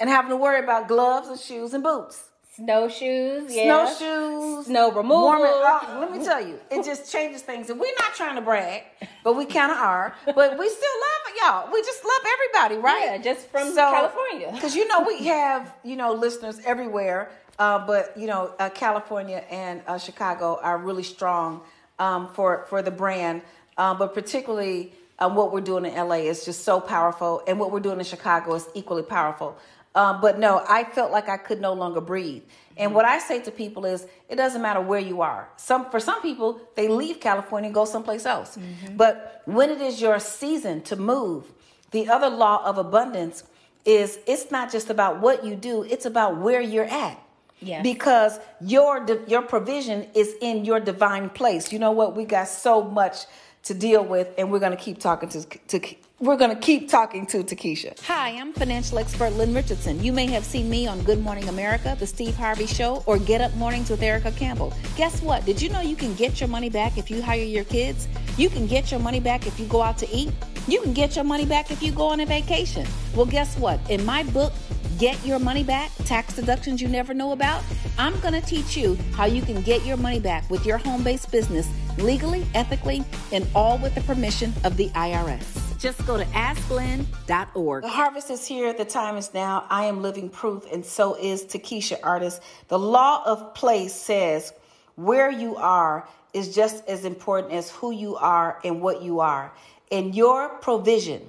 And 0.00 0.08
having 0.08 0.30
to 0.30 0.36
worry 0.36 0.62
about 0.62 0.88
gloves 0.88 1.28
and 1.28 1.38
shoes 1.38 1.74
and 1.74 1.82
boots. 1.82 2.28
Snowshoes, 2.58 3.54
yeah. 3.54 3.86
Snowshoes. 3.96 4.66
Snow 4.66 4.90
removal. 4.90 5.22
Warm 5.22 5.42
oh, 5.42 5.98
let 6.00 6.10
me 6.10 6.24
tell 6.24 6.44
you, 6.44 6.58
it 6.72 6.84
just 6.84 7.10
changes 7.10 7.40
things. 7.42 7.70
And 7.70 7.78
we're 7.78 7.94
not 8.00 8.14
trying 8.14 8.34
to 8.34 8.40
brag, 8.40 8.82
but 9.22 9.36
we 9.36 9.44
kind 9.44 9.70
of 9.70 9.78
are. 9.78 10.12
But 10.26 10.58
we 10.58 10.68
still 10.68 10.90
love 11.00 11.34
y'all. 11.40 11.72
We 11.72 11.80
just 11.82 12.04
love 12.04 12.20
everybody, 12.26 12.82
right? 12.82 13.10
Yeah, 13.12 13.18
just 13.18 13.48
from 13.48 13.68
so, 13.68 13.92
California. 13.92 14.50
Because 14.52 14.74
you 14.74 14.88
know 14.88 15.04
we 15.06 15.26
have 15.26 15.72
you 15.84 15.94
know 15.94 16.12
listeners 16.14 16.60
everywhere, 16.64 17.30
uh, 17.60 17.86
but 17.86 18.16
you 18.16 18.26
know, 18.26 18.52
uh, 18.58 18.70
California 18.70 19.44
and 19.50 19.80
uh, 19.86 19.96
Chicago 19.96 20.58
are 20.60 20.78
really 20.78 21.04
strong 21.04 21.60
um, 22.00 22.26
for 22.34 22.66
for 22.68 22.82
the 22.82 22.90
brand. 22.90 23.42
Uh, 23.76 23.94
but 23.94 24.14
particularly, 24.14 24.92
uh, 25.18 25.28
what 25.28 25.52
we're 25.52 25.60
doing 25.60 25.84
in 25.84 25.94
LA 25.94 26.16
is 26.16 26.44
just 26.44 26.64
so 26.64 26.80
powerful, 26.80 27.42
and 27.46 27.58
what 27.58 27.72
we're 27.72 27.80
doing 27.80 27.98
in 27.98 28.04
Chicago 28.04 28.54
is 28.54 28.68
equally 28.74 29.02
powerful. 29.02 29.56
Um, 29.94 30.20
but 30.20 30.38
no, 30.38 30.64
I 30.68 30.84
felt 30.84 31.10
like 31.10 31.28
I 31.28 31.36
could 31.36 31.60
no 31.60 31.72
longer 31.72 32.00
breathe. 32.00 32.42
And 32.76 32.94
what 32.94 33.04
I 33.04 33.18
say 33.18 33.40
to 33.42 33.50
people 33.50 33.84
is, 33.84 34.06
it 34.28 34.36
doesn't 34.36 34.62
matter 34.62 34.80
where 34.80 35.00
you 35.00 35.20
are. 35.20 35.48
Some 35.56 35.90
for 35.90 35.98
some 35.98 36.22
people, 36.22 36.60
they 36.76 36.86
leave 36.86 37.18
California 37.18 37.66
and 37.66 37.74
go 37.74 37.84
someplace 37.84 38.24
else. 38.24 38.56
Mm-hmm. 38.56 38.96
But 38.96 39.42
when 39.46 39.70
it 39.70 39.80
is 39.80 40.00
your 40.00 40.20
season 40.20 40.82
to 40.82 40.94
move, 40.94 41.52
the 41.90 42.08
other 42.08 42.28
law 42.28 42.64
of 42.64 42.78
abundance 42.78 43.42
is 43.84 44.20
it's 44.26 44.50
not 44.52 44.70
just 44.70 44.90
about 44.90 45.20
what 45.20 45.44
you 45.44 45.56
do; 45.56 45.82
it's 45.82 46.06
about 46.06 46.38
where 46.38 46.60
you're 46.60 46.84
at. 46.84 47.20
Yes. 47.60 47.82
Because 47.82 48.38
your 48.60 49.04
your 49.26 49.42
provision 49.42 50.06
is 50.14 50.36
in 50.40 50.64
your 50.64 50.78
divine 50.78 51.30
place. 51.30 51.72
You 51.72 51.80
know 51.80 51.90
what? 51.90 52.14
We 52.14 52.24
got 52.24 52.46
so 52.46 52.84
much 52.84 53.26
to 53.64 53.74
deal 53.74 54.04
with, 54.04 54.28
and 54.38 54.50
we're 54.50 54.58
going 54.58 54.76
to 54.76 54.82
keep 54.82 54.98
talking 54.98 55.28
to, 55.30 55.44
to 55.44 55.80
we're 56.20 56.36
going 56.36 56.50
to 56.50 56.60
keep 56.60 56.88
talking 56.88 57.26
to 57.26 57.44
Takisha. 57.44 58.00
Hi, 58.06 58.30
I'm 58.30 58.52
financial 58.52 58.98
expert 58.98 59.30
Lynn 59.34 59.54
Richardson. 59.54 60.02
You 60.02 60.12
may 60.12 60.26
have 60.26 60.44
seen 60.44 60.68
me 60.68 60.88
on 60.88 61.00
Good 61.02 61.20
Morning 61.20 61.48
America, 61.48 61.96
The 61.96 62.08
Steve 62.08 62.34
Harvey 62.34 62.66
Show, 62.66 63.04
or 63.06 63.18
Get 63.18 63.40
Up 63.40 63.54
Mornings 63.54 63.88
with 63.88 64.02
Erica 64.02 64.32
Campbell. 64.32 64.72
Guess 64.96 65.22
what? 65.22 65.44
Did 65.44 65.62
you 65.62 65.68
know 65.68 65.80
you 65.80 65.94
can 65.94 66.14
get 66.14 66.40
your 66.40 66.48
money 66.48 66.70
back 66.70 66.98
if 66.98 67.08
you 67.08 67.22
hire 67.22 67.44
your 67.44 67.62
kids? 67.62 68.08
You 68.36 68.50
can 68.50 68.66
get 68.66 68.90
your 68.90 68.98
money 68.98 69.20
back 69.20 69.46
if 69.46 69.60
you 69.60 69.66
go 69.66 69.80
out 69.80 69.96
to 69.98 70.10
eat? 70.10 70.32
You 70.66 70.80
can 70.82 70.92
get 70.92 71.14
your 71.14 71.24
money 71.24 71.46
back 71.46 71.70
if 71.70 71.82
you 71.84 71.92
go 71.92 72.08
on 72.08 72.18
a 72.18 72.26
vacation. 72.26 72.84
Well, 73.14 73.26
guess 73.26 73.56
what? 73.56 73.78
In 73.88 74.04
my 74.04 74.24
book, 74.24 74.52
Get 74.98 75.24
Your 75.24 75.38
Money 75.38 75.62
Back 75.62 75.92
Tax 76.06 76.34
Deductions 76.34 76.82
You 76.82 76.88
Never 76.88 77.14
Know 77.14 77.30
About, 77.30 77.62
I'm 77.98 78.18
going 78.18 78.34
to 78.34 78.40
teach 78.40 78.76
you 78.76 78.98
how 79.12 79.26
you 79.26 79.42
can 79.42 79.62
get 79.62 79.86
your 79.86 79.96
money 79.96 80.18
back 80.18 80.50
with 80.50 80.66
your 80.66 80.76
home 80.76 81.04
based 81.04 81.30
business 81.30 81.68
legally, 81.98 82.44
ethically, 82.52 83.04
and 83.30 83.46
all 83.54 83.78
with 83.78 83.94
the 83.94 84.00
permission 84.00 84.52
of 84.64 84.76
the 84.76 84.88
IRS. 84.88 85.78
Just 85.78 86.04
go 86.04 86.16
to 86.16 86.24
asklynn.org. 86.24 87.84
The 87.84 87.88
harvest 87.88 88.28
is 88.30 88.44
here. 88.44 88.72
The 88.72 88.84
time 88.84 89.16
is 89.16 89.32
now. 89.32 89.66
I 89.70 89.84
am 89.84 90.02
living 90.02 90.28
proof, 90.28 90.66
and 90.72 90.84
so 90.84 91.14
is 91.14 91.44
Takisha 91.44 92.00
Artis. 92.02 92.40
The 92.66 92.78
law 92.80 93.22
of 93.24 93.54
place 93.54 93.94
says 93.94 94.52
where 94.96 95.30
you 95.30 95.54
are 95.54 96.08
is 96.34 96.52
just 96.52 96.84
as 96.88 97.04
important 97.04 97.52
as 97.52 97.70
who 97.70 97.92
you 97.92 98.16
are 98.16 98.58
and 98.64 98.82
what 98.82 99.00
you 99.02 99.20
are. 99.20 99.52
And 99.92 100.12
your 100.12 100.48
provision 100.48 101.22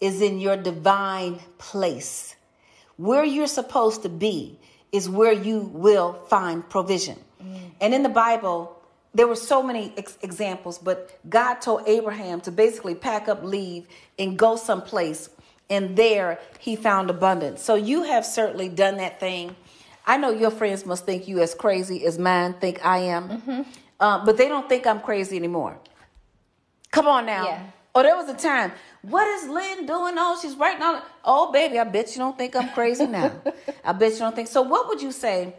is 0.00 0.20
in 0.20 0.40
your 0.40 0.56
divine 0.56 1.38
place. 1.58 2.34
Where 2.96 3.24
you're 3.24 3.46
supposed 3.46 4.02
to 4.02 4.08
be 4.08 4.58
is 4.92 5.08
where 5.08 5.32
you 5.32 5.70
will 5.72 6.14
find 6.28 6.68
provision. 6.68 7.18
Mm. 7.42 7.70
And 7.80 7.94
in 7.94 8.02
the 8.02 8.08
Bible, 8.08 8.78
there 9.14 9.26
were 9.26 9.36
so 9.36 9.62
many 9.62 9.92
ex- 9.96 10.18
examples, 10.22 10.78
but 10.78 11.18
God 11.28 11.56
told 11.56 11.86
Abraham 11.86 12.40
to 12.42 12.52
basically 12.52 12.94
pack 12.94 13.28
up, 13.28 13.42
leave, 13.42 13.86
and 14.18 14.38
go 14.38 14.56
someplace. 14.56 15.30
And 15.70 15.96
there 15.96 16.38
he 16.58 16.76
found 16.76 17.10
abundance. 17.10 17.62
So 17.62 17.74
you 17.74 18.04
have 18.04 18.26
certainly 18.26 18.68
done 18.68 18.98
that 18.98 19.20
thing. 19.20 19.56
I 20.06 20.16
know 20.16 20.30
your 20.30 20.50
friends 20.50 20.84
must 20.84 21.06
think 21.06 21.28
you 21.28 21.40
as 21.40 21.54
crazy 21.54 22.04
as 22.04 22.18
mine 22.18 22.54
think 22.54 22.84
I 22.84 22.98
am, 22.98 23.28
mm-hmm. 23.28 23.62
uh, 24.00 24.24
but 24.24 24.36
they 24.36 24.48
don't 24.48 24.68
think 24.68 24.86
I'm 24.86 25.00
crazy 25.00 25.36
anymore. 25.36 25.78
Come 26.90 27.06
on 27.06 27.24
now. 27.24 27.44
Yeah. 27.46 27.62
Oh, 27.94 28.02
there 28.02 28.16
was 28.16 28.28
a 28.28 28.34
time. 28.34 28.72
What 29.02 29.26
is 29.26 29.48
Lynn 29.48 29.84
doing? 29.84 30.14
Oh, 30.16 30.38
she's 30.40 30.56
writing 30.56 30.82
on. 30.82 31.02
Oh, 31.24 31.50
baby, 31.50 31.78
I 31.78 31.84
bet 31.84 32.12
you 32.12 32.18
don't 32.18 32.38
think 32.38 32.54
I'm 32.54 32.68
crazy 32.70 33.06
now. 33.06 33.32
I 33.84 33.92
bet 33.92 34.12
you 34.12 34.18
don't 34.20 34.34
think. 34.34 34.48
So, 34.48 34.62
what 34.62 34.88
would 34.88 35.02
you 35.02 35.10
say? 35.10 35.54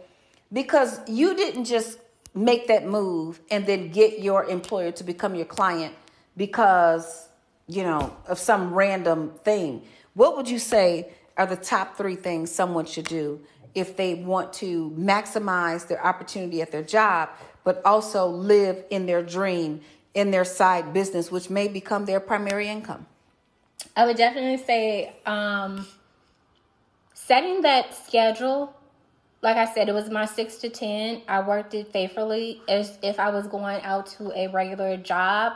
Because 0.52 0.98
you 1.08 1.34
didn't 1.36 1.66
just 1.66 1.98
make 2.34 2.68
that 2.68 2.86
move 2.86 3.40
and 3.50 3.66
then 3.66 3.90
get 3.90 4.20
your 4.20 4.44
employer 4.44 4.92
to 4.92 5.04
become 5.04 5.34
your 5.34 5.44
client 5.44 5.94
because, 6.36 7.28
you 7.66 7.82
know, 7.82 8.16
of 8.26 8.38
some 8.38 8.72
random 8.72 9.32
thing. 9.44 9.82
What 10.14 10.36
would 10.36 10.48
you 10.48 10.58
say 10.58 11.12
are 11.36 11.46
the 11.46 11.56
top 11.56 11.96
three 11.96 12.16
things 12.16 12.50
someone 12.50 12.86
should 12.86 13.06
do 13.06 13.40
if 13.74 13.96
they 13.96 14.14
want 14.14 14.52
to 14.54 14.90
maximize 14.98 15.86
their 15.86 16.04
opportunity 16.04 16.62
at 16.62 16.70
their 16.72 16.82
job, 16.82 17.28
but 17.62 17.82
also 17.84 18.26
live 18.26 18.84
in 18.90 19.06
their 19.06 19.22
dream 19.22 19.80
in 20.14 20.30
their 20.30 20.44
side 20.44 20.92
business, 20.92 21.30
which 21.30 21.50
may 21.50 21.66
become 21.68 22.04
their 22.04 22.20
primary 22.20 22.68
income? 22.68 23.06
I 23.96 24.06
would 24.06 24.16
definitely 24.16 24.64
say 24.64 25.14
um, 25.26 25.86
setting 27.14 27.62
that 27.62 27.94
schedule 27.94 28.74
like 29.44 29.58
I 29.58 29.66
said, 29.66 29.90
it 29.90 29.92
was 29.92 30.08
my 30.08 30.24
six 30.24 30.56
to 30.56 30.70
ten. 30.70 31.20
I 31.28 31.46
worked 31.46 31.74
it 31.74 31.92
faithfully 31.92 32.62
as 32.66 32.98
if 33.02 33.20
I 33.20 33.28
was 33.28 33.46
going 33.46 33.82
out 33.82 34.06
to 34.16 34.32
a 34.34 34.48
regular 34.48 34.96
job. 34.96 35.52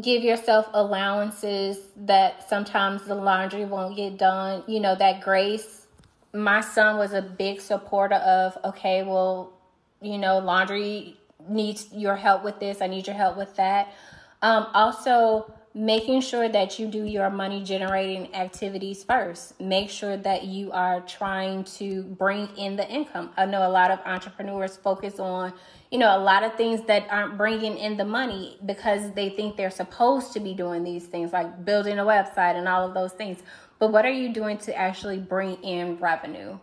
Give 0.00 0.22
yourself 0.22 0.68
allowances 0.72 1.80
that 1.96 2.48
sometimes 2.48 3.02
the 3.02 3.14
laundry 3.14 3.66
won't 3.66 3.94
get 3.94 4.16
done. 4.16 4.64
You 4.66 4.80
know, 4.80 4.94
that 4.94 5.20
grace. 5.20 5.86
My 6.32 6.62
son 6.62 6.96
was 6.96 7.12
a 7.12 7.20
big 7.20 7.60
supporter 7.60 8.14
of, 8.14 8.56
okay, 8.64 9.02
well, 9.02 9.52
you 10.00 10.16
know, 10.16 10.38
laundry 10.38 11.18
needs 11.46 11.88
your 11.92 12.16
help 12.16 12.42
with 12.42 12.58
this. 12.58 12.80
I 12.80 12.86
need 12.86 13.06
your 13.06 13.16
help 13.16 13.36
with 13.36 13.54
that. 13.56 13.92
Um, 14.40 14.66
also, 14.72 15.52
making 15.78 16.20
sure 16.20 16.48
that 16.48 16.80
you 16.80 16.88
do 16.88 17.04
your 17.04 17.30
money 17.30 17.62
generating 17.62 18.34
activities 18.34 19.04
first. 19.04 19.60
Make 19.60 19.90
sure 19.90 20.16
that 20.16 20.42
you 20.42 20.72
are 20.72 21.00
trying 21.02 21.62
to 21.78 22.02
bring 22.02 22.48
in 22.56 22.74
the 22.74 22.88
income. 22.90 23.30
I 23.36 23.46
know 23.46 23.64
a 23.64 23.70
lot 23.70 23.92
of 23.92 24.00
entrepreneurs 24.04 24.76
focus 24.76 25.20
on, 25.20 25.52
you 25.92 25.98
know, 26.00 26.16
a 26.16 26.18
lot 26.18 26.42
of 26.42 26.56
things 26.56 26.84
that 26.88 27.06
aren't 27.08 27.38
bringing 27.38 27.78
in 27.78 27.96
the 27.96 28.04
money 28.04 28.58
because 28.66 29.12
they 29.12 29.30
think 29.30 29.56
they're 29.56 29.70
supposed 29.70 30.32
to 30.32 30.40
be 30.40 30.52
doing 30.52 30.82
these 30.82 31.06
things 31.06 31.32
like 31.32 31.64
building 31.64 32.00
a 32.00 32.04
website 32.04 32.56
and 32.56 32.66
all 32.66 32.84
of 32.84 32.92
those 32.92 33.12
things. 33.12 33.38
But 33.78 33.92
what 33.92 34.04
are 34.04 34.10
you 34.10 34.32
doing 34.32 34.58
to 34.58 34.76
actually 34.76 35.18
bring 35.18 35.62
in 35.62 35.96
revenue? 35.98 36.58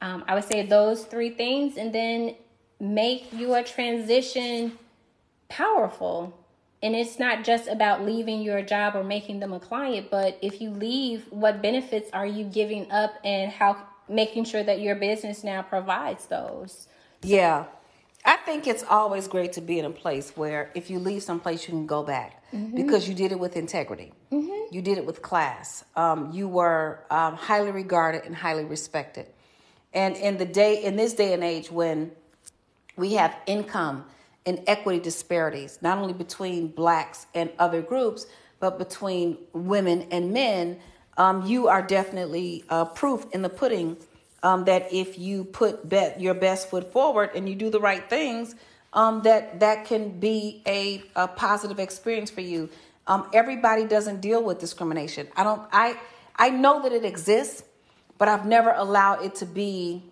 Um, 0.00 0.24
I 0.26 0.34
would 0.34 0.44
say 0.44 0.66
those 0.66 1.04
three 1.04 1.30
things 1.30 1.76
and 1.76 1.94
then 1.94 2.34
make 2.80 3.32
your 3.32 3.62
transition 3.62 4.80
powerful 5.48 6.41
and 6.82 6.96
it's 6.96 7.18
not 7.18 7.44
just 7.44 7.68
about 7.68 8.04
leaving 8.04 8.42
your 8.42 8.60
job 8.62 8.96
or 8.96 9.04
making 9.04 9.40
them 9.40 9.52
a 9.52 9.60
client 9.60 10.08
but 10.10 10.38
if 10.42 10.60
you 10.60 10.70
leave 10.70 11.26
what 11.30 11.62
benefits 11.62 12.10
are 12.12 12.26
you 12.26 12.44
giving 12.44 12.90
up 12.90 13.14
and 13.24 13.50
how 13.52 13.76
making 14.08 14.44
sure 14.44 14.62
that 14.62 14.80
your 14.80 14.94
business 14.94 15.42
now 15.42 15.62
provides 15.62 16.26
those? 16.26 16.88
Yeah. 17.22 17.64
I 18.24 18.36
think 18.36 18.68
it's 18.68 18.84
always 18.88 19.26
great 19.26 19.52
to 19.54 19.60
be 19.60 19.80
in 19.80 19.84
a 19.84 19.90
place 19.90 20.30
where 20.36 20.70
if 20.74 20.90
you 20.90 21.00
leave 21.00 21.24
someplace 21.24 21.66
you 21.66 21.72
can 21.72 21.86
go 21.86 22.04
back 22.04 22.44
mm-hmm. 22.52 22.76
because 22.76 23.08
you 23.08 23.14
did 23.14 23.32
it 23.32 23.38
with 23.38 23.56
integrity. 23.56 24.12
Mm-hmm. 24.30 24.74
you 24.74 24.80
did 24.80 24.96
it 24.96 25.04
with 25.04 25.20
class. 25.20 25.84
Um, 25.96 26.30
you 26.32 26.48
were 26.48 27.04
um, 27.10 27.34
highly 27.34 27.70
regarded 27.70 28.24
and 28.24 28.34
highly 28.34 28.64
respected. 28.64 29.26
And 29.92 30.16
in 30.16 30.38
the 30.38 30.46
day 30.46 30.82
in 30.82 30.96
this 30.96 31.14
day 31.14 31.34
and 31.34 31.42
age 31.42 31.70
when 31.70 32.12
we 32.96 33.14
have 33.14 33.36
income 33.46 34.04
and 34.46 34.62
equity 34.66 34.98
disparities, 34.98 35.78
not 35.82 35.98
only 35.98 36.12
between 36.12 36.68
blacks 36.68 37.26
and 37.34 37.50
other 37.58 37.82
groups, 37.82 38.26
but 38.60 38.78
between 38.78 39.38
women 39.52 40.06
and 40.10 40.32
men, 40.32 40.78
um, 41.16 41.46
you 41.46 41.68
are 41.68 41.82
definitely 41.82 42.64
uh, 42.68 42.84
proof 42.84 43.26
in 43.32 43.42
the 43.42 43.48
pudding 43.48 43.96
um, 44.42 44.64
that 44.64 44.92
if 44.92 45.18
you 45.18 45.44
put 45.44 45.88
bet 45.88 46.20
your 46.20 46.34
best 46.34 46.70
foot 46.70 46.92
forward 46.92 47.30
and 47.34 47.48
you 47.48 47.54
do 47.54 47.70
the 47.70 47.80
right 47.80 48.08
things, 48.08 48.54
um, 48.92 49.22
that 49.22 49.60
that 49.60 49.84
can 49.86 50.18
be 50.18 50.62
a, 50.66 51.02
a 51.16 51.28
positive 51.28 51.78
experience 51.78 52.30
for 52.30 52.40
you. 52.40 52.68
Um, 53.06 53.28
everybody 53.32 53.84
doesn't 53.84 54.20
deal 54.20 54.42
with 54.42 54.58
discrimination. 54.58 55.28
I 55.36 55.44
don't. 55.44 55.62
I 55.72 55.98
I 56.36 56.50
know 56.50 56.82
that 56.82 56.92
it 56.92 57.04
exists, 57.04 57.64
but 58.18 58.28
I've 58.28 58.46
never 58.46 58.70
allowed 58.70 59.24
it 59.24 59.34
to 59.36 59.46
be 59.46 60.02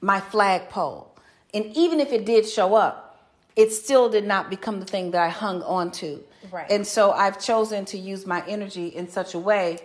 my 0.00 0.20
flagpole. 0.20 1.12
And 1.54 1.66
even 1.76 2.00
if 2.00 2.12
it 2.12 2.24
did 2.24 2.48
show 2.48 2.74
up, 2.74 3.05
it 3.56 3.72
still 3.72 4.08
did 4.08 4.24
not 4.24 4.50
become 4.50 4.78
the 4.80 4.86
thing 4.86 5.10
that 5.12 5.22
I 5.22 5.30
hung 5.30 5.62
on 5.62 5.90
to. 5.92 6.22
Right. 6.52 6.70
And 6.70 6.86
so 6.86 7.10
I've 7.12 7.40
chosen 7.40 7.86
to 7.86 7.98
use 7.98 8.26
my 8.26 8.46
energy 8.46 8.88
in 8.88 9.08
such 9.08 9.34
a 9.34 9.38
way 9.38 9.78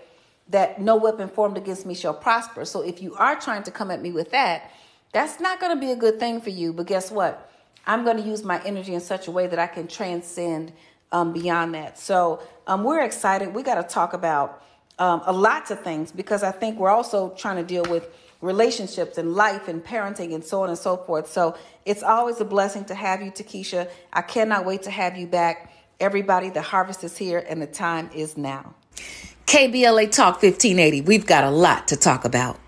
that 0.50 0.82
no 0.82 0.98
weapon 0.98 1.30
formed 1.30 1.58
against 1.58 1.86
me 1.86 1.96
shall 1.96 2.14
prosper. 2.14 2.66
So 2.66 2.82
if 2.82 3.02
you 3.02 3.16
are 3.16 3.40
trying 3.40 3.64
to 3.64 3.72
come 3.72 3.90
at 3.90 4.02
me 4.02 4.12
with 4.12 4.32
that, 4.32 4.72
that's 5.14 5.40
not 5.40 5.60
going 5.62 5.74
to 5.74 5.80
be 5.80 5.92
a 5.92 5.96
good 5.96 6.20
thing 6.20 6.42
for 6.42 6.50
you. 6.50 6.74
But 6.74 6.88
guess 6.88 7.10
what? 7.10 7.50
I'm 7.88 8.04
going 8.04 8.18
to 8.18 8.24
use 8.24 8.44
my 8.44 8.62
energy 8.64 8.94
in 8.94 9.02
such 9.02 9.28
a 9.28 9.32
way 9.32 9.48
that 9.48 9.58
I 9.58 9.68
can 9.68 9.88
transcend 9.88 10.74
um, 11.12 11.34
beyond 11.34 11.74
that. 11.76 11.98
So 11.98 12.42
um, 12.68 12.84
we're 12.84 13.02
excited. 13.02 13.54
We 13.54 13.64
got 13.64 13.76
to 13.76 13.84
talk 13.84 14.14
about 14.14 14.64
um, 15.00 15.22
a 15.26 15.34
lot 15.34 15.72
of 15.72 15.82
things 15.82 16.12
because 16.12 16.44
I 16.44 16.52
think 16.52 16.78
we're 16.78 16.90
also 16.90 17.30
trying 17.32 17.58
to 17.58 17.64
deal 17.64 17.84
with 17.90 18.10
relationships 18.42 19.18
and 19.18 19.34
life 19.34 19.68
and 19.68 19.84
parenting 19.84 20.34
and 20.34 20.44
so 20.44 20.64
on 20.64 20.70
and 20.70 20.78
so 20.78 20.98
forth. 20.98 21.32
So 21.32 21.56
it's 21.86 22.04
always 22.04 22.42
a 22.42 22.46
blessing 22.46 22.86
to 22.86 22.96
have 22.96 23.22
you, 23.22 23.32
Takisha. 23.32 23.90
I 24.12 24.22
cannot 24.22 24.66
wait 24.66 24.84
to 24.84 24.92
have 24.92 25.18
you 25.18 25.28
back. 25.28 25.72
Everybody, 26.00 26.50
the 26.50 26.62
harvest 26.62 27.04
is 27.04 27.16
here 27.16 27.44
and 27.48 27.62
the 27.62 27.68
time 27.68 28.10
is 28.14 28.36
now. 28.38 28.74
KBLA 29.46 30.12
Talk 30.12 30.42
1580. 30.42 31.02
We've 31.02 31.26
got 31.26 31.44
a 31.44 31.52
lot 31.52 31.90
to 31.90 31.98
talk 31.98 32.26
about. 32.26 32.60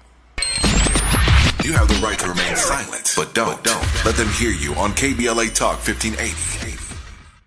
You 1.64 1.72
have 1.74 1.88
the 1.88 2.00
right 2.04 2.20
to 2.20 2.28
remain 2.28 2.56
silent, 2.58 3.14
but 3.16 3.34
don't, 3.34 3.64
don't 3.64 4.06
let 4.06 4.16
them 4.16 4.28
hear 4.28 4.52
you 4.52 4.74
on 4.76 4.91
KBLA 4.91 5.56
Talk 5.56 5.78
1580. 5.88 6.78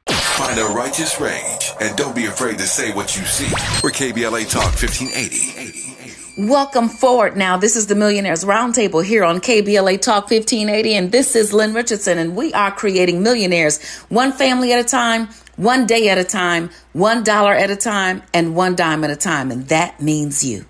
Find 0.09 0.59
a 0.59 0.65
righteous 0.65 1.21
rage 1.21 1.73
and 1.81 1.97
don't 1.97 2.17
be 2.17 2.27
afraid 2.27 2.59
to 2.59 2.67
say 2.67 2.93
what 2.95 3.17
you 3.17 3.25
see. 3.25 3.53
We're 3.83 3.91
KBLA 3.91 4.51
Talk 4.51 4.73
1580. 4.73 5.96
Welcome 6.39 6.91
forward 6.91 7.35
now. 7.35 7.57
This 7.57 7.77
is 7.77 7.87
the 7.87 7.95
Millionaires 7.95 8.45
Roundtable 8.45 9.03
here 9.03 9.25
on 9.25 9.41
KBLA 9.41 10.03
Talk 10.03 10.25
1580, 10.25 10.95
and 10.95 11.11
this 11.11 11.35
is 11.35 11.55
Lynn 11.55 11.73
Richardson, 11.73 12.19
and 12.19 12.37
we 12.37 12.53
are 12.53 12.71
creating 12.71 13.23
millionaires 13.23 13.83
one 14.11 14.33
family 14.33 14.71
at 14.75 14.79
a 14.79 14.85
time, 14.85 15.31
one 15.57 15.87
day 15.87 16.11
at 16.11 16.19
a 16.19 16.25
time, 16.25 16.69
one 16.93 17.25
dollar 17.25 17.55
at 17.55 17.71
a 17.71 17.77
time, 17.77 18.23
and 18.35 18.55
one 18.55 18.77
dime 18.77 19.03
at 19.03 19.09
a 19.09 19.17
time, 19.17 19.51
and 19.51 19.67
that 19.69 20.03
means 20.03 20.45
you. 20.45 20.67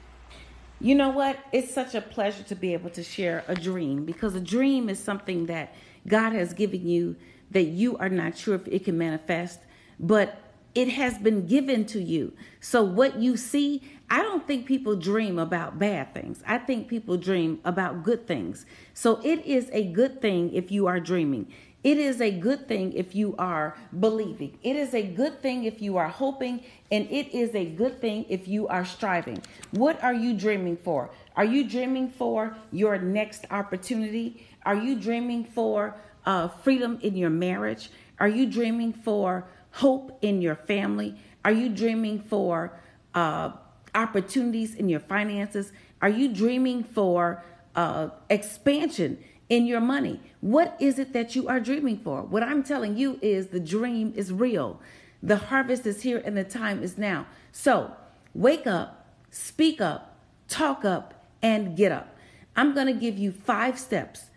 You 0.80 0.94
know 0.94 1.10
what? 1.10 1.36
It's 1.50 1.74
such 1.74 1.96
a 1.96 2.00
pleasure 2.00 2.44
to 2.44 2.54
be 2.54 2.72
able 2.72 2.90
to 2.90 3.02
share 3.02 3.42
a 3.48 3.56
dream 3.56 4.04
because 4.04 4.36
a 4.36 4.40
dream 4.40 4.88
is 4.88 5.00
something 5.00 5.46
that 5.46 5.74
God 6.06 6.32
has 6.32 6.52
given 6.52 6.86
you 6.86 7.16
that 7.50 7.64
you 7.64 7.96
are 7.96 8.08
not 8.08 8.38
sure 8.38 8.54
if 8.54 8.68
it 8.68 8.84
can 8.84 8.98
manifest, 8.98 9.58
but 9.98 10.38
it 10.76 10.90
has 10.90 11.16
been 11.16 11.46
given 11.46 11.86
to 11.86 12.00
you. 12.00 12.34
So 12.60 12.84
what 12.84 13.18
you 13.18 13.38
see, 13.38 13.82
I 14.10 14.20
don't 14.20 14.46
think 14.46 14.66
people 14.66 14.94
dream 14.94 15.38
about 15.38 15.78
bad 15.78 16.12
things. 16.12 16.42
I 16.46 16.58
think 16.58 16.86
people 16.86 17.16
dream 17.16 17.60
about 17.64 18.04
good 18.04 18.26
things. 18.26 18.66
So 18.92 19.18
it 19.24 19.44
is 19.46 19.70
a 19.72 19.84
good 19.84 20.20
thing 20.20 20.52
if 20.52 20.70
you 20.70 20.86
are 20.86 21.00
dreaming. 21.00 21.50
It 21.82 21.96
is 21.96 22.20
a 22.20 22.30
good 22.30 22.68
thing 22.68 22.92
if 22.92 23.14
you 23.14 23.34
are 23.38 23.74
believing. 24.00 24.58
It 24.62 24.76
is 24.76 24.92
a 24.92 25.02
good 25.02 25.40
thing 25.40 25.64
if 25.64 25.80
you 25.80 25.96
are 25.96 26.08
hoping. 26.08 26.62
And 26.90 27.10
it 27.10 27.34
is 27.34 27.54
a 27.54 27.64
good 27.64 28.00
thing 28.02 28.26
if 28.28 28.46
you 28.46 28.68
are 28.68 28.84
striving. 28.84 29.42
What 29.70 30.02
are 30.04 30.14
you 30.14 30.34
dreaming 30.34 30.76
for? 30.76 31.10
Are 31.36 31.44
you 31.44 31.66
dreaming 31.66 32.10
for 32.10 32.54
your 32.70 32.98
next 32.98 33.46
opportunity? 33.50 34.46
Are 34.66 34.76
you 34.76 34.96
dreaming 34.96 35.44
for 35.44 35.94
uh, 36.26 36.48
freedom 36.48 36.98
in 37.00 37.16
your 37.16 37.30
marriage? 37.30 37.88
Are 38.18 38.28
you 38.28 38.46
dreaming 38.46 38.92
for 38.92 39.46
hope 39.76 40.18
in 40.22 40.40
your 40.40 40.54
family? 40.54 41.14
Are 41.44 41.52
you 41.52 41.68
dreaming 41.68 42.18
for 42.18 42.78
uh, 43.14 43.52
opportunities 43.94 44.74
in 44.74 44.88
your 44.88 45.00
finances? 45.00 45.70
Are 46.00 46.08
you 46.08 46.32
dreaming 46.32 46.82
for 46.82 47.44
uh, 47.74 48.08
expansion 48.30 49.18
in 49.50 49.66
your 49.66 49.80
money? 49.80 50.20
What 50.40 50.76
is 50.80 50.98
it 50.98 51.12
that 51.12 51.36
you 51.36 51.46
are 51.48 51.60
dreaming 51.60 51.98
for? 51.98 52.22
What 52.22 52.42
I'm 52.42 52.62
telling 52.62 52.96
you 52.96 53.18
is 53.20 53.48
the 53.48 53.60
dream 53.60 54.14
is 54.16 54.32
real. 54.32 54.80
The 55.22 55.36
harvest 55.36 55.84
is 55.86 56.00
here 56.02 56.22
and 56.24 56.36
the 56.36 56.44
time 56.44 56.82
is 56.82 56.96
now. 56.96 57.26
So 57.52 57.92
wake 58.34 58.66
up, 58.66 59.06
speak 59.30 59.82
up, 59.82 60.16
talk 60.48 60.86
up, 60.86 61.26
and 61.42 61.76
get 61.76 61.92
up. 61.92 62.16
I'm 62.56 62.74
going 62.74 62.86
to 62.86 62.98
give 62.98 63.18
you 63.18 63.30
five 63.30 63.78
steps 63.78 64.30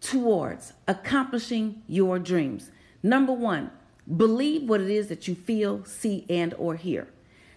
towards 0.00 0.72
accomplishing 0.88 1.82
your 1.86 2.18
dreams. 2.18 2.70
Number 3.00 3.32
one, 3.32 3.70
believe 4.16 4.68
what 4.68 4.80
it 4.80 4.90
is 4.90 5.08
that 5.08 5.28
you 5.28 5.34
feel, 5.34 5.84
see, 5.84 6.24
and 6.28 6.54
or 6.58 6.76
hear. 6.76 7.08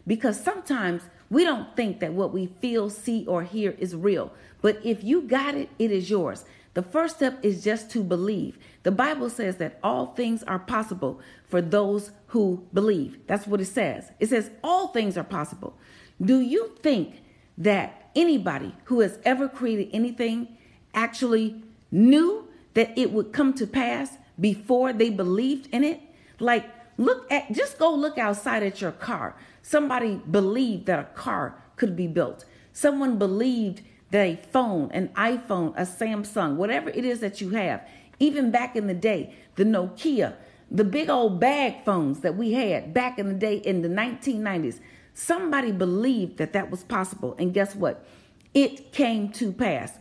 Because 0.08 0.42
sometimes 0.42 1.04
we 1.30 1.44
don't 1.44 1.76
think 1.76 2.00
that 2.00 2.14
what 2.14 2.34
we 2.34 2.48
feel, 2.62 2.90
see, 2.90 3.26
or 3.26 3.44
hear 3.44 3.76
is 3.80 3.96
real. 3.96 4.32
But 4.62 4.80
if 4.84 5.04
you 5.04 5.22
got 5.22 5.56
it, 5.56 5.70
it 5.80 5.92
is 5.92 6.10
yours. 6.10 6.46
The 6.76 6.84
first 6.84 7.18
step 7.18 7.40
is 7.44 7.64
just 7.64 7.90
to 7.92 8.04
believe. 8.04 8.58
The 8.84 8.92
Bible 8.92 9.30
says 9.30 9.58
that 9.58 9.80
all 9.82 10.08
things 10.08 10.44
are 10.44 10.60
possible 10.60 11.20
for 11.48 11.62
those 11.62 12.12
who 12.28 12.66
believe. 12.74 13.18
That's 13.28 13.48
what 13.48 13.62
it 13.62 13.66
says. 13.66 14.12
It 14.20 14.28
says 14.28 14.52
all 14.64 14.90
things 14.90 15.18
are 15.18 15.24
possible. 15.24 15.78
Do 16.22 16.40
you 16.42 16.76
think 16.84 17.22
that 17.58 18.10
anybody 18.16 18.76
who 18.86 19.00
has 19.00 19.20
ever 19.24 19.48
created 19.48 19.90
anything 19.94 20.58
actually 20.94 21.64
knew 21.92 22.48
that 22.74 22.98
it 22.98 23.12
would 23.12 23.32
come 23.32 23.54
to 23.54 23.66
pass 23.66 24.18
before 24.40 24.92
they 24.92 25.10
believed 25.10 25.68
in 25.72 25.84
it? 25.84 26.02
Like, 26.40 26.66
look 26.98 27.32
at, 27.32 27.52
just 27.52 27.78
go 27.78 27.94
look 27.94 28.18
outside 28.18 28.64
at 28.64 28.82
your 28.82 28.92
car. 28.92 29.36
Somebody 29.62 30.22
believed 30.30 30.86
that 30.88 31.00
a 31.00 31.04
car 31.16 31.62
could 31.76 31.96
be 31.96 32.08
built. 32.08 32.46
Someone 32.74 33.18
believed 33.18 33.82
that 34.12 34.22
a 34.22 34.36
phone, 34.52 34.92
an 34.92 35.10
iPhone, 35.16 35.74
a 35.76 35.82
Samsung, 35.82 36.56
whatever 36.56 36.90
it 36.90 37.06
is 37.06 37.20
that 37.20 37.42
you 37.42 37.50
have, 37.50 37.86
even 38.20 38.52
back 38.52 38.76
in 38.76 38.88
the 38.88 38.94
day, 38.94 39.36
the 39.56 39.64
Nokia, 39.64 40.36
the 40.72 40.84
big 40.84 41.10
old 41.10 41.40
bag 41.40 41.84
phones 41.84 42.20
that 42.22 42.36
we 42.36 42.54
had 42.54 42.94
back 42.94 43.20
in 43.20 43.28
the 43.28 43.36
day 43.36 43.58
in 43.58 43.82
the 43.82 43.90
1990s, 43.90 44.80
somebody 45.14 45.72
believed 45.72 46.38
that 46.38 46.54
that 46.54 46.72
was 46.72 46.84
possible. 46.84 47.36
And 47.38 47.54
guess 47.54 47.76
what? 47.76 48.06
It 48.54 48.92
came 48.92 49.30
to 49.34 49.52
pass. 49.52 49.94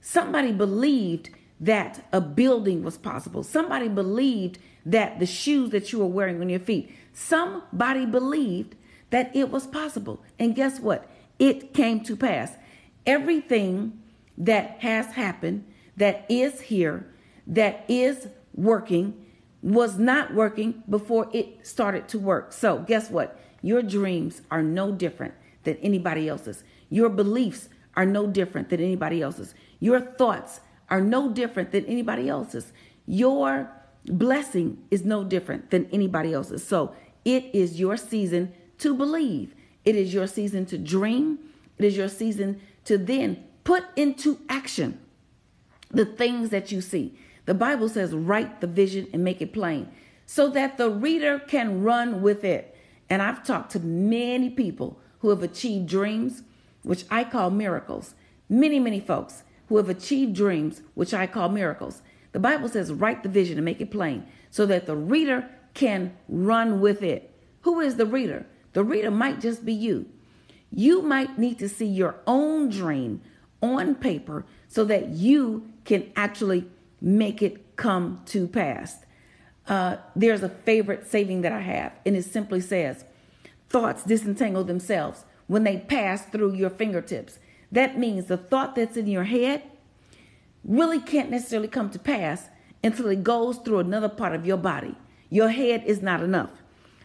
Somebody 0.00 0.52
believed 0.52 1.30
that 1.60 2.06
a 2.12 2.20
building 2.20 2.82
was 2.82 2.96
possible. 2.96 3.42
Somebody 3.42 3.88
believed 3.88 4.58
that 4.86 5.18
the 5.18 5.26
shoes 5.26 5.70
that 5.70 5.92
you 5.92 5.98
were 5.98 6.06
wearing 6.06 6.40
on 6.40 6.48
your 6.48 6.60
feet, 6.60 6.94
somebody 7.12 8.06
believed 8.06 8.74
that 9.10 9.34
it 9.34 9.50
was 9.50 9.66
possible. 9.66 10.22
And 10.38 10.54
guess 10.54 10.80
what? 10.80 11.08
It 11.38 11.74
came 11.74 12.00
to 12.04 12.16
pass 12.16 12.52
everything 13.06 14.00
that 14.38 14.80
has 14.80 15.06
happened, 15.14 15.64
that 15.96 16.24
is 16.28 16.60
here, 16.62 17.06
that 17.46 17.84
is 17.88 18.28
working, 18.54 19.26
was 19.62 19.98
not 19.98 20.34
working 20.34 20.82
before 20.88 21.28
it 21.32 21.66
started 21.66 22.08
to 22.08 22.18
work. 22.18 22.52
So, 22.52 22.78
guess 22.78 23.10
what? 23.10 23.38
Your 23.62 23.82
dreams 23.82 24.42
are 24.50 24.62
no 24.62 24.92
different 24.92 25.34
than 25.64 25.76
anybody 25.76 26.28
else's. 26.28 26.64
Your 26.88 27.10
beliefs 27.10 27.68
are 27.94 28.06
no 28.06 28.26
different 28.26 28.70
than 28.70 28.80
anybody 28.80 29.20
else's. 29.20 29.54
Your 29.78 30.00
thoughts 30.00 30.60
are 30.88 31.00
no 31.00 31.30
different 31.30 31.72
than 31.72 31.84
anybody 31.86 32.28
else's. 32.28 32.72
Your 33.06 33.70
blessing 34.06 34.78
is 34.90 35.04
no 35.04 35.24
different 35.24 35.70
than 35.70 35.88
anybody 35.92 36.32
else's. 36.32 36.66
So, 36.66 36.94
it 37.24 37.54
is 37.54 37.78
your 37.78 37.96
season 37.96 38.52
to 38.78 38.94
believe. 38.94 39.54
It 39.84 39.94
is 39.96 40.14
your 40.14 40.26
season 40.26 40.66
to 40.66 40.78
dream. 40.78 41.38
It 41.78 41.84
is 41.84 41.96
your 41.96 42.08
season 42.08 42.60
to 42.84 42.96
then 42.98 43.44
put 43.64 43.84
into 43.96 44.38
action 44.48 44.98
the 45.90 46.04
things 46.04 46.50
that 46.50 46.72
you 46.72 46.80
see. 46.80 47.18
The 47.46 47.54
Bible 47.54 47.88
says, 47.88 48.14
write 48.14 48.60
the 48.60 48.66
vision 48.66 49.08
and 49.12 49.24
make 49.24 49.42
it 49.42 49.52
plain 49.52 49.90
so 50.26 50.48
that 50.50 50.78
the 50.78 50.88
reader 50.88 51.38
can 51.38 51.82
run 51.82 52.22
with 52.22 52.44
it. 52.44 52.76
And 53.08 53.20
I've 53.20 53.44
talked 53.44 53.72
to 53.72 53.80
many 53.80 54.50
people 54.50 55.00
who 55.18 55.30
have 55.30 55.42
achieved 55.42 55.88
dreams, 55.88 56.42
which 56.82 57.04
I 57.10 57.24
call 57.24 57.50
miracles. 57.50 58.14
Many, 58.48 58.78
many 58.78 59.00
folks 59.00 59.42
who 59.68 59.76
have 59.76 59.88
achieved 59.88 60.34
dreams, 60.34 60.82
which 60.94 61.12
I 61.12 61.26
call 61.26 61.48
miracles. 61.48 62.02
The 62.32 62.40
Bible 62.40 62.68
says, 62.68 62.92
write 62.92 63.22
the 63.22 63.28
vision 63.28 63.58
and 63.58 63.64
make 63.64 63.80
it 63.80 63.90
plain 63.90 64.26
so 64.50 64.66
that 64.66 64.86
the 64.86 64.96
reader 64.96 65.48
can 65.74 66.16
run 66.28 66.80
with 66.80 67.02
it. 67.02 67.34
Who 67.62 67.80
is 67.80 67.96
the 67.96 68.06
reader? 68.06 68.46
The 68.72 68.84
reader 68.84 69.10
might 69.10 69.40
just 69.40 69.64
be 69.64 69.72
you. 69.72 70.06
You 70.70 71.02
might 71.02 71.38
need 71.38 71.58
to 71.58 71.68
see 71.68 71.86
your 71.86 72.16
own 72.26 72.68
dream 72.68 73.20
on 73.60 73.96
paper 73.96 74.44
so 74.68 74.84
that 74.84 75.08
you 75.08 75.68
can 75.84 76.10
actually 76.14 76.66
make 77.00 77.42
it 77.42 77.76
come 77.76 78.22
to 78.26 78.46
pass. 78.46 79.04
Uh, 79.66 79.96
there's 80.14 80.42
a 80.42 80.48
favorite 80.48 81.08
saving 81.08 81.42
that 81.42 81.52
I 81.52 81.60
have, 81.60 81.92
and 82.06 82.16
it 82.16 82.24
simply 82.24 82.60
says, 82.60 83.04
Thoughts 83.68 84.02
disentangle 84.02 84.64
themselves 84.64 85.24
when 85.46 85.64
they 85.64 85.78
pass 85.78 86.24
through 86.24 86.54
your 86.54 86.70
fingertips. 86.70 87.38
That 87.70 87.98
means 87.98 88.26
the 88.26 88.36
thought 88.36 88.74
that's 88.74 88.96
in 88.96 89.06
your 89.06 89.24
head 89.24 89.62
really 90.64 91.00
can't 91.00 91.30
necessarily 91.30 91.68
come 91.68 91.90
to 91.90 91.98
pass 91.98 92.48
until 92.82 93.08
it 93.08 93.22
goes 93.22 93.58
through 93.58 93.78
another 93.78 94.08
part 94.08 94.34
of 94.34 94.46
your 94.46 94.56
body. 94.56 94.94
Your 95.28 95.48
head 95.48 95.84
is 95.86 96.02
not 96.02 96.22
enough. 96.22 96.50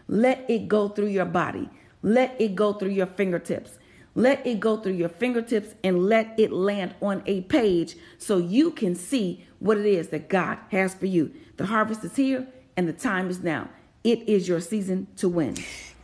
Let 0.08 0.49
it 0.49 0.68
go 0.68 0.89
through 0.89 1.08
your 1.08 1.26
body. 1.26 1.70
Let 2.01 2.39
it 2.39 2.56
go 2.56 2.74
through 2.74 2.91
your 2.91 3.08
fingertips. 3.08 3.78
Let 4.14 4.45
it 4.47 4.60
go 4.60 4.78
through 4.78 4.93
your 4.93 5.10
fingertips 5.10 5.76
and 5.84 6.06
let 6.06 6.39
it 6.39 6.51
land 6.51 6.95
on 7.01 7.22
a 7.26 7.41
page 7.41 7.97
so 8.18 8.38
you 8.38 8.72
can 8.72 8.95
see 8.95 9.45
what 9.60 9.78
it 9.78 9.86
is 9.86 10.08
that 10.10 10.30
God 10.30 10.58
has 10.72 10.95
for 10.95 11.06
you. 11.06 11.34
The 11.58 11.66
harvest 11.66 12.03
is 12.03 12.16
here 12.16 12.47
and 12.78 12.88
the 12.88 12.93
time 12.93 13.30
is 13.30 13.41
now. 13.41 13.70
It 14.03 14.30
is 14.30 14.47
your 14.47 14.62
season 14.62 15.08
to 15.18 15.28
win. 15.28 15.56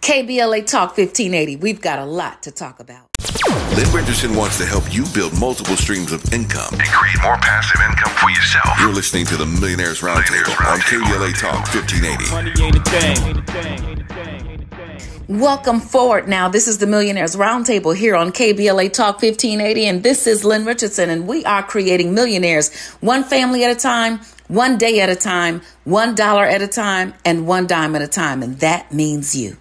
KBLA 0.01 0.65
Talk 0.65 0.97
1580. 0.97 1.57
We've 1.57 1.79
got 1.79 1.99
a 1.99 2.05
lot 2.05 2.43
to 2.43 2.51
talk 2.51 2.79
about. 2.79 3.10
Lynn 3.51 3.91
Richardson 3.93 4.35
wants 4.35 4.57
to 4.59 4.65
help 4.65 4.93
you 4.93 5.05
build 5.13 5.37
multiple 5.37 5.75
streams 5.75 6.11
of 6.11 6.33
income 6.33 6.73
and 6.73 6.83
create 6.83 7.21
more 7.21 7.35
passive 7.37 7.81
income 7.81 8.13
for 8.15 8.29
yourself. 8.29 8.79
You're 8.79 8.93
listening 8.93 9.25
to 9.25 9.35
the 9.35 9.45
Millionaires 9.45 9.99
Roundtable 10.01 10.55
on 10.65 10.79
KBLA 10.79 11.37
Talk 11.37 11.67
1580. 11.73 12.31
Money 12.31 12.53
ain't 12.61 12.77
a 12.77 12.81
thing. 12.89 13.41
Welcome 15.39 15.79
forward 15.79 16.27
now. 16.27 16.47
This 16.49 16.67
is 16.67 16.77
the 16.77 16.87
Millionaires 16.87 17.35
Roundtable 17.35 17.95
here 17.95 18.15
on 18.15 18.31
KBLA 18.31 18.91
Talk 18.91 19.21
1580, 19.21 19.85
and 19.85 20.03
this 20.03 20.27
is 20.27 20.43
Lynn 20.43 20.65
Richardson, 20.65 21.09
and 21.09 21.27
we 21.27 21.43
are 21.45 21.63
creating 21.63 22.13
millionaires 22.13 22.73
one 22.99 23.23
family 23.23 23.63
at 23.63 23.71
a 23.71 23.79
time, 23.79 24.19
one 24.47 24.77
day 24.77 24.99
at 24.99 25.09
a 25.09 25.15
time, 25.15 25.61
one 25.83 26.15
dollar 26.15 26.45
at 26.45 26.61
a 26.61 26.67
time, 26.67 27.13
and 27.25 27.47
one 27.47 27.67
dime 27.67 27.95
at 27.95 28.01
a 28.01 28.07
time, 28.07 28.43
and 28.43 28.59
that 28.59 28.93
means 28.93 29.35
you. 29.35 29.57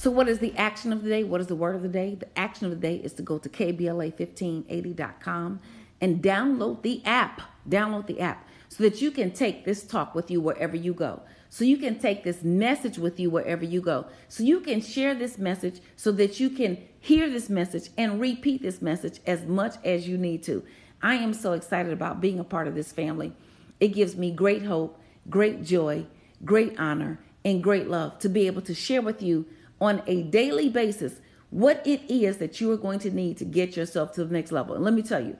So, 0.00 0.10
what 0.10 0.28
is 0.30 0.38
the 0.38 0.56
action 0.56 0.94
of 0.94 1.02
the 1.02 1.10
day? 1.10 1.24
What 1.24 1.42
is 1.42 1.48
the 1.48 1.54
word 1.54 1.76
of 1.76 1.82
the 1.82 1.88
day? 1.88 2.14
The 2.14 2.38
action 2.38 2.64
of 2.64 2.70
the 2.70 2.78
day 2.78 2.96
is 2.96 3.12
to 3.12 3.22
go 3.22 3.36
to 3.36 3.50
KBLA1580.com 3.50 5.60
and 6.00 6.22
download 6.22 6.80
the 6.80 7.04
app. 7.04 7.42
Download 7.68 8.06
the 8.06 8.18
app 8.18 8.48
so 8.70 8.82
that 8.82 9.02
you 9.02 9.10
can 9.10 9.30
take 9.30 9.66
this 9.66 9.82
talk 9.82 10.14
with 10.14 10.30
you 10.30 10.40
wherever 10.40 10.74
you 10.74 10.94
go 10.94 11.20
so 11.50 11.64
you 11.64 11.76
can 11.76 11.98
take 11.98 12.24
this 12.24 12.42
message 12.42 12.96
with 12.96 13.20
you 13.20 13.28
wherever 13.28 13.62
you 13.62 13.82
go. 13.82 14.06
So 14.28 14.42
you 14.42 14.60
can 14.60 14.80
share 14.80 15.14
this 15.14 15.36
message 15.36 15.82
so 15.96 16.12
that 16.12 16.40
you 16.40 16.48
can 16.48 16.78
hear 16.98 17.28
this 17.28 17.50
message 17.50 17.90
and 17.98 18.18
repeat 18.18 18.62
this 18.62 18.80
message 18.80 19.20
as 19.26 19.44
much 19.44 19.74
as 19.84 20.08
you 20.08 20.16
need 20.16 20.42
to. 20.44 20.64
I 21.02 21.16
am 21.16 21.34
so 21.34 21.52
excited 21.52 21.92
about 21.92 22.22
being 22.22 22.38
a 22.38 22.44
part 22.44 22.68
of 22.68 22.74
this 22.74 22.90
family. 22.90 23.34
It 23.80 23.88
gives 23.88 24.16
me 24.16 24.30
great 24.30 24.62
hope, 24.62 24.98
great 25.28 25.62
joy, 25.62 26.06
great 26.42 26.80
honor, 26.80 27.20
and 27.44 27.62
great 27.62 27.88
love 27.88 28.18
to 28.20 28.30
be 28.30 28.46
able 28.46 28.62
to 28.62 28.74
share 28.74 29.02
with 29.02 29.20
you 29.20 29.44
on 29.80 30.02
a 30.06 30.22
daily 30.22 30.68
basis 30.68 31.20
what 31.50 31.84
it 31.84 32.00
is 32.08 32.36
that 32.36 32.60
you 32.60 32.70
are 32.70 32.76
going 32.76 33.00
to 33.00 33.10
need 33.10 33.36
to 33.38 33.44
get 33.44 33.76
yourself 33.76 34.12
to 34.12 34.24
the 34.24 34.32
next 34.32 34.52
level. 34.52 34.76
And 34.76 34.84
let 34.84 34.94
me 34.94 35.02
tell 35.02 35.20
you, 35.20 35.36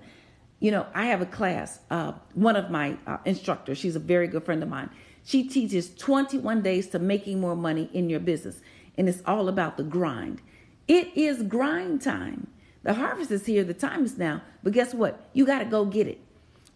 you 0.58 0.70
know, 0.72 0.86
I 0.92 1.06
have 1.06 1.22
a 1.22 1.26
class, 1.26 1.80
uh, 1.90 2.12
one 2.34 2.56
of 2.56 2.70
my 2.70 2.96
uh, 3.06 3.18
instructors, 3.24 3.78
she's 3.78 3.94
a 3.94 4.00
very 4.00 4.26
good 4.26 4.44
friend 4.44 4.62
of 4.62 4.68
mine 4.68 4.90
she 5.24 5.44
teaches 5.44 5.94
21 5.94 6.62
days 6.62 6.88
to 6.88 6.98
making 6.98 7.40
more 7.40 7.56
money 7.56 7.90
in 7.92 8.10
your 8.10 8.20
business. 8.20 8.60
and 8.98 9.08
it's 9.08 9.22
all 9.24 9.48
about 9.48 9.76
the 9.76 9.82
grind. 9.82 10.42
It 10.86 11.16
is 11.16 11.42
grind 11.42 12.02
time. 12.02 12.48
The 12.82 12.94
harvest 12.94 13.30
is 13.30 13.46
here, 13.46 13.64
the 13.64 13.72
time 13.72 14.04
is 14.04 14.18
now. 14.18 14.42
But 14.62 14.72
guess 14.72 14.92
what? 14.92 15.28
You 15.32 15.46
got 15.46 15.60
to 15.60 15.64
go 15.64 15.84
get 15.86 16.06
it. 16.06 16.20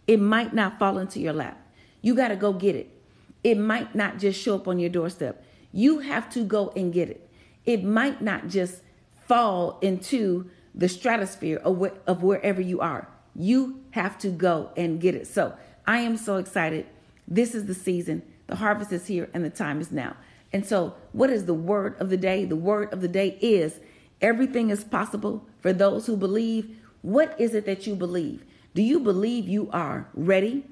It 0.07 0.19
might 0.19 0.53
not 0.53 0.79
fall 0.79 0.97
into 0.97 1.19
your 1.19 1.33
lap. 1.33 1.61
You 2.01 2.15
got 2.15 2.29
to 2.29 2.35
go 2.35 2.53
get 2.53 2.75
it. 2.75 2.89
It 3.43 3.57
might 3.59 3.93
not 3.93 4.17
just 4.17 4.41
show 4.41 4.55
up 4.55 4.67
on 4.67 4.79
your 4.79 4.89
doorstep. 4.89 5.43
You 5.71 5.99
have 5.99 6.29
to 6.31 6.43
go 6.43 6.71
and 6.75 6.93
get 6.93 7.09
it. 7.09 7.24
It 7.65 7.83
might 7.83 8.21
not 8.21 8.47
just 8.47 8.81
fall 9.27 9.79
into 9.81 10.49
the 10.73 10.89
stratosphere 10.89 11.57
of, 11.57 11.91
of 12.05 12.21
wherever 12.21 12.61
you 12.61 12.81
are. 12.81 13.07
You 13.35 13.83
have 13.91 14.17
to 14.19 14.29
go 14.29 14.71
and 14.77 14.99
get 14.99 15.15
it. 15.15 15.27
So 15.27 15.55
I 15.87 15.99
am 15.99 16.17
so 16.17 16.37
excited. 16.37 16.85
This 17.27 17.55
is 17.55 17.65
the 17.65 17.73
season. 17.73 18.21
The 18.47 18.57
harvest 18.57 18.91
is 18.91 19.07
here 19.07 19.29
and 19.33 19.43
the 19.43 19.49
time 19.49 19.81
is 19.81 19.91
now. 19.91 20.15
And 20.53 20.65
so, 20.65 20.93
what 21.11 21.29
is 21.29 21.45
the 21.45 21.53
word 21.53 21.99
of 21.99 22.09
the 22.09 22.17
day? 22.17 22.45
The 22.45 22.55
word 22.55 22.93
of 22.93 23.01
the 23.01 23.07
day 23.07 23.37
is 23.41 23.79
everything 24.21 24.69
is 24.69 24.83
possible 24.83 25.45
for 25.59 25.73
those 25.73 26.05
who 26.05 26.15
believe. 26.15 26.77
What 27.01 27.35
is 27.39 27.53
it 27.53 27.65
that 27.65 27.85
you 27.85 27.95
believe? 27.95 28.45
Do 28.73 28.81
you 28.81 28.99
believe 28.99 29.49
you 29.49 29.69
are 29.73 30.07
ready? 30.13 30.63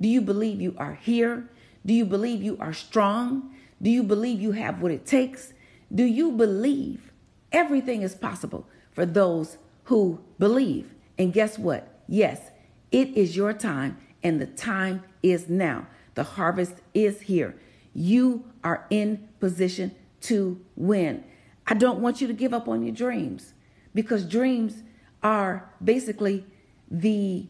Do 0.00 0.08
you 0.08 0.20
believe 0.20 0.60
you 0.60 0.74
are 0.78 0.94
here? 0.94 1.48
Do 1.84 1.94
you 1.94 2.04
believe 2.04 2.42
you 2.42 2.56
are 2.60 2.72
strong? 2.72 3.54
Do 3.80 3.90
you 3.90 4.02
believe 4.02 4.40
you 4.40 4.52
have 4.52 4.82
what 4.82 4.92
it 4.92 5.06
takes? 5.06 5.52
Do 5.92 6.04
you 6.04 6.32
believe 6.32 7.12
everything 7.52 8.02
is 8.02 8.14
possible 8.14 8.66
for 8.92 9.06
those 9.06 9.58
who 9.84 10.20
believe? 10.38 10.94
And 11.16 11.32
guess 11.32 11.58
what? 11.58 12.00
Yes, 12.06 12.50
it 12.92 13.08
is 13.16 13.36
your 13.36 13.52
time, 13.52 13.98
and 14.22 14.40
the 14.40 14.46
time 14.46 15.02
is 15.22 15.48
now. 15.48 15.86
The 16.14 16.24
harvest 16.24 16.74
is 16.94 17.22
here. 17.22 17.54
You 17.94 18.44
are 18.62 18.86
in 18.90 19.28
position 19.40 19.94
to 20.22 20.60
win. 20.76 21.24
I 21.66 21.74
don't 21.74 22.00
want 22.00 22.20
you 22.20 22.26
to 22.26 22.32
give 22.32 22.54
up 22.54 22.68
on 22.68 22.82
your 22.82 22.94
dreams 22.94 23.54
because 23.94 24.24
dreams 24.24 24.82
are 25.22 25.70
basically 25.82 26.44
the 26.90 27.46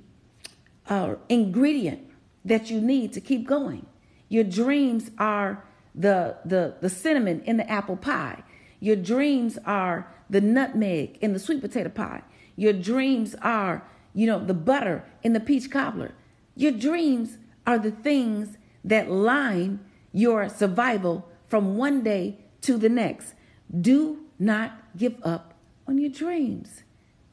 uh, 0.88 1.16
ingredient 1.28 2.08
that 2.44 2.70
you 2.70 2.80
need 2.80 3.12
to 3.12 3.20
keep 3.20 3.46
going. 3.46 3.86
Your 4.28 4.44
dreams 4.44 5.10
are 5.18 5.64
the, 5.98 6.36
the, 6.44 6.76
the 6.80 6.88
cinnamon 6.88 7.42
in 7.44 7.58
the 7.58 7.70
apple 7.70 7.96
pie. 7.96 8.42
Your 8.80 8.96
dreams 8.96 9.58
are 9.66 10.06
the 10.30 10.40
nutmeg 10.40 11.18
in 11.20 11.32
the 11.32 11.38
sweet 11.38 11.60
potato 11.60 11.90
pie. 11.90 12.22
Your 12.56 12.72
dreams 12.72 13.34
are 13.42 13.82
you 14.14 14.26
know, 14.26 14.44
the 14.44 14.54
butter 14.54 15.04
in 15.22 15.32
the 15.32 15.40
peach 15.40 15.70
cobbler. 15.70 16.12
Your 16.56 16.72
dreams 16.72 17.38
are 17.66 17.78
the 17.78 17.90
things 17.90 18.58
that 18.84 19.10
line 19.10 19.80
your 20.12 20.48
survival 20.48 21.28
from 21.46 21.76
one 21.76 22.02
day 22.02 22.36
to 22.62 22.78
the 22.78 22.88
next. 22.88 23.34
Do 23.80 24.24
not 24.38 24.72
give 24.96 25.14
up 25.22 25.54
on 25.86 25.98
your 25.98 26.10
dreams. 26.10 26.82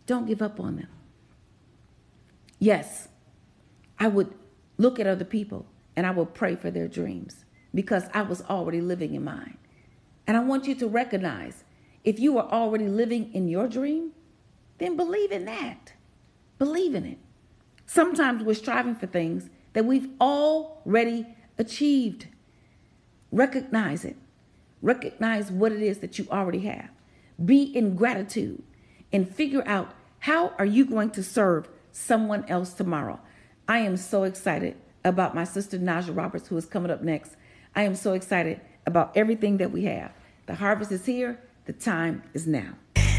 Don't 0.06 0.28
give 0.28 0.42
up 0.42 0.60
on 0.60 0.76
them. 0.76 0.90
Yes, 2.60 3.08
I 4.00 4.08
would 4.08 4.34
look 4.78 5.00
at 5.00 5.08
other 5.08 5.26
people 5.26 5.66
and 5.96 6.06
I 6.06 6.12
would 6.12 6.34
pray 6.34 6.56
for 6.56 6.70
their 6.70 6.88
dreams 6.88 7.45
because 7.76 8.06
I 8.14 8.24
was 8.24 8.42
already 8.44 8.82
living 8.82 9.14
in 9.14 9.24
mine. 9.24 9.58
And 10.26 10.36
I 10.36 10.40
want 10.40 10.66
you 10.66 10.74
to 10.76 10.88
recognize 10.88 11.64
if 12.04 12.20
you 12.20 12.38
are 12.40 12.50
already 12.50 12.88
living 12.88 13.32
in 13.34 13.48
your 13.48 13.68
dream, 13.68 14.12
then 14.80 14.96
believe 14.98 15.32
in 15.32 15.46
that. 15.46 15.94
Believe 16.58 16.96
in 16.96 17.06
it. 17.06 17.18
Sometimes 17.86 18.44
we're 18.44 18.56
striving 18.56 18.96
for 18.96 19.06
things 19.06 19.50
that 19.74 19.86
we've 19.86 20.10
already 20.20 21.28
achieved. 21.58 22.28
Recognize 23.32 24.06
it. 24.06 24.16
Recognize 24.82 25.52
what 25.52 25.72
it 25.72 25.82
is 25.82 26.00
that 26.00 26.18
you 26.18 26.28
already 26.32 26.60
have. 26.60 26.90
Be 27.44 27.64
in 27.64 27.96
gratitude 27.96 28.64
and 29.12 29.30
figure 29.30 29.64
out 29.68 29.94
how 30.20 30.54
are 30.58 30.66
you 30.66 30.86
going 30.86 31.12
to 31.12 31.24
serve 31.24 31.68
someone 31.92 32.46
else 32.48 32.74
tomorrow. 32.74 33.20
I 33.68 33.80
am 33.80 33.98
so 33.98 34.24
excited 34.24 34.76
about 35.04 35.36
my 35.36 35.44
sister 35.44 35.78
Najah 35.78 36.16
Roberts 36.16 36.48
who 36.48 36.58
is 36.58 36.66
coming 36.66 36.92
up 36.92 37.02
next. 37.02 37.36
I 37.76 37.84
am 37.84 37.96
so 37.96 38.14
excited 38.14 38.62
about 38.86 39.16
everything 39.16 39.58
that 39.58 39.72
we 39.72 39.84
have. 39.86 40.12
The 40.46 40.56
harvest 40.56 40.92
is 40.92 41.06
here. 41.06 41.40
The 41.66 41.74
time 41.74 42.24
is 42.34 42.48
now. 42.48 42.76